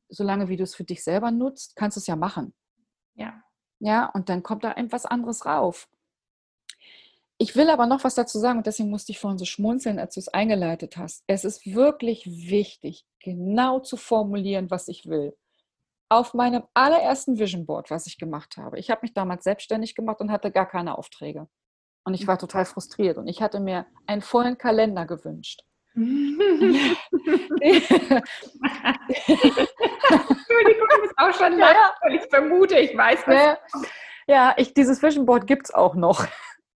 solange 0.09 0.49
wie 0.49 0.57
du 0.57 0.65
es 0.65 0.75
für 0.75 0.85
dich 0.85 1.05
selber 1.05 1.31
nutzt, 1.31 1.77
kannst 1.77 1.97
du 1.97 2.01
es 2.01 2.07
ja 2.07 2.17
machen. 2.17 2.55
Ja. 3.15 3.43
Ja, 3.79 4.07
und 4.07 4.29
dann 4.29 4.43
kommt 4.43 4.65
da 4.65 4.73
etwas 4.73 5.07
anderes 5.07 5.47
rauf. 5.47 5.89
Ich 7.43 7.57
will 7.57 7.71
aber 7.71 7.87
noch 7.87 8.05
was 8.05 8.15
dazu 8.15 8.39
sagen 8.39 8.59
und 8.59 8.67
deswegen 8.67 8.91
musste 8.91 9.13
ich 9.13 9.19
vorhin 9.19 9.39
so 9.39 9.47
schmunzeln, 9.47 9.99
als 9.99 10.13
du 10.13 10.21
es 10.21 10.29
eingeleitet 10.29 10.99
hast. 10.99 11.25
Es 11.27 11.47
ist 11.47 11.65
wirklich 11.65 12.27
wichtig, 12.27 13.07
genau 13.19 13.81
zu 13.81 13.97
formulieren, 13.97 14.71
was 14.71 14.89
ich 14.89 15.07
will. 15.07 15.35
Auf 16.11 16.35
meinem 16.35 16.65
allerersten 16.75 17.39
Vision 17.39 17.65
Board, 17.65 17.91
was 17.91 18.07
ich 18.07 18.19
gemacht 18.19 18.59
habe, 18.59 18.79
ich 18.79 18.91
habe 18.91 19.01
mich 19.01 19.15
damals 19.15 19.45
selbstständig 19.45 19.95
gemacht 19.95 20.21
und 20.21 20.31
hatte 20.31 20.51
gar 20.51 20.69
keine 20.69 20.99
Aufträge. 20.99 21.49
Und 22.05 22.13
ich 22.13 22.27
war 22.27 22.39
total 22.39 22.67
frustriert 22.67 23.17
und 23.17 23.27
ich 23.27 23.41
hatte 23.41 23.59
mir 23.59 23.87
einen 24.07 24.21
vollen 24.21 24.59
Kalender 24.59 25.07
gewünscht. 25.07 25.63
Entschuldigung, 25.95 26.99
das 30.91 31.05
ist 31.07 31.15
auch 31.17 31.33
schon 31.33 31.59
lang, 31.59 31.75
ja. 32.05 32.15
ich 32.15 32.29
vermute, 32.29 32.79
ich 32.79 32.95
weiß 32.95 33.21
was. 33.27 33.35
Ja, 33.35 33.59
ja 34.27 34.55
ich, 34.59 34.75
dieses 34.75 35.03
Vision 35.03 35.25
Board 35.25 35.47
gibt 35.47 35.69
es 35.69 35.75
auch 35.75 35.95
noch. 35.95 36.27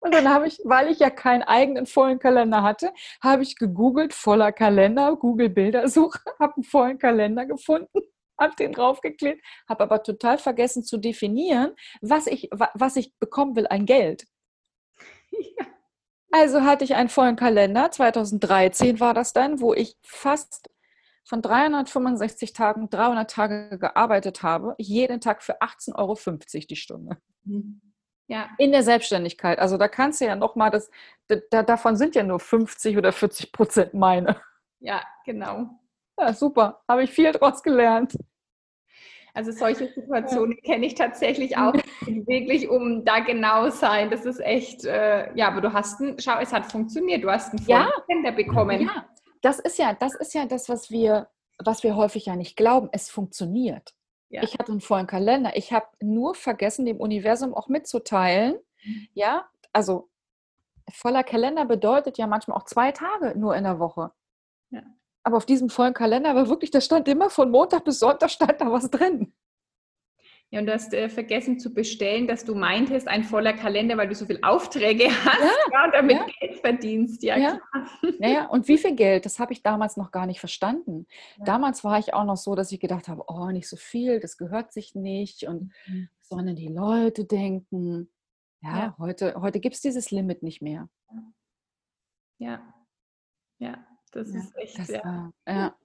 Und 0.03 0.13
dann 0.13 0.27
habe 0.29 0.47
ich, 0.47 0.59
weil 0.65 0.89
ich 0.89 0.99
ja 0.99 1.09
keinen 1.09 1.43
eigenen 1.43 1.85
vollen 1.85 2.19
Kalender 2.19 2.61
hatte, 2.61 2.91
habe 3.21 3.41
ich 3.41 3.55
gegoogelt, 3.55 4.13
voller 4.13 4.51
Kalender, 4.51 5.15
Google 5.15 5.49
Bildersuche, 5.49 6.19
habe 6.39 6.55
einen 6.57 6.65
vollen 6.65 6.99
Kalender 6.99 7.45
gefunden, 7.45 8.01
habe 8.37 8.53
den 8.57 8.73
draufgeklebt, 8.73 9.41
habe 9.67 9.83
aber 9.83 10.03
total 10.03 10.37
vergessen 10.37 10.83
zu 10.83 10.97
definieren, 10.97 11.73
was 12.01 12.27
ich, 12.27 12.49
was 12.51 12.97
ich 12.97 13.17
bekommen 13.17 13.55
will 13.55 13.65
an 13.69 13.85
Geld. 13.85 14.25
Ja. 15.31 15.67
Also 16.31 16.63
hatte 16.63 16.83
ich 16.83 16.95
einen 16.95 17.09
vollen 17.09 17.37
Kalender, 17.37 17.89
2013 17.89 18.99
war 18.99 19.13
das 19.13 19.31
dann, 19.31 19.61
wo 19.61 19.73
ich 19.73 19.95
fast 20.03 20.69
von 21.23 21.41
365 21.41 22.51
Tagen 22.51 22.89
300 22.89 23.31
Tage 23.31 23.77
gearbeitet 23.79 24.43
habe, 24.43 24.75
jeden 24.77 25.21
Tag 25.21 25.41
für 25.43 25.61
18,50 25.61 25.95
Euro 25.95 26.17
die 26.67 26.75
Stunde. 26.75 27.17
Mhm. 27.45 27.92
Ja. 28.27 28.49
In 28.57 28.71
der 28.71 28.83
Selbstständigkeit. 28.83 29.59
Also 29.59 29.77
da 29.77 29.87
kannst 29.87 30.21
du 30.21 30.25
ja 30.25 30.35
nochmal 30.35 30.71
das, 30.71 30.89
da, 31.27 31.63
davon 31.63 31.95
sind 31.97 32.15
ja 32.15 32.23
nur 32.23 32.39
50 32.39 32.97
oder 32.97 33.11
40 33.11 33.51
Prozent 33.51 33.93
meine. 33.93 34.37
Ja, 34.79 35.03
genau. 35.25 35.67
Ja, 36.17 36.33
super. 36.33 36.83
Habe 36.87 37.03
ich 37.03 37.11
viel 37.11 37.31
draus 37.31 37.63
gelernt. 37.63 38.15
Also 39.33 39.51
solche 39.51 39.87
Situationen 39.87 40.57
ja. 40.61 40.73
kenne 40.73 40.85
ich 40.85 40.93
tatsächlich 40.93 41.57
auch 41.57 41.73
wirklich 42.05 42.69
um 42.69 43.03
da 43.03 43.19
genau 43.19 43.69
sein. 43.69 44.11
Das 44.11 44.25
ist 44.25 44.39
echt, 44.39 44.85
äh, 44.85 45.33
ja, 45.35 45.47
aber 45.47 45.61
du 45.61 45.73
hast 45.73 45.99
ein, 46.01 46.17
schau, 46.19 46.37
es 46.39 46.53
hat 46.53 46.71
funktioniert. 46.71 47.23
Du 47.23 47.31
hast 47.31 47.51
einen 47.51 47.65
ja. 47.67 47.89
bekommen. 48.31 48.81
Ja, 48.81 49.05
das 49.41 49.59
ist 49.59 49.79
ja, 49.79 49.93
das 49.93 50.13
ist 50.15 50.33
ja 50.35 50.45
das, 50.45 50.69
was 50.69 50.91
wir, 50.91 51.29
was 51.63 51.83
wir 51.83 51.95
häufig 51.95 52.27
ja 52.27 52.35
nicht 52.35 52.55
glauben. 52.55 52.89
Es 52.91 53.09
funktioniert. 53.09 53.95
Ja. 54.33 54.41
Ich 54.41 54.57
hatte 54.57 54.71
einen 54.71 54.81
vollen 54.81 55.05
Kalender. 55.05 55.55
Ich 55.55 55.71
habe 55.71 55.85
nur 56.01 56.33
vergessen, 56.33 56.85
dem 56.85 56.99
Universum 56.99 57.53
auch 57.53 57.67
mitzuteilen. 57.67 58.55
Mhm. 58.83 59.07
Ja, 59.13 59.47
also 59.71 60.09
voller 60.91 61.23
Kalender 61.23 61.65
bedeutet 61.65 62.17
ja 62.17 62.25
manchmal 62.25 62.57
auch 62.57 62.65
zwei 62.65 62.91
Tage 62.91 63.37
nur 63.37 63.55
in 63.55 63.63
der 63.63 63.77
Woche. 63.77 64.11
Ja. 64.71 64.81
Aber 65.21 65.37
auf 65.37 65.45
diesem 65.45 65.69
vollen 65.69 65.93
Kalender 65.93 66.33
war 66.33 66.49
wirklich, 66.49 66.71
da 66.71 66.81
stand 66.81 67.07
immer 67.07 67.29
von 67.29 67.51
Montag 67.51 67.85
bis 67.85 67.99
Sonntag 67.99 68.31
stand 68.31 68.59
da 68.59 68.71
was 68.71 68.89
drin. 68.89 69.35
Ja, 70.53 70.59
und 70.59 70.67
du 70.67 70.73
hast 70.73 70.93
äh, 70.93 71.09
vergessen 71.09 71.57
zu 71.57 71.73
bestellen, 71.73 72.27
dass 72.27 72.45
du 72.45 72.53
meintest, 72.53 73.07
ein 73.07 73.23
voller 73.23 73.53
Kalender, 73.53 73.97
weil 73.97 74.07
du 74.07 74.13
so 74.13 74.27
viele 74.27 74.43
Aufträge 74.43 75.05
hast 75.05 75.41
ja, 75.41 75.73
ja 75.73 75.85
und 75.85 75.93
damit 75.95 76.17
ja. 76.17 76.27
Geld 76.39 76.59
verdienst. 76.59 77.23
Ja, 77.23 77.37
ja. 77.37 77.59
ja, 78.19 78.29
ja. 78.29 78.45
Und 78.45 78.67
wie 78.67 78.77
viel 78.77 78.95
Geld? 78.95 79.25
Das 79.25 79.39
habe 79.39 79.51
ich 79.51 79.63
damals 79.63 79.97
noch 79.97 80.11
gar 80.11 80.27
nicht 80.27 80.39
verstanden. 80.39 81.07
Damals 81.43 81.83
war 81.83 81.97
ich 81.97 82.13
auch 82.13 82.23
noch 82.23 82.37
so, 82.37 82.53
dass 82.53 82.71
ich 82.71 82.79
gedacht 82.79 83.07
habe, 83.07 83.23
oh, 83.29 83.47
nicht 83.47 83.67
so 83.67 83.77
viel, 83.77 84.19
das 84.19 84.37
gehört 84.37 84.73
sich 84.73 84.93
nicht 84.93 85.47
und 85.47 85.71
mhm. 85.87 86.09
sondern 86.21 86.55
die 86.55 86.67
Leute 86.67 87.25
denken. 87.25 88.11
Ja, 88.61 88.95
heute, 88.99 89.33
heute 89.41 89.59
gibt 89.59 89.73
es 89.73 89.81
dieses 89.81 90.11
Limit 90.11 90.43
nicht 90.43 90.61
mehr. 90.61 90.87
Ja, 92.37 92.61
ja, 93.57 93.83
das 94.11 94.29
ist 94.29 94.55
echt. 94.55 94.77
Das 94.77 94.89
ja. 94.89 95.03
War, 95.03 95.33
ja. 95.47 95.75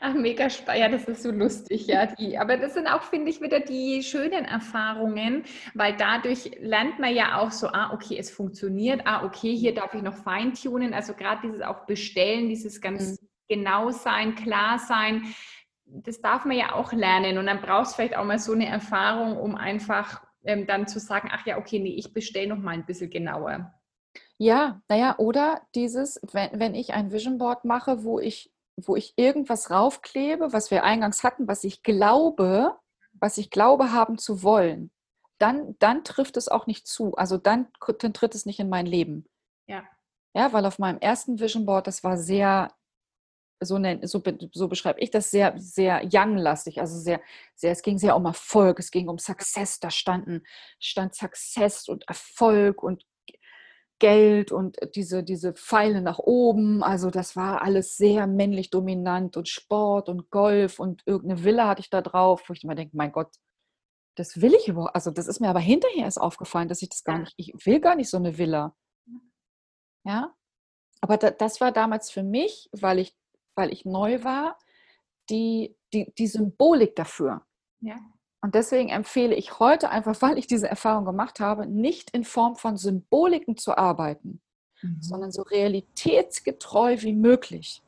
Ach, 0.00 0.14
mega 0.14 0.50
spannend. 0.50 0.80
Ja, 0.82 0.88
das 0.88 1.04
ist 1.04 1.22
so 1.22 1.30
lustig, 1.30 1.86
ja. 1.86 2.06
Die, 2.06 2.36
aber 2.36 2.56
das 2.56 2.74
sind 2.74 2.86
auch, 2.86 3.02
finde 3.02 3.30
ich, 3.30 3.40
wieder 3.40 3.60
die 3.60 4.02
schönen 4.02 4.44
Erfahrungen, 4.44 5.44
weil 5.74 5.96
dadurch 5.96 6.50
lernt 6.60 6.98
man 6.98 7.14
ja 7.14 7.38
auch 7.38 7.50
so, 7.50 7.68
ah, 7.68 7.92
okay, 7.92 8.16
es 8.18 8.30
funktioniert, 8.30 9.02
ah, 9.06 9.24
okay, 9.24 9.56
hier 9.56 9.74
darf 9.74 9.94
ich 9.94 10.02
noch 10.02 10.16
feintunen. 10.16 10.92
Also 10.92 11.14
gerade 11.14 11.40
dieses 11.42 11.62
auch 11.62 11.86
Bestellen, 11.86 12.48
dieses 12.48 12.80
ganz 12.80 13.20
mhm. 13.20 13.28
genau 13.48 13.90
sein, 13.90 14.34
klar 14.34 14.78
sein, 14.78 15.34
das 15.86 16.20
darf 16.20 16.44
man 16.44 16.56
ja 16.56 16.74
auch 16.74 16.92
lernen. 16.92 17.38
Und 17.38 17.46
dann 17.46 17.60
brauchst 17.60 17.92
du 17.92 17.96
vielleicht 17.96 18.16
auch 18.16 18.24
mal 18.24 18.38
so 18.38 18.52
eine 18.52 18.66
Erfahrung, 18.66 19.36
um 19.36 19.54
einfach 19.54 20.22
ähm, 20.44 20.66
dann 20.66 20.86
zu 20.86 20.98
sagen, 20.98 21.30
ach 21.32 21.46
ja, 21.46 21.58
okay, 21.58 21.78
nee, 21.78 21.94
ich 21.94 22.12
bestelle 22.12 22.48
noch 22.48 22.58
mal 22.58 22.72
ein 22.72 22.86
bisschen 22.86 23.10
genauer. 23.10 23.72
Ja, 24.38 24.82
naja, 24.88 25.14
oder 25.18 25.62
dieses, 25.74 26.20
wenn, 26.32 26.58
wenn 26.58 26.74
ich 26.74 26.92
ein 26.92 27.12
Vision 27.12 27.38
Board 27.38 27.64
mache, 27.64 28.04
wo 28.04 28.18
ich 28.18 28.52
wo 28.76 28.96
ich 28.96 29.14
irgendwas 29.16 29.70
raufklebe, 29.70 30.52
was 30.52 30.70
wir 30.70 30.84
eingangs 30.84 31.22
hatten, 31.22 31.46
was 31.46 31.64
ich 31.64 31.82
glaube, 31.82 32.76
was 33.12 33.38
ich 33.38 33.50
glaube 33.50 33.92
haben 33.92 34.18
zu 34.18 34.42
wollen, 34.42 34.90
dann, 35.38 35.76
dann 35.78 36.04
trifft 36.04 36.36
es 36.36 36.48
auch 36.48 36.66
nicht 36.66 36.86
zu. 36.86 37.14
Also 37.14 37.38
dann, 37.38 37.68
dann 37.98 38.14
tritt 38.14 38.34
es 38.34 38.46
nicht 38.46 38.60
in 38.60 38.68
mein 38.68 38.86
Leben. 38.86 39.26
Ja. 39.66 39.84
Ja, 40.36 40.52
weil 40.52 40.66
auf 40.66 40.78
meinem 40.78 40.98
ersten 40.98 41.38
Vision 41.38 41.64
Board, 41.64 41.86
das 41.86 42.02
war 42.02 42.16
sehr, 42.16 42.72
so, 43.60 43.78
nenn, 43.78 44.04
so, 44.06 44.20
so 44.52 44.68
beschreibe 44.68 45.00
ich 45.00 45.10
das, 45.10 45.30
sehr, 45.30 45.54
sehr 45.56 46.02
young-lastig. 46.04 46.80
Also 46.80 46.98
sehr, 46.98 47.20
sehr, 47.54 47.70
es 47.70 47.82
ging 47.82 47.98
sehr 47.98 48.16
um 48.16 48.26
Erfolg, 48.26 48.80
es 48.80 48.90
ging 48.90 49.08
um 49.08 49.18
Success. 49.18 49.78
Da 49.78 49.90
standen, 49.90 50.42
stand 50.80 51.14
Success 51.14 51.88
und 51.88 52.08
Erfolg 52.08 52.82
und 52.82 53.04
Geld 53.98 54.52
und 54.52 54.76
diese, 54.94 55.22
diese 55.22 55.54
Pfeile 55.54 56.02
nach 56.02 56.18
oben. 56.18 56.82
Also 56.82 57.10
das 57.10 57.36
war 57.36 57.62
alles 57.62 57.96
sehr 57.96 58.26
männlich 58.26 58.70
dominant 58.70 59.36
und 59.36 59.48
Sport 59.48 60.08
und 60.08 60.30
Golf 60.30 60.78
und 60.78 61.02
irgendeine 61.06 61.44
Villa 61.44 61.68
hatte 61.68 61.80
ich 61.80 61.90
da 61.90 62.02
drauf, 62.02 62.42
wo 62.48 62.52
ich 62.52 62.64
immer 62.64 62.74
denke, 62.74 62.96
mein 62.96 63.12
Gott, 63.12 63.34
das 64.16 64.40
will 64.40 64.54
ich 64.54 64.68
überhaupt. 64.68 64.94
Also 64.94 65.10
das 65.10 65.26
ist 65.26 65.40
mir 65.40 65.48
aber 65.48 65.60
hinterher 65.60 66.04
erst 66.04 66.20
aufgefallen, 66.20 66.68
dass 66.68 66.82
ich 66.82 66.88
das 66.88 67.04
gar 67.04 67.18
nicht, 67.18 67.34
ich 67.36 67.54
will 67.66 67.80
gar 67.80 67.96
nicht 67.96 68.10
so 68.10 68.16
eine 68.16 68.38
Villa. 68.38 68.76
Ja, 70.04 70.34
aber 71.00 71.18
da, 71.18 71.30
das 71.30 71.60
war 71.60 71.70
damals 71.70 72.10
für 72.10 72.22
mich, 72.22 72.70
weil 72.72 72.98
ich, 72.98 73.14
weil 73.56 73.72
ich 73.72 73.84
neu 73.84 74.24
war, 74.24 74.58
die, 75.30 75.76
die, 75.92 76.12
die 76.14 76.26
Symbolik 76.26 76.96
dafür. 76.96 77.46
Ja. 77.80 77.98
Und 78.44 78.54
deswegen 78.54 78.90
empfehle 78.90 79.34
ich 79.34 79.58
heute 79.58 79.88
einfach, 79.88 80.14
weil 80.20 80.36
ich 80.36 80.46
diese 80.46 80.68
Erfahrung 80.68 81.06
gemacht 81.06 81.40
habe, 81.40 81.66
nicht 81.66 82.10
in 82.10 82.24
Form 82.24 82.56
von 82.56 82.76
Symboliken 82.76 83.56
zu 83.56 83.78
arbeiten, 83.78 84.42
mhm. 84.82 85.00
sondern 85.00 85.32
so 85.32 85.40
realitätsgetreu 85.40 86.98
wie 87.00 87.14
möglich. 87.14 87.82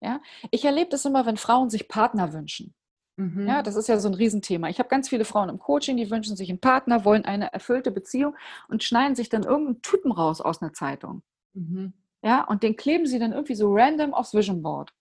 Ja? 0.00 0.20
Ich 0.50 0.64
erlebe 0.64 0.90
das 0.90 1.04
immer, 1.04 1.24
wenn 1.24 1.36
Frauen 1.36 1.70
sich 1.70 1.86
Partner 1.86 2.32
wünschen. 2.32 2.74
Mhm. 3.16 3.46
Ja, 3.46 3.62
das 3.62 3.76
ist 3.76 3.88
ja 3.88 4.00
so 4.00 4.08
ein 4.08 4.14
Riesenthema. 4.14 4.68
Ich 4.68 4.80
habe 4.80 4.88
ganz 4.88 5.08
viele 5.08 5.24
Frauen 5.24 5.48
im 5.48 5.60
Coaching, 5.60 5.96
die 5.96 6.10
wünschen 6.10 6.34
sich 6.34 6.48
einen 6.48 6.58
Partner, 6.58 7.04
wollen 7.04 7.24
eine 7.24 7.52
erfüllte 7.52 7.92
Beziehung 7.92 8.34
und 8.66 8.82
schneiden 8.82 9.14
sich 9.14 9.28
dann 9.28 9.44
irgendeinen 9.44 9.82
Typen 9.82 10.10
raus 10.10 10.40
aus 10.40 10.60
einer 10.60 10.72
Zeitung. 10.72 11.22
Mhm. 11.54 11.92
Ja, 12.24 12.42
und 12.42 12.64
den 12.64 12.74
kleben 12.74 13.06
sie 13.06 13.20
dann 13.20 13.30
irgendwie 13.30 13.54
so 13.54 13.72
random 13.72 14.14
aufs 14.14 14.34
Vision 14.34 14.62
Board. 14.62 14.92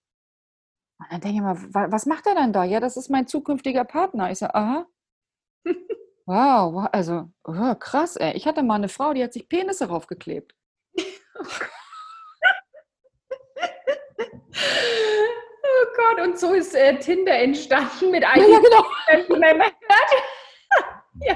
Und 1.00 1.12
dann 1.12 1.22
denke 1.22 1.38
ich 1.38 1.42
mal, 1.42 1.58
was 1.92 2.06
macht 2.06 2.28
er 2.28 2.36
denn 2.36 2.52
da? 2.52 2.66
Ja, 2.66 2.82
das 2.82 2.98
ist 2.98 3.10
mein 3.10 3.26
zukünftiger 3.26 3.86
Partner. 3.86 4.30
Ich 4.32 4.40
sage, 4.40 4.56
aha. 4.56 4.86
Wow, 6.26 6.88
also 6.92 7.30
oh, 7.44 7.74
krass, 7.74 8.16
ey. 8.16 8.38
Ich 8.38 8.46
hatte 8.46 8.62
mal 8.62 8.76
eine 8.76 8.88
Frau, 8.88 9.16
die 9.16 9.24
hat 9.24 9.34
sich 9.34 9.50
Penisse 9.50 9.88
raufgeklebt. 9.88 10.54
oh 10.96 11.02
Gott, 15.96 16.20
und 16.24 16.38
so 16.38 16.54
ist 16.54 16.76
äh, 16.76 17.00
Tinder 17.00 17.36
entstanden 17.36 18.12
mit 18.12 18.24
einem, 18.24 18.44
ja, 18.44 18.48
ja, 18.48 18.60
genau. 18.60 18.86
ja. 21.22 21.36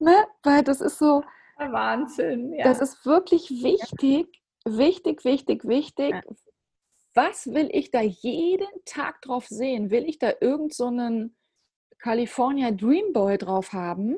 Ne? 0.00 0.26
Weil 0.42 0.64
das 0.64 0.80
ist 0.80 0.98
so. 0.98 1.22
Wahnsinn, 1.58 2.54
ja. 2.54 2.64
Das 2.64 2.80
ist 2.80 3.06
wirklich 3.06 3.62
wichtig, 3.62 4.42
wichtig, 4.64 5.24
wichtig, 5.24 5.64
wichtig, 5.64 6.10
ja 6.10 6.22
was 7.14 7.46
will 7.46 7.68
ich 7.72 7.90
da 7.90 8.00
jeden 8.00 8.84
Tag 8.84 9.22
drauf 9.22 9.46
sehen? 9.48 9.90
Will 9.90 10.08
ich 10.08 10.18
da 10.18 10.32
irgend 10.40 10.74
so 10.74 10.86
einen 10.86 11.36
California 11.98 12.70
Dream 12.70 13.12
Boy 13.12 13.36
drauf 13.38 13.72
haben? 13.72 14.16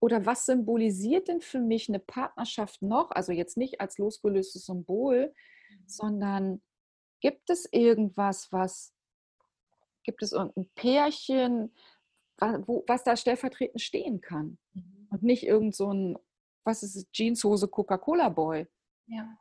Oder 0.00 0.26
was 0.26 0.46
symbolisiert 0.46 1.28
denn 1.28 1.40
für 1.40 1.60
mich 1.60 1.88
eine 1.88 1.98
Partnerschaft 1.98 2.82
noch? 2.82 3.10
Also 3.10 3.32
jetzt 3.32 3.56
nicht 3.56 3.80
als 3.80 3.98
losgelöstes 3.98 4.66
Symbol, 4.66 5.34
mhm. 5.70 5.88
sondern 5.88 6.62
gibt 7.20 7.50
es 7.50 7.68
irgendwas, 7.72 8.52
was, 8.52 8.94
gibt 10.04 10.22
es 10.22 10.32
irgendein 10.32 10.68
Pärchen, 10.74 11.74
was, 12.36 12.60
wo, 12.66 12.84
was 12.86 13.02
da 13.02 13.16
stellvertretend 13.16 13.80
stehen 13.80 14.20
kann? 14.20 14.58
Mhm. 14.72 15.08
Und 15.10 15.22
nicht 15.22 15.44
irgend 15.44 15.74
so 15.74 15.92
ein, 15.92 16.18
was 16.64 16.82
ist 16.82 16.94
es, 16.94 17.10
Jeanshose 17.12 17.68
Coca-Cola 17.68 18.28
Boy? 18.28 18.66
Ja 19.06 19.38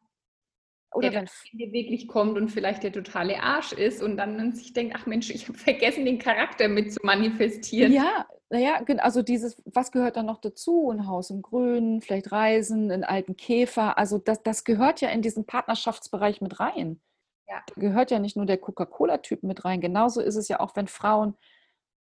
oder 0.93 1.09
der 1.09 1.25
wenn 1.51 1.73
wirklich 1.73 2.07
kommt 2.07 2.37
und 2.37 2.49
vielleicht 2.49 2.83
der 2.83 2.91
totale 2.91 3.41
Arsch 3.41 3.73
ist 3.73 4.01
und 4.01 4.17
dann 4.17 4.53
sich 4.53 4.73
denkt, 4.73 4.95
ach 4.97 5.05
Mensch, 5.05 5.29
ich 5.29 5.47
habe 5.47 5.57
vergessen, 5.57 6.05
den 6.05 6.19
Charakter 6.19 6.67
mit 6.67 6.93
zu 6.93 6.99
manifestieren. 7.03 7.91
Ja, 7.91 8.25
naja, 8.49 8.81
also 8.99 9.21
dieses, 9.21 9.61
was 9.65 9.91
gehört 9.91 10.15
dann 10.15 10.25
noch 10.25 10.39
dazu? 10.39 10.89
Ein 10.89 11.07
Haus 11.07 11.29
im 11.29 11.41
Grünen, 11.41 12.01
vielleicht 12.01 12.31
Reisen, 12.31 12.91
einen 12.91 13.03
alten 13.03 13.35
Käfer. 13.35 13.97
Also 13.97 14.17
das, 14.17 14.41
das 14.43 14.63
gehört 14.63 15.01
ja 15.01 15.09
in 15.09 15.21
diesen 15.21 15.45
Partnerschaftsbereich 15.45 16.41
mit 16.41 16.59
rein. 16.59 17.01
Ja. 17.47 17.61
Da 17.67 17.81
gehört 17.81 18.11
ja 18.11 18.19
nicht 18.19 18.37
nur 18.37 18.45
der 18.45 18.57
Coca-Cola-Typ 18.57 19.43
mit 19.43 19.65
rein. 19.65 19.81
Genauso 19.81 20.21
ist 20.21 20.35
es 20.35 20.47
ja 20.47 20.59
auch, 20.59 20.75
wenn 20.75 20.87
Frauen 20.87 21.35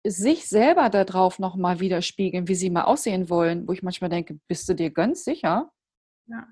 sich 0.05 0.47
selber 0.47 0.89
darauf 0.89 1.39
nochmal 1.39 1.79
widerspiegeln, 1.79 2.47
wie 2.47 2.55
sie 2.55 2.69
mal 2.69 2.83
aussehen 2.83 3.29
wollen, 3.29 3.67
wo 3.67 3.71
ich 3.71 3.81
manchmal 3.81 4.09
denke, 4.09 4.37
bist 4.47 4.69
du 4.69 4.73
dir 4.73 4.91
ganz 4.91 5.23
sicher? 5.23 5.71
Ja 6.27 6.47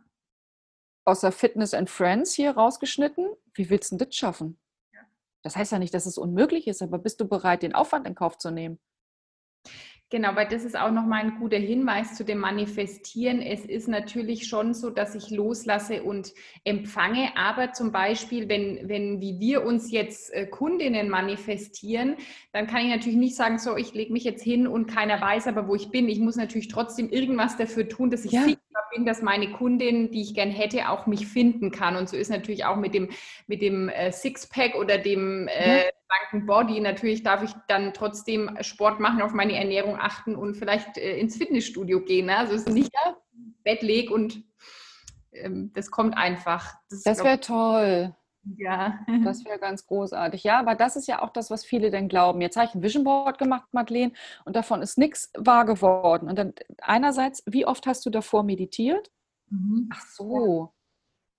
außer 1.05 1.31
Fitness 1.31 1.73
and 1.73 1.89
Friends 1.89 2.33
hier 2.33 2.51
rausgeschnitten. 2.51 3.29
Wie 3.53 3.69
willst 3.69 3.91
du 3.91 3.97
das 3.97 4.15
schaffen? 4.15 4.59
Das 5.43 5.55
heißt 5.55 5.73
ja 5.73 5.79
nicht, 5.79 5.93
dass 5.93 6.05
es 6.05 6.17
unmöglich 6.17 6.67
ist, 6.67 6.81
aber 6.81 6.97
bist 6.97 7.19
du 7.19 7.27
bereit, 7.27 7.63
den 7.63 7.75
Aufwand 7.75 8.07
in 8.07 8.15
Kauf 8.15 8.37
zu 8.37 8.49
nehmen? 8.49 8.79
Genau, 10.13 10.35
weil 10.35 10.47
das 10.47 10.63
ist 10.63 10.77
auch 10.77 10.91
nochmal 10.91 11.23
ein 11.23 11.39
guter 11.39 11.57
Hinweis 11.57 12.13
zu 12.13 12.23
dem 12.23 12.37
Manifestieren. 12.37 13.41
Es 13.41 13.65
ist 13.65 13.87
natürlich 13.87 14.45
schon 14.45 14.75
so, 14.75 14.91
dass 14.91 15.15
ich 15.15 15.31
loslasse 15.31 16.03
und 16.03 16.33
empfange, 16.63 17.35
aber 17.35 17.73
zum 17.73 17.91
Beispiel, 17.91 18.47
wenn, 18.47 18.87
wenn 18.87 19.21
wie 19.21 19.39
wir 19.39 19.65
uns 19.65 19.89
jetzt 19.89 20.31
äh, 20.31 20.45
Kundinnen 20.45 21.09
manifestieren, 21.09 22.17
dann 22.51 22.67
kann 22.67 22.85
ich 22.85 22.91
natürlich 22.91 23.17
nicht 23.17 23.35
sagen, 23.35 23.57
so, 23.57 23.75
ich 23.75 23.95
lege 23.95 24.13
mich 24.13 24.23
jetzt 24.23 24.43
hin 24.43 24.67
und 24.67 24.85
keiner 24.85 25.19
weiß 25.19 25.47
aber, 25.47 25.67
wo 25.67 25.73
ich 25.73 25.89
bin. 25.89 26.07
Ich 26.07 26.19
muss 26.19 26.35
natürlich 26.35 26.67
trotzdem 26.67 27.09
irgendwas 27.09 27.57
dafür 27.57 27.89
tun, 27.89 28.11
dass 28.11 28.23
ich 28.23 28.33
ja. 28.33 28.43
sicher 28.43 28.59
bin, 28.93 29.07
dass 29.07 29.23
meine 29.23 29.51
Kundin, 29.51 30.11
die 30.11 30.21
ich 30.21 30.35
gern 30.35 30.51
hätte, 30.51 30.89
auch 30.89 31.07
mich 31.07 31.25
finden 31.25 31.71
kann. 31.71 31.95
Und 31.95 32.07
so 32.07 32.15
ist 32.15 32.29
natürlich 32.29 32.65
auch 32.65 32.77
mit 32.77 32.93
dem, 32.93 33.09
mit 33.47 33.63
dem 33.63 33.89
äh, 33.89 34.11
Sixpack 34.11 34.75
oder 34.75 34.99
dem 34.99 35.47
äh, 35.47 35.85
schlanken 36.13 36.45
Body. 36.45 36.79
Natürlich 36.79 37.23
darf 37.23 37.43
ich 37.43 37.51
dann 37.67 37.93
trotzdem 37.93 38.57
Sport 38.61 38.99
machen, 38.99 39.21
auf 39.21 39.33
meine 39.33 39.57
Ernährung 39.57 39.97
achten 39.99 40.35
und 40.35 40.55
vielleicht 40.55 40.97
äh, 40.97 41.17
ins 41.17 41.37
Fitnessstudio 41.37 42.01
gehen. 42.01 42.27
Ne? 42.27 42.37
Also 42.37 42.53
es 42.53 42.63
ist 42.63 42.73
nicht 42.73 42.91
Bett 43.63 43.81
leg 43.81 44.11
und 44.11 44.43
ähm, 45.31 45.71
das 45.73 45.91
kommt 45.91 46.17
einfach. 46.17 46.75
Das, 46.89 47.03
das 47.03 47.23
wäre 47.23 47.39
toll. 47.39 48.15
Ja. 48.57 48.99
Das 49.23 49.45
wäre 49.45 49.57
ganz 49.57 49.85
großartig. 49.85 50.43
Ja, 50.43 50.59
aber 50.59 50.75
das 50.75 50.97
ist 50.97 51.07
ja 51.07 51.21
auch 51.21 51.29
das, 51.29 51.49
was 51.49 51.63
viele 51.63 51.91
denn 51.91 52.09
glauben. 52.09 52.41
Jetzt 52.41 52.57
habe 52.57 52.67
ich 52.67 52.75
ein 52.75 52.83
Vision 52.83 53.05
Board 53.05 53.37
gemacht, 53.37 53.69
Madeleine, 53.71 54.11
und 54.43 54.55
davon 54.55 54.81
ist 54.81 54.97
nichts 54.97 55.31
wahr 55.37 55.65
geworden. 55.65 56.27
Und 56.27 56.37
dann 56.37 56.53
einerseits, 56.81 57.43
wie 57.45 57.65
oft 57.65 57.87
hast 57.87 58.05
du 58.05 58.09
davor 58.09 58.43
meditiert? 58.43 59.11
Mhm. 59.49 59.89
Ach 59.93 60.01
so. 60.01 60.73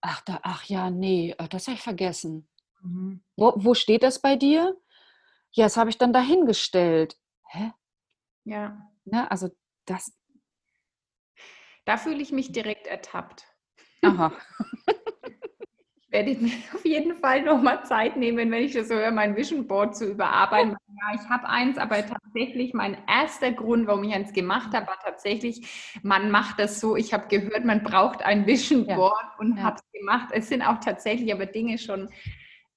Ach, 0.00 0.22
da, 0.22 0.40
ach 0.42 0.64
ja, 0.64 0.90
nee, 0.90 1.34
äh, 1.38 1.48
das 1.48 1.66
habe 1.66 1.76
ich 1.76 1.82
vergessen. 1.82 2.48
Mhm. 2.84 3.22
Wo, 3.36 3.52
wo 3.56 3.74
steht 3.74 4.02
das 4.02 4.20
bei 4.20 4.36
dir? 4.36 4.76
Ja, 5.52 5.64
das 5.64 5.76
habe 5.76 5.90
ich 5.90 5.98
dann 5.98 6.12
dahingestellt. 6.12 7.16
Hä? 7.48 7.72
Ja. 8.44 8.90
Ne, 9.04 9.30
also 9.30 9.50
das. 9.86 10.12
Da 11.84 11.96
fühle 11.96 12.22
ich 12.22 12.32
mich 12.32 12.52
direkt 12.52 12.86
ertappt. 12.86 13.44
Aha. 14.02 14.32
werde 16.14 16.36
mir 16.36 16.52
auf 16.72 16.84
jeden 16.84 17.16
Fall 17.16 17.42
nochmal 17.42 17.84
Zeit 17.84 18.16
nehmen, 18.16 18.50
wenn 18.50 18.62
ich 18.62 18.72
das 18.72 18.86
so 18.88 18.94
höre, 18.94 19.10
mein 19.10 19.36
Vision 19.36 19.66
Board 19.66 19.96
zu 19.96 20.06
überarbeiten. 20.06 20.76
Ja, 20.96 21.20
ich 21.20 21.28
habe 21.28 21.48
eins, 21.48 21.76
aber 21.76 21.96
tatsächlich 22.06 22.72
mein 22.72 22.96
erster 23.08 23.50
Grund, 23.50 23.88
warum 23.88 24.04
ich 24.04 24.14
eins 24.14 24.32
gemacht 24.32 24.72
habe, 24.72 24.86
war 24.86 24.98
tatsächlich, 25.04 25.98
man 26.04 26.30
macht 26.30 26.60
das 26.60 26.78
so, 26.78 26.94
ich 26.94 27.12
habe 27.12 27.26
gehört, 27.26 27.64
man 27.64 27.82
braucht 27.82 28.22
ein 28.22 28.46
Vision 28.46 28.86
Board 28.86 29.12
ja. 29.20 29.34
und 29.38 29.56
ja. 29.56 29.64
habe 29.64 29.76
es 29.76 30.00
gemacht. 30.00 30.28
Es 30.30 30.48
sind 30.48 30.62
auch 30.62 30.78
tatsächlich 30.78 31.32
aber 31.34 31.46
Dinge 31.46 31.78
schon 31.78 32.08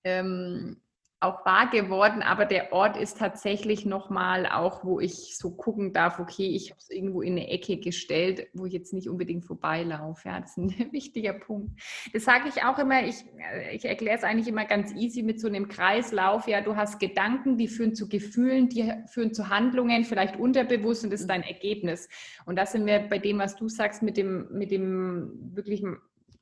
ähm, 0.07 0.77
auch 1.19 1.43
wahr 1.45 1.71
geworden, 1.71 2.21
aber 2.21 2.45
der 2.45 2.71
Ort 2.73 2.95
ist 2.95 3.17
tatsächlich 3.17 3.87
nochmal 3.87 4.45
auch, 4.45 4.85
wo 4.85 4.99
ich 4.99 5.35
so 5.35 5.49
gucken 5.49 5.91
darf, 5.91 6.19
okay, 6.19 6.45
ich 6.45 6.69
habe 6.69 6.79
es 6.79 6.91
irgendwo 6.91 7.21
in 7.21 7.31
eine 7.31 7.49
Ecke 7.49 7.77
gestellt, 7.77 8.47
wo 8.53 8.67
ich 8.67 8.73
jetzt 8.73 8.93
nicht 8.93 9.09
unbedingt 9.09 9.43
vorbeilaufe. 9.43 10.29
Ja, 10.29 10.39
das 10.39 10.51
ist 10.51 10.57
ein 10.57 10.69
wichtiger 10.91 11.33
Punkt. 11.33 11.71
Das 12.13 12.23
sage 12.23 12.49
ich 12.49 12.63
auch 12.63 12.77
immer, 12.77 13.03
ich, 13.03 13.15
äh, 13.39 13.75
ich 13.75 13.85
erkläre 13.85 14.15
es 14.15 14.23
eigentlich 14.23 14.47
immer 14.47 14.65
ganz 14.65 14.93
easy 14.93 15.23
mit 15.23 15.41
so 15.41 15.47
einem 15.47 15.67
Kreislauf. 15.67 16.47
Ja, 16.47 16.61
du 16.61 16.75
hast 16.75 16.99
Gedanken, 16.99 17.57
die 17.57 17.67
führen 17.67 17.95
zu 17.95 18.07
Gefühlen, 18.07 18.69
die 18.69 18.93
führen 19.07 19.33
zu 19.33 19.49
Handlungen, 19.49 20.03
vielleicht 20.03 20.37
unterbewusst 20.37 21.03
und 21.03 21.09
das 21.11 21.21
ist 21.21 21.25
mhm. 21.25 21.41
dein 21.41 21.43
Ergebnis. 21.43 22.09
Und 22.45 22.57
das 22.57 22.73
sind 22.73 22.85
wir 22.85 22.99
bei 22.99 23.17
dem, 23.17 23.39
was 23.39 23.55
du 23.55 23.69
sagst, 23.69 24.03
mit 24.03 24.17
dem, 24.17 24.49
mit 24.51 24.69
dem 24.69 25.31
wirklichen 25.55 25.97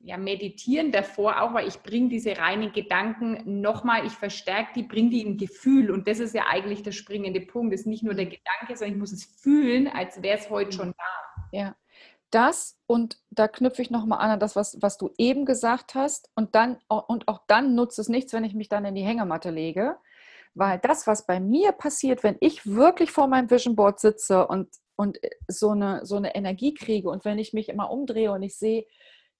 ja, 0.06 0.16
meditieren 0.16 0.92
davor 0.92 1.42
auch, 1.42 1.52
weil 1.52 1.66
ich 1.66 1.82
bringe 1.82 2.08
diese 2.08 2.38
reinen 2.38 2.70
Gedanken 2.70 3.60
nochmal, 3.60 4.06
ich 4.06 4.12
verstärke 4.12 4.70
die, 4.76 4.84
bringe 4.84 5.10
die 5.10 5.22
in 5.22 5.36
Gefühl. 5.36 5.90
Und 5.90 6.06
das 6.06 6.20
ist 6.20 6.32
ja 6.32 6.44
eigentlich 6.48 6.84
der 6.84 6.92
springende 6.92 7.40
Punkt. 7.40 7.72
Das 7.72 7.80
ist 7.80 7.86
nicht 7.88 8.04
nur 8.04 8.14
der 8.14 8.26
Gedanke, 8.26 8.76
sondern 8.76 8.92
ich 8.92 9.00
muss 9.00 9.10
es 9.10 9.24
fühlen, 9.24 9.88
als 9.88 10.22
wäre 10.22 10.38
es 10.38 10.48
heute 10.48 10.70
schon 10.70 10.94
da. 10.96 11.48
Ja, 11.50 11.76
das 12.30 12.78
und 12.86 13.18
da 13.30 13.48
knüpfe 13.48 13.82
ich 13.82 13.90
nochmal 13.90 14.20
an 14.20 14.30
an 14.30 14.38
das, 14.38 14.54
was, 14.54 14.80
was 14.80 14.96
du 14.96 15.10
eben 15.18 15.44
gesagt 15.44 15.96
hast. 15.96 16.30
Und 16.36 16.54
dann 16.54 16.78
und 16.86 17.26
auch 17.26 17.40
dann 17.48 17.74
nutzt 17.74 17.98
es 17.98 18.08
nichts, 18.08 18.32
wenn 18.32 18.44
ich 18.44 18.54
mich 18.54 18.68
dann 18.68 18.84
in 18.84 18.94
die 18.94 19.02
Hängematte 19.02 19.50
lege, 19.50 19.96
weil 20.54 20.78
das, 20.78 21.08
was 21.08 21.26
bei 21.26 21.40
mir 21.40 21.72
passiert, 21.72 22.22
wenn 22.22 22.36
ich 22.38 22.64
wirklich 22.64 23.10
vor 23.10 23.26
meinem 23.26 23.50
Vision 23.50 23.74
Board 23.74 23.98
sitze 23.98 24.46
und, 24.46 24.68
und 24.94 25.18
so, 25.48 25.70
eine, 25.70 26.06
so 26.06 26.14
eine 26.14 26.36
Energie 26.36 26.74
kriege 26.74 27.10
und 27.10 27.24
wenn 27.24 27.40
ich 27.40 27.52
mich 27.52 27.68
immer 27.68 27.90
umdrehe 27.90 28.30
und 28.30 28.44
ich 28.44 28.56
sehe, 28.56 28.86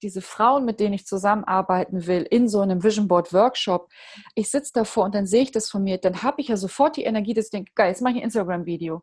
diese 0.03 0.23
Frauen, 0.23 0.65
mit 0.65 0.81
denen 0.81 0.95
ich 0.95 1.07
zusammenarbeiten 1.07 2.07
will, 2.07 2.23
in 2.23 2.49
so 2.49 2.61
einem 2.61 2.83
Vision 2.83 3.09
Board 3.09 3.33
Workshop, 3.33 3.91
ich 4.35 4.51
sitze 4.51 4.73
davor 4.75 5.05
und 5.05 5.15
dann 5.15 5.27
sehe 5.27 5.43
ich 5.43 5.53
das 5.53 5.71
von 5.71 5.83
mir, 5.83 5.99
dann 5.99 6.23
habe 6.23 6.41
ich 6.41 6.49
ja 6.49 6.57
sofort 6.57 6.97
die 6.97 7.05
Energie, 7.05 7.35
dass 7.35 7.47
ich 7.47 7.51
denke, 7.51 7.73
geil, 7.75 7.89
jetzt 7.89 8.03
mache 8.03 8.13
ich 8.13 8.19
ein 8.19 8.25
Instagram-Video. 8.25 9.03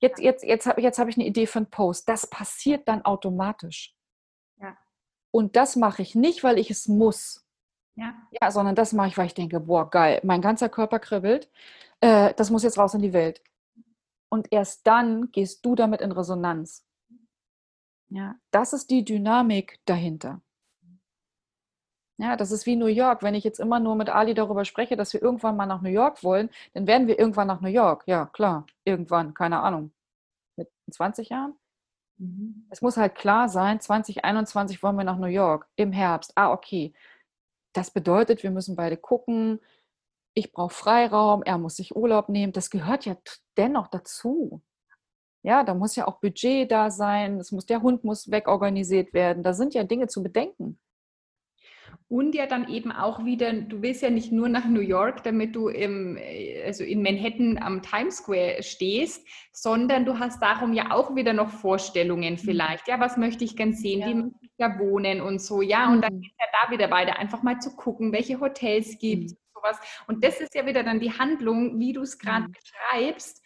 Jetzt, 0.00 0.20
jetzt, 0.20 0.42
jetzt 0.42 0.66
habe 0.66 0.82
jetzt 0.82 0.98
hab 0.98 1.08
ich 1.08 1.16
eine 1.16 1.26
Idee 1.26 1.46
für 1.46 1.60
einen 1.60 1.70
Post. 1.70 2.08
Das 2.08 2.26
passiert 2.28 2.88
dann 2.88 3.04
automatisch. 3.04 3.94
Ja. 4.60 4.76
Und 5.30 5.54
das 5.54 5.76
mache 5.76 6.02
ich 6.02 6.16
nicht, 6.16 6.42
weil 6.42 6.58
ich 6.58 6.70
es 6.70 6.88
muss. 6.88 7.46
Ja. 7.94 8.14
ja 8.40 8.50
sondern 8.50 8.74
das 8.74 8.92
mache 8.92 9.08
ich, 9.08 9.18
weil 9.18 9.26
ich 9.26 9.34
denke, 9.34 9.60
boah, 9.60 9.88
geil, 9.88 10.20
mein 10.24 10.42
ganzer 10.42 10.68
Körper 10.68 10.98
kribbelt. 10.98 11.48
Äh, 12.00 12.34
das 12.34 12.50
muss 12.50 12.64
jetzt 12.64 12.78
raus 12.78 12.94
in 12.94 13.02
die 13.02 13.12
Welt. 13.12 13.42
Und 14.28 14.50
erst 14.50 14.86
dann 14.86 15.30
gehst 15.30 15.64
du 15.64 15.76
damit 15.76 16.00
in 16.00 16.10
Resonanz. 16.10 16.84
Ja, 18.14 18.36
das 18.50 18.74
ist 18.74 18.90
die 18.90 19.04
Dynamik 19.04 19.80
dahinter. 19.86 20.42
Ja, 22.18 22.36
das 22.36 22.52
ist 22.52 22.66
wie 22.66 22.76
New 22.76 22.86
York. 22.86 23.22
Wenn 23.22 23.34
ich 23.34 23.42
jetzt 23.42 23.58
immer 23.58 23.80
nur 23.80 23.96
mit 23.96 24.10
Ali 24.10 24.34
darüber 24.34 24.66
spreche, 24.66 24.96
dass 24.96 25.14
wir 25.14 25.22
irgendwann 25.22 25.56
mal 25.56 25.64
nach 25.66 25.80
New 25.80 25.88
York 25.88 26.22
wollen, 26.22 26.50
dann 26.74 26.86
werden 26.86 27.06
wir 27.06 27.18
irgendwann 27.18 27.46
nach 27.46 27.62
New 27.62 27.70
York. 27.70 28.04
Ja, 28.06 28.26
klar, 28.26 28.66
irgendwann, 28.84 29.32
keine 29.32 29.60
Ahnung. 29.60 29.92
Mit 30.56 30.68
20 30.90 31.30
Jahren? 31.30 31.54
Mhm. 32.18 32.66
Es 32.70 32.82
muss 32.82 32.98
halt 32.98 33.14
klar 33.14 33.48
sein, 33.48 33.80
2021 33.80 34.82
wollen 34.82 34.96
wir 34.96 35.04
nach 35.04 35.18
New 35.18 35.26
York 35.26 35.68
im 35.76 35.92
Herbst. 35.92 36.32
Ah, 36.36 36.52
okay. 36.52 36.92
Das 37.72 37.90
bedeutet, 37.90 38.42
wir 38.42 38.50
müssen 38.50 38.76
beide 38.76 38.98
gucken. 38.98 39.58
Ich 40.34 40.52
brauche 40.52 40.74
Freiraum, 40.74 41.42
er 41.42 41.56
muss 41.56 41.76
sich 41.76 41.96
Urlaub 41.96 42.28
nehmen. 42.28 42.52
Das 42.52 42.68
gehört 42.68 43.06
ja 43.06 43.16
dennoch 43.56 43.88
dazu. 43.88 44.62
Ja, 45.42 45.64
da 45.64 45.74
muss 45.74 45.96
ja 45.96 46.06
auch 46.06 46.20
Budget 46.20 46.70
da 46.70 46.90
sein, 46.90 47.38
es 47.38 47.50
muss, 47.50 47.66
der 47.66 47.82
Hund 47.82 48.04
muss 48.04 48.30
wegorganisiert 48.30 49.12
werden. 49.12 49.42
Da 49.42 49.54
sind 49.54 49.74
ja 49.74 49.82
Dinge 49.82 50.06
zu 50.06 50.22
bedenken. 50.22 50.78
Und 52.08 52.34
ja 52.34 52.46
dann 52.46 52.68
eben 52.68 52.92
auch 52.92 53.24
wieder, 53.24 53.52
du 53.52 53.80
willst 53.82 54.02
ja 54.02 54.10
nicht 54.10 54.32
nur 54.32 54.48
nach 54.48 54.66
New 54.66 54.80
York, 54.80 55.24
damit 55.24 55.56
du 55.56 55.68
im, 55.68 56.18
also 56.64 56.84
in 56.84 57.02
Manhattan 57.02 57.58
am 57.58 57.82
Times 57.82 58.18
Square 58.18 58.62
stehst, 58.62 59.26
sondern 59.52 60.04
du 60.04 60.18
hast 60.18 60.42
darum 60.42 60.74
ja 60.74 60.92
auch 60.92 61.16
wieder 61.16 61.32
noch 61.32 61.50
Vorstellungen 61.50 62.34
mhm. 62.34 62.38
vielleicht. 62.38 62.86
Ja, 62.86 63.00
was 63.00 63.16
möchte 63.16 63.44
ich 63.44 63.56
gern 63.56 63.72
sehen? 63.72 64.00
Ja. 64.00 64.08
Wie 64.08 64.14
möchte 64.14 64.38
ich 64.42 64.50
da 64.58 64.78
wohnen 64.78 65.20
und 65.20 65.40
so. 65.40 65.62
Ja, 65.62 65.90
und 65.90 66.02
dann 66.02 66.16
mhm. 66.16 66.20
geht 66.20 66.34
ja 66.38 66.46
da 66.52 66.70
wieder 66.70 66.90
weiter, 66.90 67.18
einfach 67.18 67.42
mal 67.42 67.58
zu 67.60 67.74
gucken, 67.74 68.12
welche 68.12 68.38
Hotels 68.40 68.98
gibt 68.98 69.26
es. 69.26 69.32
Mhm. 69.32 69.38
Sowas. 69.54 69.78
Und 70.06 70.24
das 70.24 70.40
ist 70.40 70.54
ja 70.54 70.66
wieder 70.66 70.82
dann 70.82 71.00
die 71.00 71.12
Handlung, 71.12 71.78
wie 71.78 71.92
du 71.92 72.02
es 72.02 72.18
gerade 72.18 72.48
mhm. 72.48 72.52
beschreibst 72.52 73.41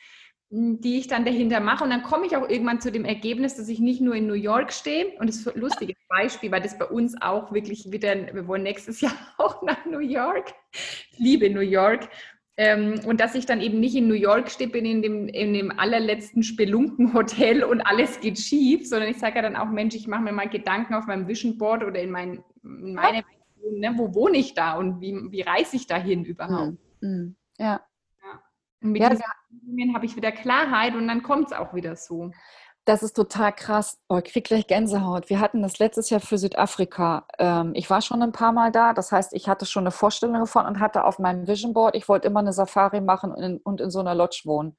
die 0.51 0.99
ich 0.99 1.09
dann 1.09 1.25
dahinter 1.25 1.61
mache. 1.61 1.83
Und 1.83 1.91
dann 1.91 2.03
komme 2.03 2.27
ich 2.27 2.37
auch 2.37 2.49
irgendwann 2.49 2.81
zu 2.81 2.93
dem 2.93 3.05
Ergebnis, 3.05 3.57
dass 3.57 3.69
ich 3.69 3.81
nicht 3.81 4.01
nur 4.01 4.15
in 4.15 4.27
New 4.27 4.35
York 4.35 4.73
stehe. 4.73 5.19
Und 5.19 5.29
das 5.29 5.37
ist 5.37 5.49
ein 5.49 5.61
lustiges 5.61 5.97
Beispiel, 6.09 6.53
weil 6.53 6.63
das 6.63 6.79
bei 6.79 6.87
uns 6.87 7.21
auch 7.21 7.53
wirklich 7.53 7.91
wieder, 7.91 8.15
wir 8.33 8.47
wollen 8.47 8.63
nächstes 8.63 9.01
Jahr 9.03 9.17
auch 9.39 9.63
nach 9.63 9.85
New 9.87 9.99
York. 9.99 10.55
Ich 11.13 11.19
liebe 11.19 11.51
New 11.51 11.61
York. 11.61 12.09
Ähm, 12.59 13.01
und 13.05 13.21
dass 13.21 13.35
ich 13.35 13.45
dann 13.45 13.61
eben 13.61 13.81
nicht 13.81 13.95
in 13.97 14.09
New 14.09 14.15
York 14.15 14.51
stehe, 14.51 14.71
bin 14.71 14.87
in 14.87 15.03
dem, 15.03 15.29
in 15.29 15.53
dem 15.53 15.79
allerletzten 15.79 16.43
Spelunkenhotel 16.43 17.63
und 17.63 17.83
alles 17.83 18.21
geht 18.21 18.39
schief, 18.39 18.89
sondern 18.89 19.11
ich 19.11 19.19
sage 19.19 19.37
ja 19.37 19.43
dann 19.43 19.57
auch, 19.57 19.69
Mensch, 19.69 19.95
ich 19.95 20.07
mache 20.07 20.23
mir 20.23 20.33
mal 20.33 20.49
Gedanken 20.49 20.95
auf 20.95 21.07
meinem 21.07 21.29
Vision 21.29 21.59
Board 21.59 21.85
oder 21.85 22.01
in, 22.01 22.11
mein, 22.11 22.43
in 22.63 22.95
meine, 22.95 23.25
ne, 23.73 23.93
wo 23.97 24.15
wohne 24.15 24.39
ich 24.39 24.55
da 24.55 24.79
und 24.79 25.03
wie, 25.03 25.15
wie 25.31 25.43
reise 25.43 25.77
ich 25.77 25.87
dahin 25.87 26.25
überhaupt? 26.25 26.79
Mhm. 27.03 27.37
Ja, 27.59 27.83
und 27.96 27.96
mit 28.87 29.03
ja, 29.03 29.11
diesen 29.51 29.95
habe 29.95 30.07
ich 30.07 30.17
wieder 30.17 30.33
Klarheit 30.33 30.95
und 30.95 31.09
dann 31.09 31.23
kommt 31.23 31.47
es 31.47 31.53
auch 31.53 31.75
wieder 31.75 31.97
so. 31.97 32.31
Das 32.87 33.03
ist 33.03 33.15
total 33.15 33.53
krass. 33.53 33.99
Oh, 34.09 34.19
ich 34.19 34.33
kriege 34.33 34.43
gleich 34.43 34.69
Gänsehaut. 34.69 35.29
Wir 35.29 35.41
hatten 35.41 35.61
das 35.61 35.81
letztes 35.81 36.09
Jahr 36.09 36.21
für 36.21 36.39
Südafrika. 36.39 37.27
Ähm, 37.37 37.73
ich 37.75 37.91
war 37.91 38.01
schon 38.01 38.23
ein 38.23 38.31
paar 38.31 38.53
Mal 38.53 38.71
da. 38.71 38.93
Das 38.93 39.11
heißt, 39.11 39.33
ich 39.33 39.49
hatte 39.49 39.67
schon 39.67 39.83
eine 39.83 39.91
Vorstellung 39.91 40.37
davon 40.37 40.67
und 40.67 40.79
hatte 40.79 41.03
auf 41.03 41.19
meinem 41.19 41.49
Vision 41.49 41.75
Board, 41.75 41.97
ich 41.97 42.09
wollte 42.09 42.29
immer 42.29 42.39
eine 42.41 42.53
Safari 42.53 43.01
machen 43.01 43.33
und 43.33 43.43
in, 43.43 43.57
und 43.59 43.81
in 43.81 43.91
so 43.91 43.99
einer 43.99 44.15
Lodge 44.15 44.43
wohnen. 44.45 44.77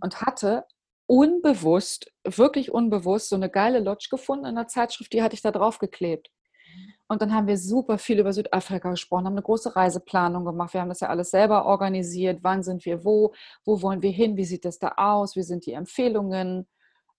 Und 0.00 0.22
hatte 0.22 0.64
unbewusst, 1.06 2.10
wirklich 2.24 2.72
unbewusst, 2.72 3.28
so 3.28 3.36
eine 3.36 3.50
geile 3.50 3.80
Lodge 3.80 4.08
gefunden 4.10 4.46
in 4.46 4.54
der 4.54 4.68
Zeitschrift, 4.68 5.12
die 5.12 5.22
hatte 5.22 5.34
ich 5.34 5.42
da 5.42 5.50
drauf 5.50 5.78
geklebt. 5.78 6.30
Und 7.12 7.20
dann 7.20 7.34
haben 7.34 7.46
wir 7.46 7.58
super 7.58 7.98
viel 7.98 8.18
über 8.20 8.32
Südafrika 8.32 8.90
gesprochen, 8.90 9.26
haben 9.26 9.34
eine 9.34 9.42
große 9.42 9.76
Reiseplanung 9.76 10.46
gemacht. 10.46 10.72
Wir 10.72 10.80
haben 10.80 10.88
das 10.88 11.00
ja 11.00 11.10
alles 11.10 11.30
selber 11.30 11.66
organisiert. 11.66 12.38
Wann 12.42 12.62
sind 12.62 12.86
wir 12.86 13.04
wo? 13.04 13.34
Wo 13.66 13.82
wollen 13.82 14.00
wir 14.00 14.10
hin? 14.10 14.38
Wie 14.38 14.46
sieht 14.46 14.64
das 14.64 14.78
da 14.78 14.94
aus? 14.96 15.36
Wie 15.36 15.42
sind 15.42 15.66
die 15.66 15.74
Empfehlungen? 15.74 16.66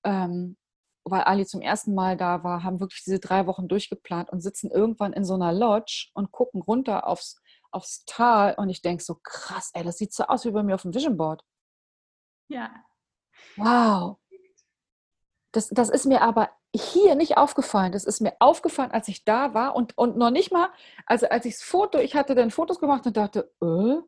Ähm, 0.04 0.58
weil 1.04 1.22
Ali 1.22 1.46
zum 1.46 1.62
ersten 1.62 1.94
Mal 1.94 2.18
da 2.18 2.44
war, 2.44 2.64
haben 2.64 2.80
wirklich 2.80 3.04
diese 3.04 3.20
drei 3.20 3.46
Wochen 3.46 3.68
durchgeplant 3.68 4.32
und 4.32 4.42
sitzen 4.42 4.72
irgendwann 4.72 5.14
in 5.14 5.26
so 5.26 5.36
einer 5.36 5.54
Lodge 5.54 6.10
und 6.16 6.32
gucken 6.32 6.64
runter 6.64 7.06
aufs, 7.06 7.40
aufs 7.70 8.04
Tal. 8.06 8.56
Und 8.56 8.70
ich 8.70 8.82
denke 8.82 9.04
so, 9.04 9.20
krass, 9.22 9.70
ey, 9.76 9.84
das 9.84 10.00
sieht 10.00 10.12
so 10.12 10.24
aus 10.24 10.44
wie 10.44 10.52
bei 10.52 10.64
mir 10.64 10.74
auf 10.74 10.82
dem 10.82 10.96
Vision 10.96 11.18
Board. 11.18 11.44
Ja. 12.48 12.72
Wow. 13.58 14.18
Das, 15.52 15.70
das 15.70 15.90
ist 15.92 16.08
mir 16.08 16.24
aber 16.24 16.50
hier 16.76 17.16
nicht 17.16 17.38
aufgefallen. 17.38 17.92
Das 17.92 18.06
ist 18.06 18.22
mir 18.22 18.34
aufgefallen, 18.40 18.92
als 18.92 19.08
ich 19.08 19.24
da 19.26 19.54
war 19.54 19.76
und, 19.76 19.98
und 19.98 20.18
noch 20.18 20.32
nicht 20.32 20.52
mal, 20.52 20.70
also 21.06 21.28
als 21.30 21.46
ich 21.46 21.56
das 21.56 21.64
Foto, 21.64 22.00
ich 22.00 22.16
hatte 22.16 22.36
dann 22.36 22.52
Fotos 22.52 22.80
gemacht 22.80 23.06
und 23.06 23.16
dachte, 23.16 23.52
äh, 23.62 24.02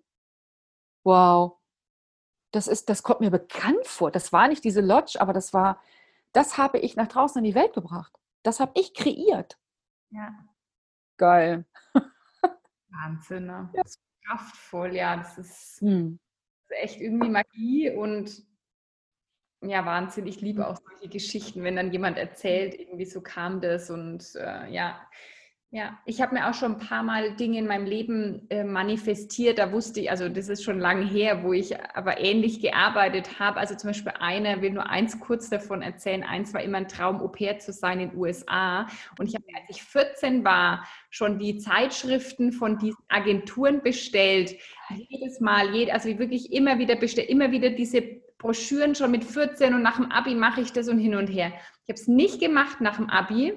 wow, 1.04 1.58
das 2.52 2.68
ist, 2.68 2.90
das 2.90 3.04
kommt 3.04 3.20
mir 3.20 3.32
bekannt 3.32 3.86
vor. 3.86 4.12
Das 4.12 4.34
war 4.34 4.48
nicht 4.48 4.64
diese 4.64 4.82
Lodge, 4.82 5.20
aber 5.20 5.34
das 5.34 5.54
war, 5.54 5.82
das 6.32 6.58
habe 6.58 6.80
ich 6.80 6.96
nach 6.96 7.08
draußen 7.08 7.40
in 7.40 7.44
die 7.44 7.56
Welt 7.56 7.74
gebracht. 7.74 8.14
Das 8.44 8.60
habe 8.60 8.72
ich 8.76 8.94
kreiert. 8.94 9.60
Ja. 10.10 10.34
Geil. 11.18 11.66
Wahnsinn, 12.90 13.46
ne? 13.46 13.70
Ja. 13.74 13.84
Das 13.84 13.92
ist 13.92 14.02
kraftvoll, 14.26 14.96
ja. 14.96 15.18
Das 15.18 15.38
ist, 15.38 15.82
hm. 15.82 16.20
das 16.68 16.78
ist 16.78 16.84
echt 16.84 17.02
irgendwie 17.02 17.30
Magie 17.30 17.92
und 17.92 18.44
ja, 19.70 19.86
Wahnsinn. 19.86 20.28
Ich 20.28 20.42
liebe 20.42 20.68
auch 20.68 20.78
solche 20.78 21.10
Geschichten, 21.10 21.64
wenn 21.64 21.76
dann 21.76 21.92
jemand 21.92 22.18
erzählt, 22.18 22.80
irgendwie 22.80 23.06
so 23.06 23.22
kam 23.22 23.62
das 23.62 23.90
und 23.90 24.36
äh, 24.36 24.72
ja, 24.72 25.00
Ja, 25.72 26.00
ich 26.06 26.22
habe 26.22 26.36
mir 26.36 26.50
auch 26.50 26.54
schon 26.54 26.74
ein 26.76 26.80
paar 26.80 27.04
Mal 27.04 27.36
Dinge 27.36 27.58
in 27.60 27.68
meinem 27.68 27.86
Leben 27.86 28.48
äh, 28.50 28.64
manifestiert. 28.64 29.58
Da 29.60 29.74
wusste 29.74 30.00
ich, 30.00 30.10
also 30.10 30.30
das 30.30 30.48
ist 30.48 30.64
schon 30.64 30.80
lange 30.80 31.06
her, 31.06 31.44
wo 31.44 31.52
ich 31.52 31.76
aber 31.94 32.18
ähnlich 32.22 32.62
gearbeitet 32.62 33.40
habe. 33.40 33.60
Also 33.60 33.76
zum 33.76 33.90
Beispiel 33.90 34.14
einer, 34.18 34.62
will 34.62 34.72
nur 34.72 34.90
eins 34.90 35.20
kurz 35.20 35.50
davon 35.50 35.82
erzählen. 35.82 36.24
Eins 36.24 36.54
war 36.54 36.62
immer 36.64 36.78
ein 36.78 36.88
Traum, 36.88 37.20
Au 37.20 37.28
pair 37.28 37.60
zu 37.60 37.74
sein 37.74 38.00
in 38.00 38.12
den 38.12 38.18
USA. 38.18 38.88
Und 39.20 39.28
ich 39.28 39.36
habe, 39.36 39.46
als 39.54 39.70
ich 39.70 39.84
14 39.84 40.46
war, 40.46 40.86
schon 41.10 41.40
die 41.40 41.58
Zeitschriften 41.58 42.54
von 42.54 42.78
diesen 42.78 43.04
Agenturen 43.10 43.82
bestellt. 43.84 44.56
Jedes 45.10 45.42
Mal, 45.42 45.76
jed, 45.76 45.92
also 45.92 46.08
wirklich 46.20 46.54
immer 46.54 46.80
wieder 46.80 46.96
bestellt, 46.96 47.28
immer 47.30 47.52
wieder 47.52 47.72
diese 47.72 48.24
Broschüren 48.46 48.96
schon 48.96 49.12
mit 49.12 49.24
14 49.24 49.74
und 49.74 49.82
nach 49.82 49.98
dem 49.98 50.12
Abi 50.12 50.36
mache 50.36 50.62
ich 50.62 50.72
das 50.72 50.88
und 50.88 51.00
hin 51.00 51.16
und 51.16 51.28
her. 51.28 51.52
Ich 51.84 51.90
habe 51.90 52.00
es 52.00 52.08
nicht 52.08 52.40
gemacht 52.40 52.82
nach 52.82 52.98
dem 52.98 53.10
Abi 53.10 53.54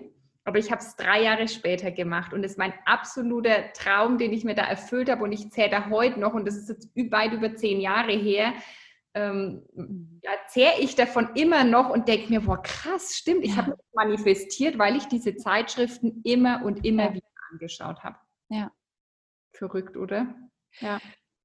aber 0.48 0.58
ich 0.58 0.70
habe 0.70 0.80
es 0.80 0.96
drei 0.96 1.22
Jahre 1.22 1.46
später 1.46 1.90
gemacht 1.90 2.32
und 2.32 2.42
es 2.42 2.52
ist 2.52 2.58
mein 2.58 2.72
absoluter 2.86 3.70
Traum, 3.74 4.16
den 4.16 4.32
ich 4.32 4.44
mir 4.44 4.54
da 4.54 4.64
erfüllt 4.64 5.10
habe 5.10 5.22
und 5.22 5.30
ich 5.30 5.50
zähre 5.50 5.68
da 5.68 5.90
heute 5.90 6.18
noch 6.18 6.32
und 6.32 6.48
das 6.48 6.56
ist 6.56 6.70
jetzt 6.70 6.96
weit 6.96 7.34
über 7.34 7.54
zehn 7.54 7.82
Jahre 7.82 8.12
her. 8.12 8.54
Ähm, 9.12 9.62
ja, 10.22 10.30
zehre 10.46 10.80
ich 10.80 10.94
davon 10.94 11.34
immer 11.34 11.64
noch 11.64 11.90
und 11.90 12.08
denke 12.08 12.30
mir, 12.30 12.40
boah, 12.40 12.62
krass, 12.62 13.14
stimmt, 13.14 13.44
ich 13.44 13.50
ja. 13.50 13.56
habe 13.58 13.72
mich 13.72 13.80
manifestiert, 13.92 14.78
weil 14.78 14.96
ich 14.96 15.04
diese 15.04 15.36
Zeitschriften 15.36 16.22
immer 16.24 16.64
und 16.64 16.86
immer 16.86 17.04
ja. 17.04 17.14
wieder 17.14 17.28
angeschaut 17.52 18.02
habe. 18.02 18.16
Ja. 18.48 18.72
Verrückt, 19.52 19.98
oder? 19.98 20.34
Ja. 20.80 20.98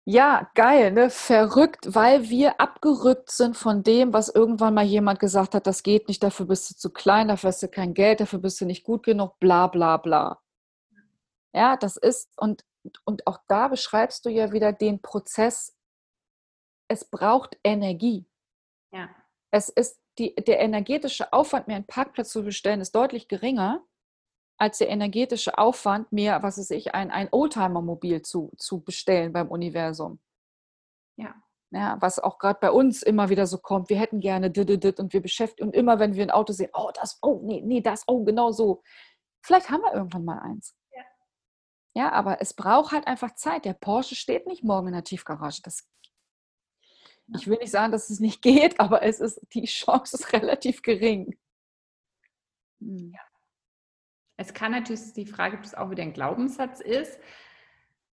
Ja, 0.05 0.51
geil, 0.53 0.91
ne? 0.91 1.09
Verrückt, 1.09 1.95
weil 1.95 2.29
wir 2.29 2.59
abgerückt 2.59 3.31
sind 3.31 3.55
von 3.55 3.83
dem, 3.83 4.11
was 4.11 4.27
irgendwann 4.27 4.73
mal 4.73 4.83
jemand 4.83 5.19
gesagt 5.19 5.55
hat, 5.55 5.65
das 5.65 5.81
geht 5.81 6.09
nicht, 6.09 6.21
dafür 6.23 6.45
bist 6.45 6.69
du 6.69 6.75
zu 6.75 6.89
klein, 6.91 7.29
dafür 7.29 7.49
hast 7.49 7.63
du 7.63 7.69
kein 7.69 7.93
Geld, 7.93 8.19
dafür 8.19 8.39
bist 8.39 8.59
du 8.59 8.65
nicht 8.65 8.83
gut 8.83 9.03
genug, 9.03 9.39
bla 9.39 9.67
bla 9.67 9.95
bla. 9.97 10.41
Ja, 11.53 11.77
das 11.77 11.95
ist, 11.95 12.33
und, 12.37 12.65
und 13.05 13.25
auch 13.27 13.39
da 13.47 13.69
beschreibst 13.69 14.25
du 14.25 14.29
ja 14.29 14.51
wieder 14.51 14.73
den 14.73 15.01
Prozess, 15.01 15.73
es 16.89 17.05
braucht 17.09 17.57
Energie. 17.63 18.27
Ja. 18.91 19.09
Es 19.51 19.69
ist 19.69 20.01
die, 20.17 20.35
der 20.35 20.59
energetische 20.59 21.31
Aufwand, 21.31 21.67
mir 21.67 21.75
einen 21.75 21.87
Parkplatz 21.87 22.29
zu 22.31 22.43
bestellen, 22.43 22.81
ist 22.81 22.93
deutlich 22.93 23.29
geringer, 23.29 23.85
als 24.63 24.77
der 24.77 24.87
energetische 24.87 25.57
Aufwand, 25.57 26.13
mir, 26.13 26.39
was 26.41 26.57
weiß 26.57 26.71
ich, 26.71 26.95
ein, 26.95 27.11
ein 27.11 27.27
Oldtimer-Mobil 27.29 28.21
zu, 28.21 28.49
zu 28.57 28.81
bestellen 28.81 29.33
beim 29.33 29.49
Universum. 29.49 30.21
Ja. 31.17 31.35
Ja, 31.71 31.97
was 31.99 32.19
auch 32.19 32.37
gerade 32.37 32.59
bei 32.61 32.71
uns 32.71 33.01
immer 33.01 33.29
wieder 33.29 33.45
so 33.45 33.57
kommt, 33.57 33.89
wir 33.89 33.99
hätten 33.99 34.21
gerne 34.21 34.51
dit, 34.51 34.99
und 34.99 35.11
wir 35.11 35.21
beschäftigen 35.21 35.67
und 35.67 35.75
immer 35.75 35.99
wenn 35.99 36.13
wir 36.13 36.23
ein 36.23 36.31
Auto 36.31 36.53
sehen, 36.53 36.69
oh, 36.73 36.91
das, 36.93 37.17
oh, 37.21 37.41
nee, 37.43 37.61
nee, 37.65 37.81
das, 37.81 38.03
oh, 38.07 38.23
genau 38.23 38.51
so. 38.51 38.83
Vielleicht 39.43 39.69
haben 39.69 39.81
wir 39.81 39.93
irgendwann 39.93 40.23
mal 40.23 40.39
eins. 40.39 40.77
Ja. 40.91 41.03
ja, 41.95 42.11
aber 42.13 42.41
es 42.41 42.53
braucht 42.53 42.93
halt 42.93 43.07
einfach 43.07 43.35
Zeit. 43.35 43.65
Der 43.65 43.73
Porsche 43.73 44.15
steht 44.15 44.47
nicht 44.47 44.63
morgen 44.63 44.87
in 44.87 44.93
der 44.93 45.03
Tiefgarage. 45.03 45.61
Das, 45.63 45.89
ich 47.35 47.47
will 47.47 47.57
nicht 47.57 47.71
sagen, 47.71 47.91
dass 47.91 48.09
es 48.09 48.19
nicht 48.21 48.41
geht, 48.41 48.79
aber 48.79 49.01
es 49.01 49.19
ist, 49.19 49.41
die 49.53 49.65
Chance 49.65 50.15
ist 50.15 50.31
relativ 50.33 50.83
gering. 50.83 51.37
Ja. 52.79 53.32
Es 54.43 54.53
kann 54.53 54.73
natürlich 54.73 55.13
die 55.13 55.25
Frage, 55.25 55.57
ob 55.57 55.63
es 55.63 55.73
auch 55.73 55.89
wieder 55.89 56.03
ein 56.03 56.13
Glaubenssatz 56.13 56.81
ist. 56.81 57.17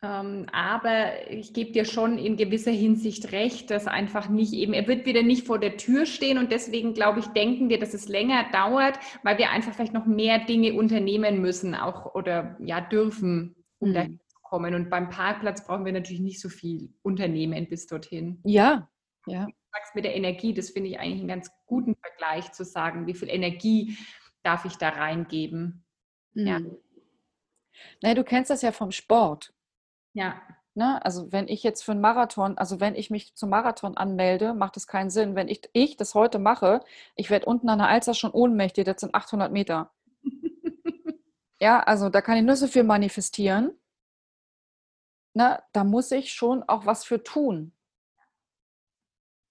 Ähm, 0.01 0.45
aber 0.53 1.29
ich 1.29 1.53
gebe 1.53 1.71
dir 1.71 1.83
schon 1.83 2.17
in 2.17 2.37
gewisser 2.37 2.71
Hinsicht 2.71 3.33
recht, 3.33 3.69
dass 3.69 3.85
einfach 3.87 4.29
nicht 4.29 4.53
eben, 4.53 4.73
er 4.73 4.87
wird 4.87 5.05
wieder 5.05 5.23
nicht 5.23 5.45
vor 5.45 5.59
der 5.59 5.75
Tür 5.75 6.05
stehen 6.05 6.37
und 6.37 6.51
deswegen 6.53 6.93
glaube 6.93 7.19
ich, 7.19 7.25
denken 7.27 7.67
wir, 7.67 7.79
dass 7.79 7.93
es 7.93 8.07
länger 8.07 8.45
dauert, 8.53 8.97
weil 9.23 9.37
wir 9.37 9.49
einfach 9.49 9.73
vielleicht 9.73 9.93
noch 9.93 10.05
mehr 10.05 10.39
Dinge 10.39 10.73
unternehmen 10.73 11.41
müssen, 11.41 11.75
auch 11.75 12.15
oder 12.15 12.55
ja 12.59 12.79
dürfen, 12.79 13.55
um 13.79 13.89
mhm. 13.89 13.93
dahin 13.93 14.19
zu 14.27 14.37
kommen. 14.41 14.73
Und 14.73 14.89
beim 14.89 15.09
Parkplatz 15.09 15.65
brauchen 15.65 15.83
wir 15.83 15.91
natürlich 15.91 16.21
nicht 16.21 16.39
so 16.39 16.47
viel 16.47 16.93
unternehmen 17.01 17.67
bis 17.67 17.87
dorthin. 17.87 18.39
Ja, 18.45 18.87
ja. 19.25 19.47
Du 19.47 19.53
sagst 19.73 19.95
mit 19.95 20.05
der 20.05 20.15
Energie, 20.15 20.53
das 20.53 20.69
finde 20.69 20.91
ich 20.91 20.99
eigentlich 20.99 21.19
einen 21.19 21.27
ganz 21.27 21.51
guten 21.65 21.95
Vergleich 21.95 22.53
zu 22.53 22.63
sagen, 22.63 23.05
wie 23.05 23.13
viel 23.13 23.29
Energie 23.29 23.97
darf 24.43 24.63
ich 24.63 24.77
da 24.77 24.89
reingeben. 24.89 25.83
Ja. 26.33 26.59
Mhm. 26.59 26.77
Na, 28.01 28.13
du 28.13 28.23
kennst 28.23 28.49
das 28.49 28.61
ja 28.61 28.71
vom 28.71 28.91
Sport. 28.91 29.53
Ja. 30.13 30.41
Ne? 30.75 31.03
Also 31.03 31.31
wenn 31.31 31.47
ich 31.47 31.63
jetzt 31.63 31.83
für 31.83 31.91
einen 31.91 32.01
Marathon, 32.01 32.57
also 32.57 32.79
wenn 32.79 32.95
ich 32.95 33.09
mich 33.09 33.35
zum 33.35 33.49
Marathon 33.49 33.97
anmelde, 33.97 34.53
macht 34.53 34.77
es 34.77 34.87
keinen 34.87 35.09
Sinn. 35.09 35.35
Wenn 35.35 35.47
ich, 35.47 35.69
ich 35.73 35.97
das 35.97 36.15
heute 36.15 36.39
mache, 36.39 36.81
ich 37.15 37.29
werde 37.29 37.45
unten 37.47 37.69
an 37.69 37.79
der 37.79 37.87
Alster 37.87 38.13
schon 38.13 38.31
ohnmächtig, 38.31 38.85
das 38.85 39.01
sind 39.01 39.15
800 39.15 39.51
Meter. 39.51 39.91
ja, 41.59 41.79
also 41.81 42.09
da 42.09 42.21
kann 42.21 42.37
ich 42.37 42.43
nur 42.43 42.55
so 42.55 42.67
viel 42.67 42.83
manifestieren. 42.83 43.71
Ne? 45.33 45.61
Da 45.73 45.83
muss 45.83 46.11
ich 46.11 46.33
schon 46.33 46.63
auch 46.63 46.85
was 46.85 47.03
für 47.03 47.23
tun. 47.23 47.73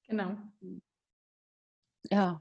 Genau. 0.06 0.36
Ja. 2.10 2.40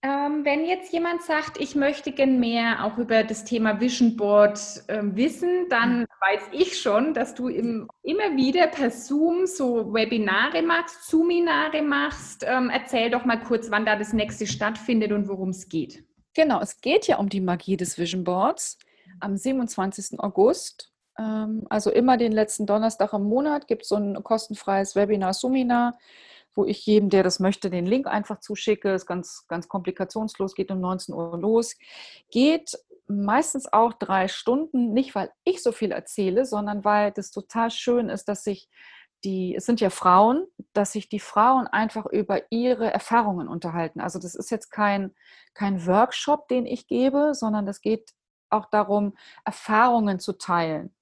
Ähm, 0.00 0.44
wenn 0.44 0.64
jetzt 0.64 0.92
jemand 0.92 1.22
sagt, 1.22 1.60
ich 1.60 1.74
möchte 1.74 2.12
gern 2.12 2.38
mehr 2.38 2.84
auch 2.84 2.98
über 2.98 3.24
das 3.24 3.44
Thema 3.44 3.80
Vision 3.80 4.16
Board 4.16 4.60
äh, 4.86 5.00
wissen, 5.02 5.68
dann 5.70 6.00
mhm. 6.00 6.06
weiß 6.20 6.42
ich 6.52 6.80
schon, 6.80 7.14
dass 7.14 7.34
du 7.34 7.48
im, 7.48 7.88
immer 8.04 8.36
wieder 8.36 8.68
per 8.68 8.92
Zoom 8.92 9.46
so 9.46 9.92
Webinare 9.92 10.62
machst, 10.62 11.08
Zoominare 11.08 11.82
machst. 11.82 12.44
Ähm, 12.46 12.70
erzähl 12.72 13.10
doch 13.10 13.24
mal 13.24 13.42
kurz, 13.42 13.72
wann 13.72 13.84
da 13.84 13.96
das 13.96 14.12
nächste 14.12 14.46
stattfindet 14.46 15.10
und 15.10 15.26
worum 15.26 15.48
es 15.48 15.68
geht. 15.68 16.04
Genau, 16.34 16.60
es 16.60 16.80
geht 16.80 17.08
ja 17.08 17.18
um 17.18 17.28
die 17.28 17.40
Magie 17.40 17.76
des 17.76 17.98
Vision 17.98 18.22
Boards. 18.22 18.78
Am 19.18 19.36
27. 19.36 20.20
August, 20.20 20.92
ähm, 21.18 21.66
also 21.70 21.90
immer 21.90 22.16
den 22.16 22.30
letzten 22.30 22.66
Donnerstag 22.66 23.12
im 23.14 23.24
Monat, 23.24 23.66
gibt 23.66 23.82
es 23.82 23.88
so 23.88 23.96
ein 23.96 24.22
kostenfreies 24.22 24.94
Webinar, 24.94 25.32
Zoominar 25.32 25.98
wo 26.58 26.64
ich 26.64 26.84
jedem, 26.84 27.08
der 27.08 27.22
das 27.22 27.38
möchte, 27.38 27.70
den 27.70 27.86
Link 27.86 28.08
einfach 28.08 28.40
zuschicke. 28.40 28.92
Ist 28.92 29.06
ganz, 29.06 29.46
ganz 29.46 29.68
komplikationslos, 29.68 30.56
geht 30.56 30.72
um 30.72 30.80
19 30.80 31.14
Uhr 31.14 31.38
los. 31.38 31.76
Geht 32.32 32.76
meistens 33.06 33.72
auch 33.72 33.92
drei 33.92 34.26
Stunden, 34.26 34.92
nicht 34.92 35.14
weil 35.14 35.30
ich 35.44 35.62
so 35.62 35.70
viel 35.70 35.92
erzähle, 35.92 36.44
sondern 36.44 36.84
weil 36.84 37.12
das 37.12 37.30
total 37.30 37.70
schön 37.70 38.08
ist, 38.08 38.24
dass 38.24 38.42
sich 38.42 38.68
die, 39.22 39.54
es 39.54 39.66
sind 39.66 39.80
ja 39.80 39.90
Frauen, 39.90 40.46
dass 40.72 40.92
sich 40.92 41.08
die 41.08 41.20
Frauen 41.20 41.68
einfach 41.68 42.06
über 42.06 42.42
ihre 42.50 42.92
Erfahrungen 42.92 43.46
unterhalten. 43.46 44.00
Also 44.00 44.18
das 44.18 44.34
ist 44.34 44.50
jetzt 44.50 44.70
kein, 44.70 45.14
kein 45.54 45.86
Workshop, 45.86 46.48
den 46.48 46.66
ich 46.66 46.88
gebe, 46.88 47.34
sondern 47.34 47.68
es 47.68 47.80
geht 47.80 48.10
auch 48.50 48.66
darum, 48.66 49.16
Erfahrungen 49.44 50.18
zu 50.18 50.32
teilen. 50.32 50.92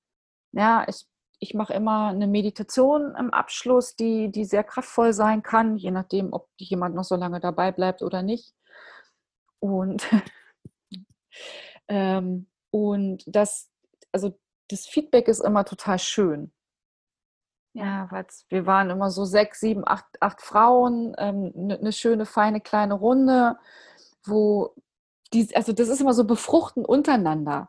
Ja, 0.53 0.87
ich 0.87 1.07
ich 1.39 1.55
mache 1.55 1.75
immer 1.75 2.09
eine 2.09 2.27
Meditation 2.27 3.15
im 3.19 3.31
Abschluss, 3.31 3.95
die, 3.97 4.31
die 4.31 4.45
sehr 4.45 4.65
kraftvoll 4.65 5.13
sein 5.13 5.43
kann, 5.43 5.77
je 5.77 5.91
nachdem, 5.91 6.33
ob 6.33 6.49
jemand 6.57 6.95
noch 6.95 7.05
so 7.05 7.17
lange 7.17 7.41
dabei 7.41 7.73
bleibt 7.73 8.03
oder 8.03 8.23
nicht. 8.23 8.55
Und, 9.61 10.07
ähm, 11.89 12.47
und 12.71 13.25
das, 13.27 13.71
also 14.13 14.39
das 14.69 14.87
Feedback 14.87 15.29
ist 15.29 15.41
immer 15.41 15.65
total 15.65 15.99
schön. 15.99 16.53
Ja, 17.75 18.09
weil 18.11 18.27
wir 18.49 18.65
waren 18.65 18.89
immer 18.89 19.11
so 19.11 19.27
sechs, 19.27 19.61
sieben, 19.61 19.87
acht, 19.87 20.07
acht 20.21 20.41
Frauen, 20.41 21.15
ähm, 21.19 21.53
eine 21.55 21.79
ne 21.83 21.93
schöne, 21.93 22.25
feine 22.25 22.63
kleine 22.63 22.95
Runde, 22.95 23.59
wo 24.25 24.75
die, 25.35 25.55
also 25.55 25.75
das 25.75 25.89
ist 25.89 26.01
immer 26.01 26.15
so 26.15 26.25
befruchten 26.25 26.87
untereinander. 26.87 27.69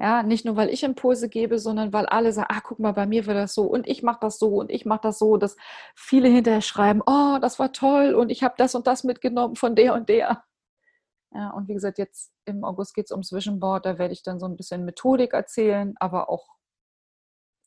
Ja, 0.00 0.22
nicht 0.22 0.44
nur, 0.44 0.54
weil 0.56 0.68
ich 0.70 0.84
Impulse 0.84 1.28
gebe, 1.28 1.58
sondern 1.58 1.92
weil 1.92 2.06
alle 2.06 2.32
sagen, 2.32 2.48
ah, 2.50 2.60
guck 2.60 2.78
mal, 2.78 2.92
bei 2.92 3.04
mir 3.06 3.26
wird 3.26 3.36
das 3.36 3.54
so 3.54 3.64
und 3.64 3.88
ich 3.88 4.02
mache 4.04 4.20
das 4.20 4.38
so 4.38 4.48
und 4.56 4.70
ich 4.70 4.84
mache 4.86 5.00
das 5.02 5.18
so, 5.18 5.36
dass 5.36 5.56
viele 5.96 6.28
hinterher 6.28 6.60
schreiben, 6.60 7.02
oh, 7.04 7.38
das 7.40 7.58
war 7.58 7.72
toll 7.72 8.14
und 8.14 8.30
ich 8.30 8.44
habe 8.44 8.54
das 8.58 8.76
und 8.76 8.86
das 8.86 9.02
mitgenommen 9.02 9.56
von 9.56 9.74
der 9.74 9.94
und 9.94 10.08
der. 10.08 10.44
Ja, 11.32 11.50
und 11.50 11.68
wie 11.68 11.74
gesagt, 11.74 11.98
jetzt 11.98 12.32
im 12.44 12.64
August 12.64 12.94
geht 12.94 13.06
es 13.06 13.10
ums 13.12 13.32
Vision 13.32 13.60
Board, 13.60 13.86
da 13.86 13.98
werde 13.98 14.14
ich 14.14 14.22
dann 14.22 14.38
so 14.38 14.46
ein 14.46 14.56
bisschen 14.56 14.84
Methodik 14.84 15.32
erzählen, 15.34 15.94
aber 16.00 16.30
auch 16.30 16.48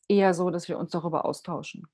eher 0.08 0.34
so, 0.34 0.50
dass 0.50 0.68
wir 0.68 0.78
uns 0.78 0.90
darüber 0.90 1.24
austauschen. 1.26 1.86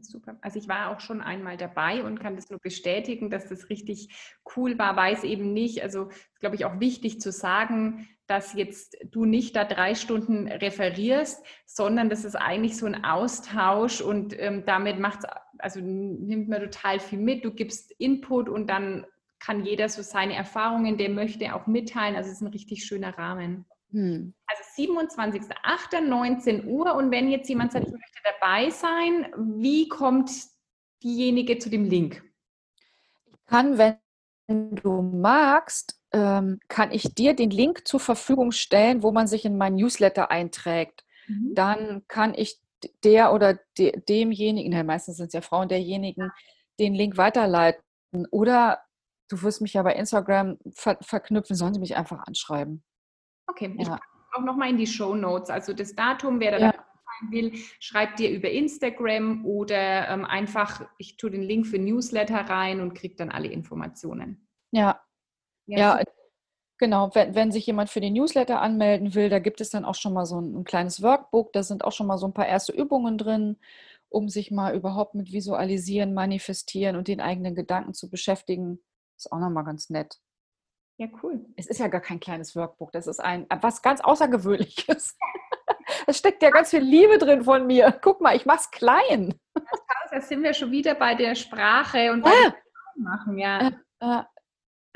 Super. 0.00 0.38
Also 0.40 0.58
ich 0.58 0.68
war 0.68 0.90
auch 0.90 1.00
schon 1.00 1.20
einmal 1.20 1.56
dabei 1.56 2.02
und 2.02 2.18
kann 2.18 2.34
das 2.34 2.48
nur 2.48 2.58
bestätigen, 2.60 3.28
dass 3.28 3.48
das 3.48 3.68
richtig 3.68 4.08
cool 4.56 4.78
war, 4.78 4.96
weiß 4.96 5.24
eben 5.24 5.52
nicht. 5.52 5.82
Also 5.82 6.08
glaube 6.40 6.56
ich 6.56 6.64
auch 6.64 6.80
wichtig 6.80 7.20
zu 7.20 7.30
sagen, 7.30 8.08
dass 8.26 8.54
jetzt 8.54 8.96
du 9.04 9.26
nicht 9.26 9.54
da 9.54 9.64
drei 9.64 9.94
Stunden 9.94 10.48
referierst, 10.48 11.44
sondern 11.66 12.08
das 12.08 12.24
ist 12.24 12.36
eigentlich 12.36 12.78
so 12.78 12.86
ein 12.86 13.04
Austausch 13.04 14.00
und 14.00 14.38
ähm, 14.38 14.64
damit 14.64 14.98
macht 14.98 15.26
also 15.58 15.80
nimmt 15.80 16.48
man 16.48 16.60
total 16.60 16.98
viel 16.98 17.18
mit. 17.18 17.44
Du 17.44 17.52
gibst 17.52 17.92
Input 17.98 18.48
und 18.48 18.68
dann 18.68 19.06
kann 19.38 19.64
jeder 19.64 19.88
so 19.88 20.02
seine 20.02 20.34
Erfahrungen, 20.34 20.96
der 20.98 21.10
möchte, 21.10 21.54
auch 21.54 21.66
mitteilen. 21.66 22.16
Also 22.16 22.30
es 22.30 22.36
ist 22.36 22.42
ein 22.42 22.52
richtig 22.52 22.84
schöner 22.84 23.16
Rahmen. 23.18 23.64
Hm. 23.90 24.34
Also 24.46 24.62
27.08.19 24.82 26.66
Uhr. 26.66 26.94
Und 26.94 27.10
wenn 27.10 27.28
jetzt 27.28 27.48
jemand 27.48 27.72
sagt, 27.72 27.86
ich 27.86 27.92
möchte 27.92 28.11
dabei 28.24 28.70
sein, 28.70 29.32
wie 29.36 29.88
kommt 29.88 30.30
diejenige 31.02 31.58
zu 31.58 31.70
dem 31.70 31.84
Link? 31.84 32.22
Ich 33.26 33.46
kann, 33.46 33.78
wenn 33.78 33.96
du 34.76 35.02
magst, 35.02 36.00
ähm, 36.12 36.60
kann 36.68 36.92
ich 36.92 37.14
dir 37.14 37.34
den 37.34 37.50
Link 37.50 37.86
zur 37.86 38.00
Verfügung 38.00 38.52
stellen, 38.52 39.02
wo 39.02 39.12
man 39.12 39.26
sich 39.26 39.44
in 39.44 39.56
mein 39.56 39.74
Newsletter 39.74 40.30
einträgt. 40.30 41.04
Mhm. 41.26 41.54
Dann 41.54 42.02
kann 42.08 42.34
ich 42.34 42.60
der 43.04 43.32
oder 43.32 43.58
de, 43.78 44.00
demjenigen, 44.00 44.72
nein, 44.72 44.86
meistens 44.86 45.16
sind 45.16 45.28
es 45.28 45.32
ja 45.32 45.40
Frauen, 45.40 45.68
derjenigen, 45.68 46.30
den 46.78 46.94
Link 46.94 47.16
weiterleiten. 47.16 47.82
Oder 48.30 48.82
du 49.28 49.42
wirst 49.42 49.62
mich 49.62 49.74
ja 49.74 49.82
bei 49.82 49.94
Instagram 49.94 50.58
ver 50.74 50.98
verknüpfen, 51.00 51.56
sollen 51.56 51.74
sie 51.74 51.80
mich 51.80 51.96
einfach 51.96 52.26
anschreiben. 52.26 52.82
Okay, 53.46 53.74
ich 53.78 53.86
ja. 53.86 53.98
auch 54.32 54.42
nochmal 54.42 54.70
in 54.70 54.76
die 54.76 54.86
Show 54.86 55.14
Notes. 55.14 55.50
Also 55.50 55.72
das 55.72 55.94
Datum, 55.94 56.40
wer 56.40 56.52
da 56.52 56.58
ja. 56.58 56.74
Will, 57.30 57.52
schreibt 57.80 58.18
dir 58.18 58.30
über 58.30 58.50
Instagram 58.50 59.44
oder 59.44 60.08
ähm, 60.08 60.24
einfach, 60.24 60.86
ich 60.98 61.16
tue 61.16 61.30
den 61.30 61.42
Link 61.42 61.66
für 61.66 61.78
Newsletter 61.78 62.36
rein 62.36 62.80
und 62.80 62.94
kriege 62.94 63.16
dann 63.16 63.30
alle 63.30 63.48
Informationen. 63.48 64.48
Ja. 64.72 65.00
Ja, 65.66 65.78
ja 65.78 66.04
genau. 66.78 67.14
Wenn, 67.14 67.34
wenn 67.34 67.52
sich 67.52 67.66
jemand 67.66 67.90
für 67.90 68.00
den 68.00 68.14
Newsletter 68.14 68.60
anmelden 68.60 69.14
will, 69.14 69.28
da 69.28 69.38
gibt 69.38 69.60
es 69.60 69.70
dann 69.70 69.84
auch 69.84 69.94
schon 69.94 70.12
mal 70.12 70.26
so 70.26 70.40
ein, 70.40 70.60
ein 70.60 70.64
kleines 70.64 71.02
Workbook. 71.02 71.52
Da 71.52 71.62
sind 71.62 71.84
auch 71.84 71.92
schon 71.92 72.06
mal 72.06 72.18
so 72.18 72.26
ein 72.26 72.34
paar 72.34 72.48
erste 72.48 72.72
Übungen 72.72 73.18
drin, 73.18 73.58
um 74.08 74.28
sich 74.28 74.50
mal 74.50 74.74
überhaupt 74.74 75.14
mit 75.14 75.32
Visualisieren, 75.32 76.12
Manifestieren 76.14 76.96
und 76.96 77.08
den 77.08 77.20
eigenen 77.20 77.54
Gedanken 77.54 77.94
zu 77.94 78.10
beschäftigen. 78.10 78.80
Ist 79.16 79.30
auch 79.30 79.38
nochmal 79.38 79.64
ganz 79.64 79.90
nett. 79.90 80.18
Ja, 80.98 81.08
cool. 81.22 81.46
Es 81.56 81.66
ist 81.66 81.78
ja 81.78 81.88
gar 81.88 82.00
kein 82.00 82.20
kleines 82.20 82.54
Workbook, 82.54 82.92
das 82.92 83.06
ist 83.06 83.20
ein 83.20 83.46
was 83.60 83.82
ganz 83.82 84.00
Außergewöhnliches. 84.00 85.16
Es 86.06 86.18
steckt 86.18 86.42
ja 86.42 86.50
ganz 86.50 86.70
viel 86.70 86.80
Liebe 86.80 87.18
drin 87.18 87.44
von 87.44 87.66
mir. 87.66 87.98
Guck 88.02 88.20
mal, 88.20 88.36
ich 88.36 88.46
mach's 88.46 88.70
klein. 88.70 89.34
Da 90.10 90.20
sind 90.20 90.42
wir 90.42 90.54
schon 90.54 90.70
wieder 90.70 90.94
bei 90.94 91.14
der 91.14 91.34
Sprache 91.34 92.12
und 92.12 92.22
bei 92.22 92.30
ah. 92.30 92.54
machen, 92.96 93.38
ja. 93.38 93.72
Ja, 94.00 94.28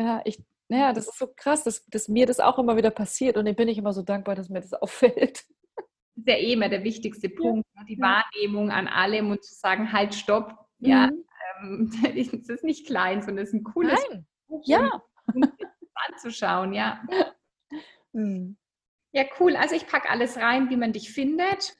ja, 0.01 0.23
ich, 0.25 0.43
ja, 0.69 0.93
das 0.93 1.09
ist 1.09 1.19
so 1.19 1.29
krass, 1.35 1.65
dass, 1.65 1.85
dass 1.87 2.09
mir 2.09 2.27
das 2.27 2.41
auch 2.41 2.59
immer 2.59 2.77
wieder 2.77 2.91
passiert 2.91 3.37
und 3.37 3.47
dann 3.47 3.55
bin 3.55 3.69
ich 3.69 3.79
immer 3.79 3.93
so 3.93 4.03
dankbar, 4.03 4.35
dass 4.35 4.49
mir 4.49 4.61
das 4.61 4.73
auffällt. 4.83 5.45
Das 5.77 6.25
ist 6.25 6.29
ja 6.29 6.35
eh 6.35 6.53
immer 6.53 6.69
der 6.69 6.83
wichtigste 6.83 7.29
Punkt, 7.29 7.67
ja. 7.75 7.81
Ne, 7.81 7.87
die 7.89 8.01
Wahrnehmung 8.01 8.71
an 8.71 8.89
allem 8.89 9.31
und 9.31 9.45
zu 9.45 9.55
sagen, 9.55 9.93
halt, 9.93 10.15
stopp, 10.15 10.51
mhm. 10.79 10.89
ja, 10.89 11.11
ähm, 11.61 11.91
das 12.03 12.49
ist 12.49 12.65
nicht 12.65 12.87
klein, 12.87 13.23
sondern 13.23 13.45
es 13.45 13.51
ist 13.51 13.55
ein 13.55 13.65
cooles 13.65 14.01
Nein. 14.11 14.27
Buch. 14.49 14.63
Ja. 14.67 15.03
anzuschauen, 16.09 16.73
ja. 16.73 17.01
Hm. 18.13 18.57
Ja, 19.17 19.25
cool. 19.41 19.57
Also 19.57 19.75
ich 19.75 19.87
packe 19.87 20.11
alles 20.11 20.37
rein, 20.37 20.69
wie 20.69 20.77
man 20.77 20.93
dich 20.93 21.11
findet. 21.11 21.75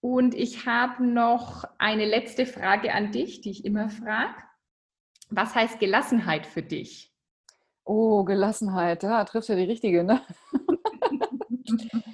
Und 0.00 0.36
ich 0.36 0.66
habe 0.66 1.04
noch 1.04 1.64
eine 1.78 2.06
letzte 2.06 2.46
Frage 2.46 2.94
an 2.94 3.10
dich, 3.10 3.40
die 3.40 3.50
ich 3.50 3.64
immer 3.64 3.88
frage. 3.88 4.36
Was 5.30 5.56
heißt 5.56 5.80
Gelassenheit 5.80 6.46
für 6.46 6.62
dich? 6.62 7.12
Oh, 7.84 8.22
Gelassenheit, 8.22 9.02
da 9.02 9.24
trifft 9.24 9.48
ja 9.48 9.56
die 9.56 9.64
richtige, 9.64 10.04
ne? 10.04 10.24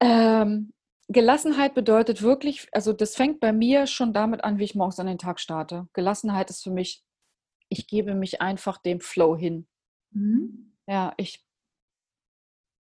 ähm, 0.00 0.72
Gelassenheit 1.06 1.74
bedeutet 1.74 2.22
wirklich, 2.22 2.66
also 2.72 2.92
das 2.92 3.14
fängt 3.14 3.38
bei 3.38 3.52
mir 3.52 3.86
schon 3.86 4.12
damit 4.12 4.42
an, 4.42 4.58
wie 4.58 4.64
ich 4.64 4.74
morgens 4.74 4.98
an 4.98 5.06
den 5.06 5.18
Tag 5.18 5.38
starte. 5.38 5.86
Gelassenheit 5.92 6.50
ist 6.50 6.64
für 6.64 6.72
mich, 6.72 7.04
ich 7.68 7.86
gebe 7.86 8.16
mich 8.16 8.40
einfach 8.40 8.78
dem 8.78 8.98
Flow 9.00 9.36
hin. 9.36 9.68
Mhm. 10.10 10.76
Ja, 10.88 11.14
ich 11.18 11.45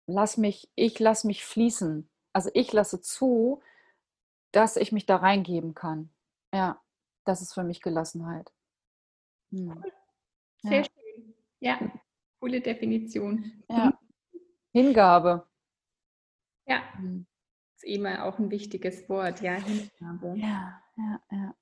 lass 0.07 0.37
mich, 0.37 0.69
ich 0.75 0.99
lasse 0.99 1.27
mich 1.27 1.45
fließen. 1.45 2.09
Also 2.33 2.49
ich 2.53 2.71
lasse 2.73 3.01
zu, 3.01 3.61
dass 4.51 4.77
ich 4.77 4.91
mich 4.91 5.05
da 5.05 5.17
reingeben 5.17 5.73
kann. 5.73 6.09
Ja, 6.53 6.81
das 7.25 7.41
ist 7.41 7.53
für 7.53 7.63
mich 7.63 7.81
Gelassenheit. 7.81 8.51
Hm. 9.51 9.83
Sehr 10.61 10.79
ja. 10.79 10.83
schön. 10.83 11.35
Ja, 11.59 11.79
coole 12.39 12.61
Definition. 12.61 13.63
Ja. 13.69 13.97
Hingabe. 14.71 15.47
Ja, 16.67 16.81
hm. 16.97 17.25
ist 17.75 17.83
immer 17.83 18.25
auch 18.25 18.39
ein 18.39 18.51
wichtiges 18.51 19.07
Wort, 19.07 19.41
ja, 19.41 19.53
Hingabe. 19.53 20.35
Ja, 20.37 20.81
ja, 20.97 21.21
ja. 21.31 21.55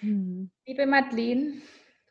Hm. 0.00 0.50
Liebe 0.66 0.86
Madeleine, 0.86 1.62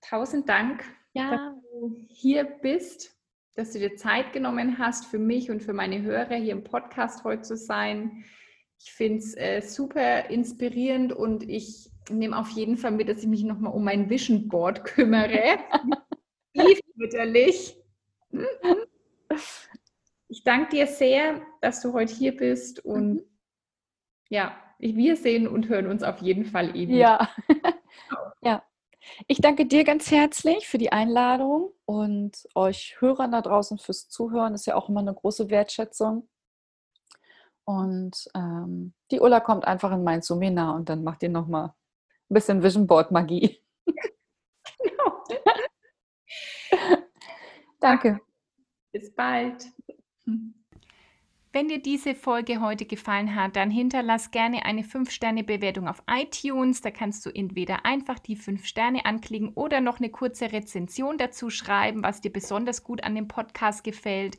tausend 0.01 0.49
Dank, 0.49 0.83
ja. 1.13 1.31
dass 1.31 1.61
du 1.71 2.05
hier 2.09 2.43
bist 2.43 3.20
dass 3.55 3.73
du 3.73 3.79
dir 3.79 3.95
Zeit 3.95 4.33
genommen 4.33 4.77
hast, 4.77 5.05
für 5.05 5.19
mich 5.19 5.51
und 5.51 5.61
für 5.61 5.73
meine 5.73 6.01
Hörer 6.01 6.35
hier 6.35 6.53
im 6.53 6.63
Podcast 6.63 7.23
heute 7.23 7.41
zu 7.41 7.57
sein. 7.57 8.23
Ich 8.79 8.93
finde 8.93 9.19
es 9.19 9.35
äh, 9.35 9.61
super 9.61 10.29
inspirierend 10.29 11.13
und 11.13 11.47
ich 11.47 11.91
nehme 12.09 12.37
auf 12.37 12.49
jeden 12.49 12.77
Fall 12.77 12.91
mit, 12.91 13.09
dass 13.09 13.19
ich 13.19 13.27
mich 13.27 13.43
nochmal 13.43 13.73
um 13.73 13.83
mein 13.83 14.09
Vision 14.09 14.47
Board 14.47 14.83
kümmere. 14.83 15.59
Mütterlich. 16.95 17.77
Ich 20.27 20.43
danke 20.43 20.69
dir 20.69 20.87
sehr, 20.87 21.41
dass 21.61 21.81
du 21.81 21.93
heute 21.93 22.13
hier 22.13 22.35
bist 22.35 22.83
und 22.83 23.13
mhm. 23.15 23.25
ja, 24.29 24.55
wir 24.79 25.15
sehen 25.15 25.47
und 25.47 25.69
hören 25.69 25.87
uns 25.87 26.03
auf 26.03 26.19
jeden 26.21 26.45
Fall 26.45 26.75
eben. 26.75 26.95
Ja. 26.95 27.29
Ich 29.27 29.39
danke 29.39 29.65
dir 29.65 29.83
ganz 29.83 30.11
herzlich 30.11 30.67
für 30.67 30.77
die 30.77 30.91
Einladung 30.91 31.71
und 31.85 32.47
euch 32.55 32.97
Hörern 32.99 33.31
da 33.31 33.41
draußen 33.41 33.79
fürs 33.79 34.09
Zuhören. 34.09 34.53
Das 34.53 34.61
ist 34.61 34.65
ja 34.67 34.75
auch 34.75 34.89
immer 34.89 35.01
eine 35.01 35.13
große 35.13 35.49
Wertschätzung. 35.49 36.27
Und 37.63 38.29
ähm, 38.35 38.93
die 39.11 39.19
Ulla 39.19 39.39
kommt 39.39 39.65
einfach 39.65 39.91
in 39.91 40.03
mein 40.03 40.21
Seminar 40.21 40.75
und 40.75 40.89
dann 40.89 41.03
macht 41.03 41.23
ihr 41.23 41.29
nochmal 41.29 41.67
ein 41.67 42.33
bisschen 42.33 42.63
Vision 42.63 42.87
Board 42.87 43.11
Magie. 43.11 43.61
genau. 44.83 45.23
Danke. 47.79 48.19
Bis 48.91 49.13
bald. 49.13 49.65
Wenn 51.53 51.67
dir 51.67 51.81
diese 51.81 52.15
Folge 52.15 52.61
heute 52.61 52.85
gefallen 52.85 53.35
hat, 53.35 53.57
dann 53.57 53.69
hinterlass 53.69 54.31
gerne 54.31 54.63
eine 54.63 54.83
5-Sterne-Bewertung 54.83 55.89
auf 55.89 56.01
iTunes. 56.09 56.79
Da 56.79 56.91
kannst 56.91 57.25
du 57.25 57.29
entweder 57.29 57.85
einfach 57.85 58.19
die 58.19 58.37
5 58.37 58.65
Sterne 58.65 59.05
anklicken 59.05 59.49
oder 59.49 59.81
noch 59.81 59.99
eine 59.99 60.09
kurze 60.09 60.53
Rezension 60.53 61.17
dazu 61.17 61.49
schreiben, 61.49 62.03
was 62.03 62.21
dir 62.21 62.31
besonders 62.31 62.85
gut 62.85 63.03
an 63.03 63.15
dem 63.15 63.27
Podcast 63.27 63.83
gefällt. 63.83 64.37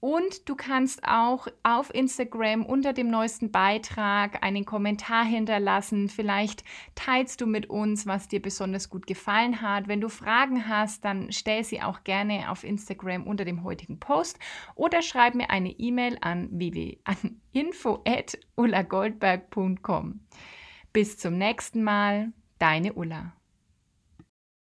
Und 0.00 0.48
du 0.48 0.54
kannst 0.54 1.02
auch 1.02 1.48
auf 1.64 1.92
Instagram 1.92 2.64
unter 2.64 2.92
dem 2.92 3.08
neuesten 3.08 3.50
Beitrag 3.50 4.44
einen 4.44 4.64
Kommentar 4.64 5.24
hinterlassen. 5.24 6.08
Vielleicht 6.08 6.62
teilst 6.94 7.40
du 7.40 7.46
mit 7.46 7.68
uns, 7.68 8.06
was 8.06 8.28
dir 8.28 8.40
besonders 8.40 8.90
gut 8.90 9.08
gefallen 9.08 9.60
hat. 9.60 9.88
Wenn 9.88 10.00
du 10.00 10.08
Fragen 10.08 10.68
hast, 10.68 11.04
dann 11.04 11.32
stell 11.32 11.64
sie 11.64 11.82
auch 11.82 12.04
gerne 12.04 12.48
auf 12.50 12.62
Instagram 12.62 13.26
unter 13.26 13.44
dem 13.44 13.64
heutigen 13.64 13.98
Post 13.98 14.38
oder 14.76 15.02
schreib 15.02 15.34
mir 15.34 15.50
eine 15.50 15.70
E-Mail 15.70 16.16
an, 16.20 16.48
an 17.04 17.40
info@ullagoldberg.com. 17.52 20.20
Bis 20.92 21.18
zum 21.18 21.38
nächsten 21.38 21.82
Mal, 21.82 22.32
deine 22.58 22.92
Ulla. 22.92 23.32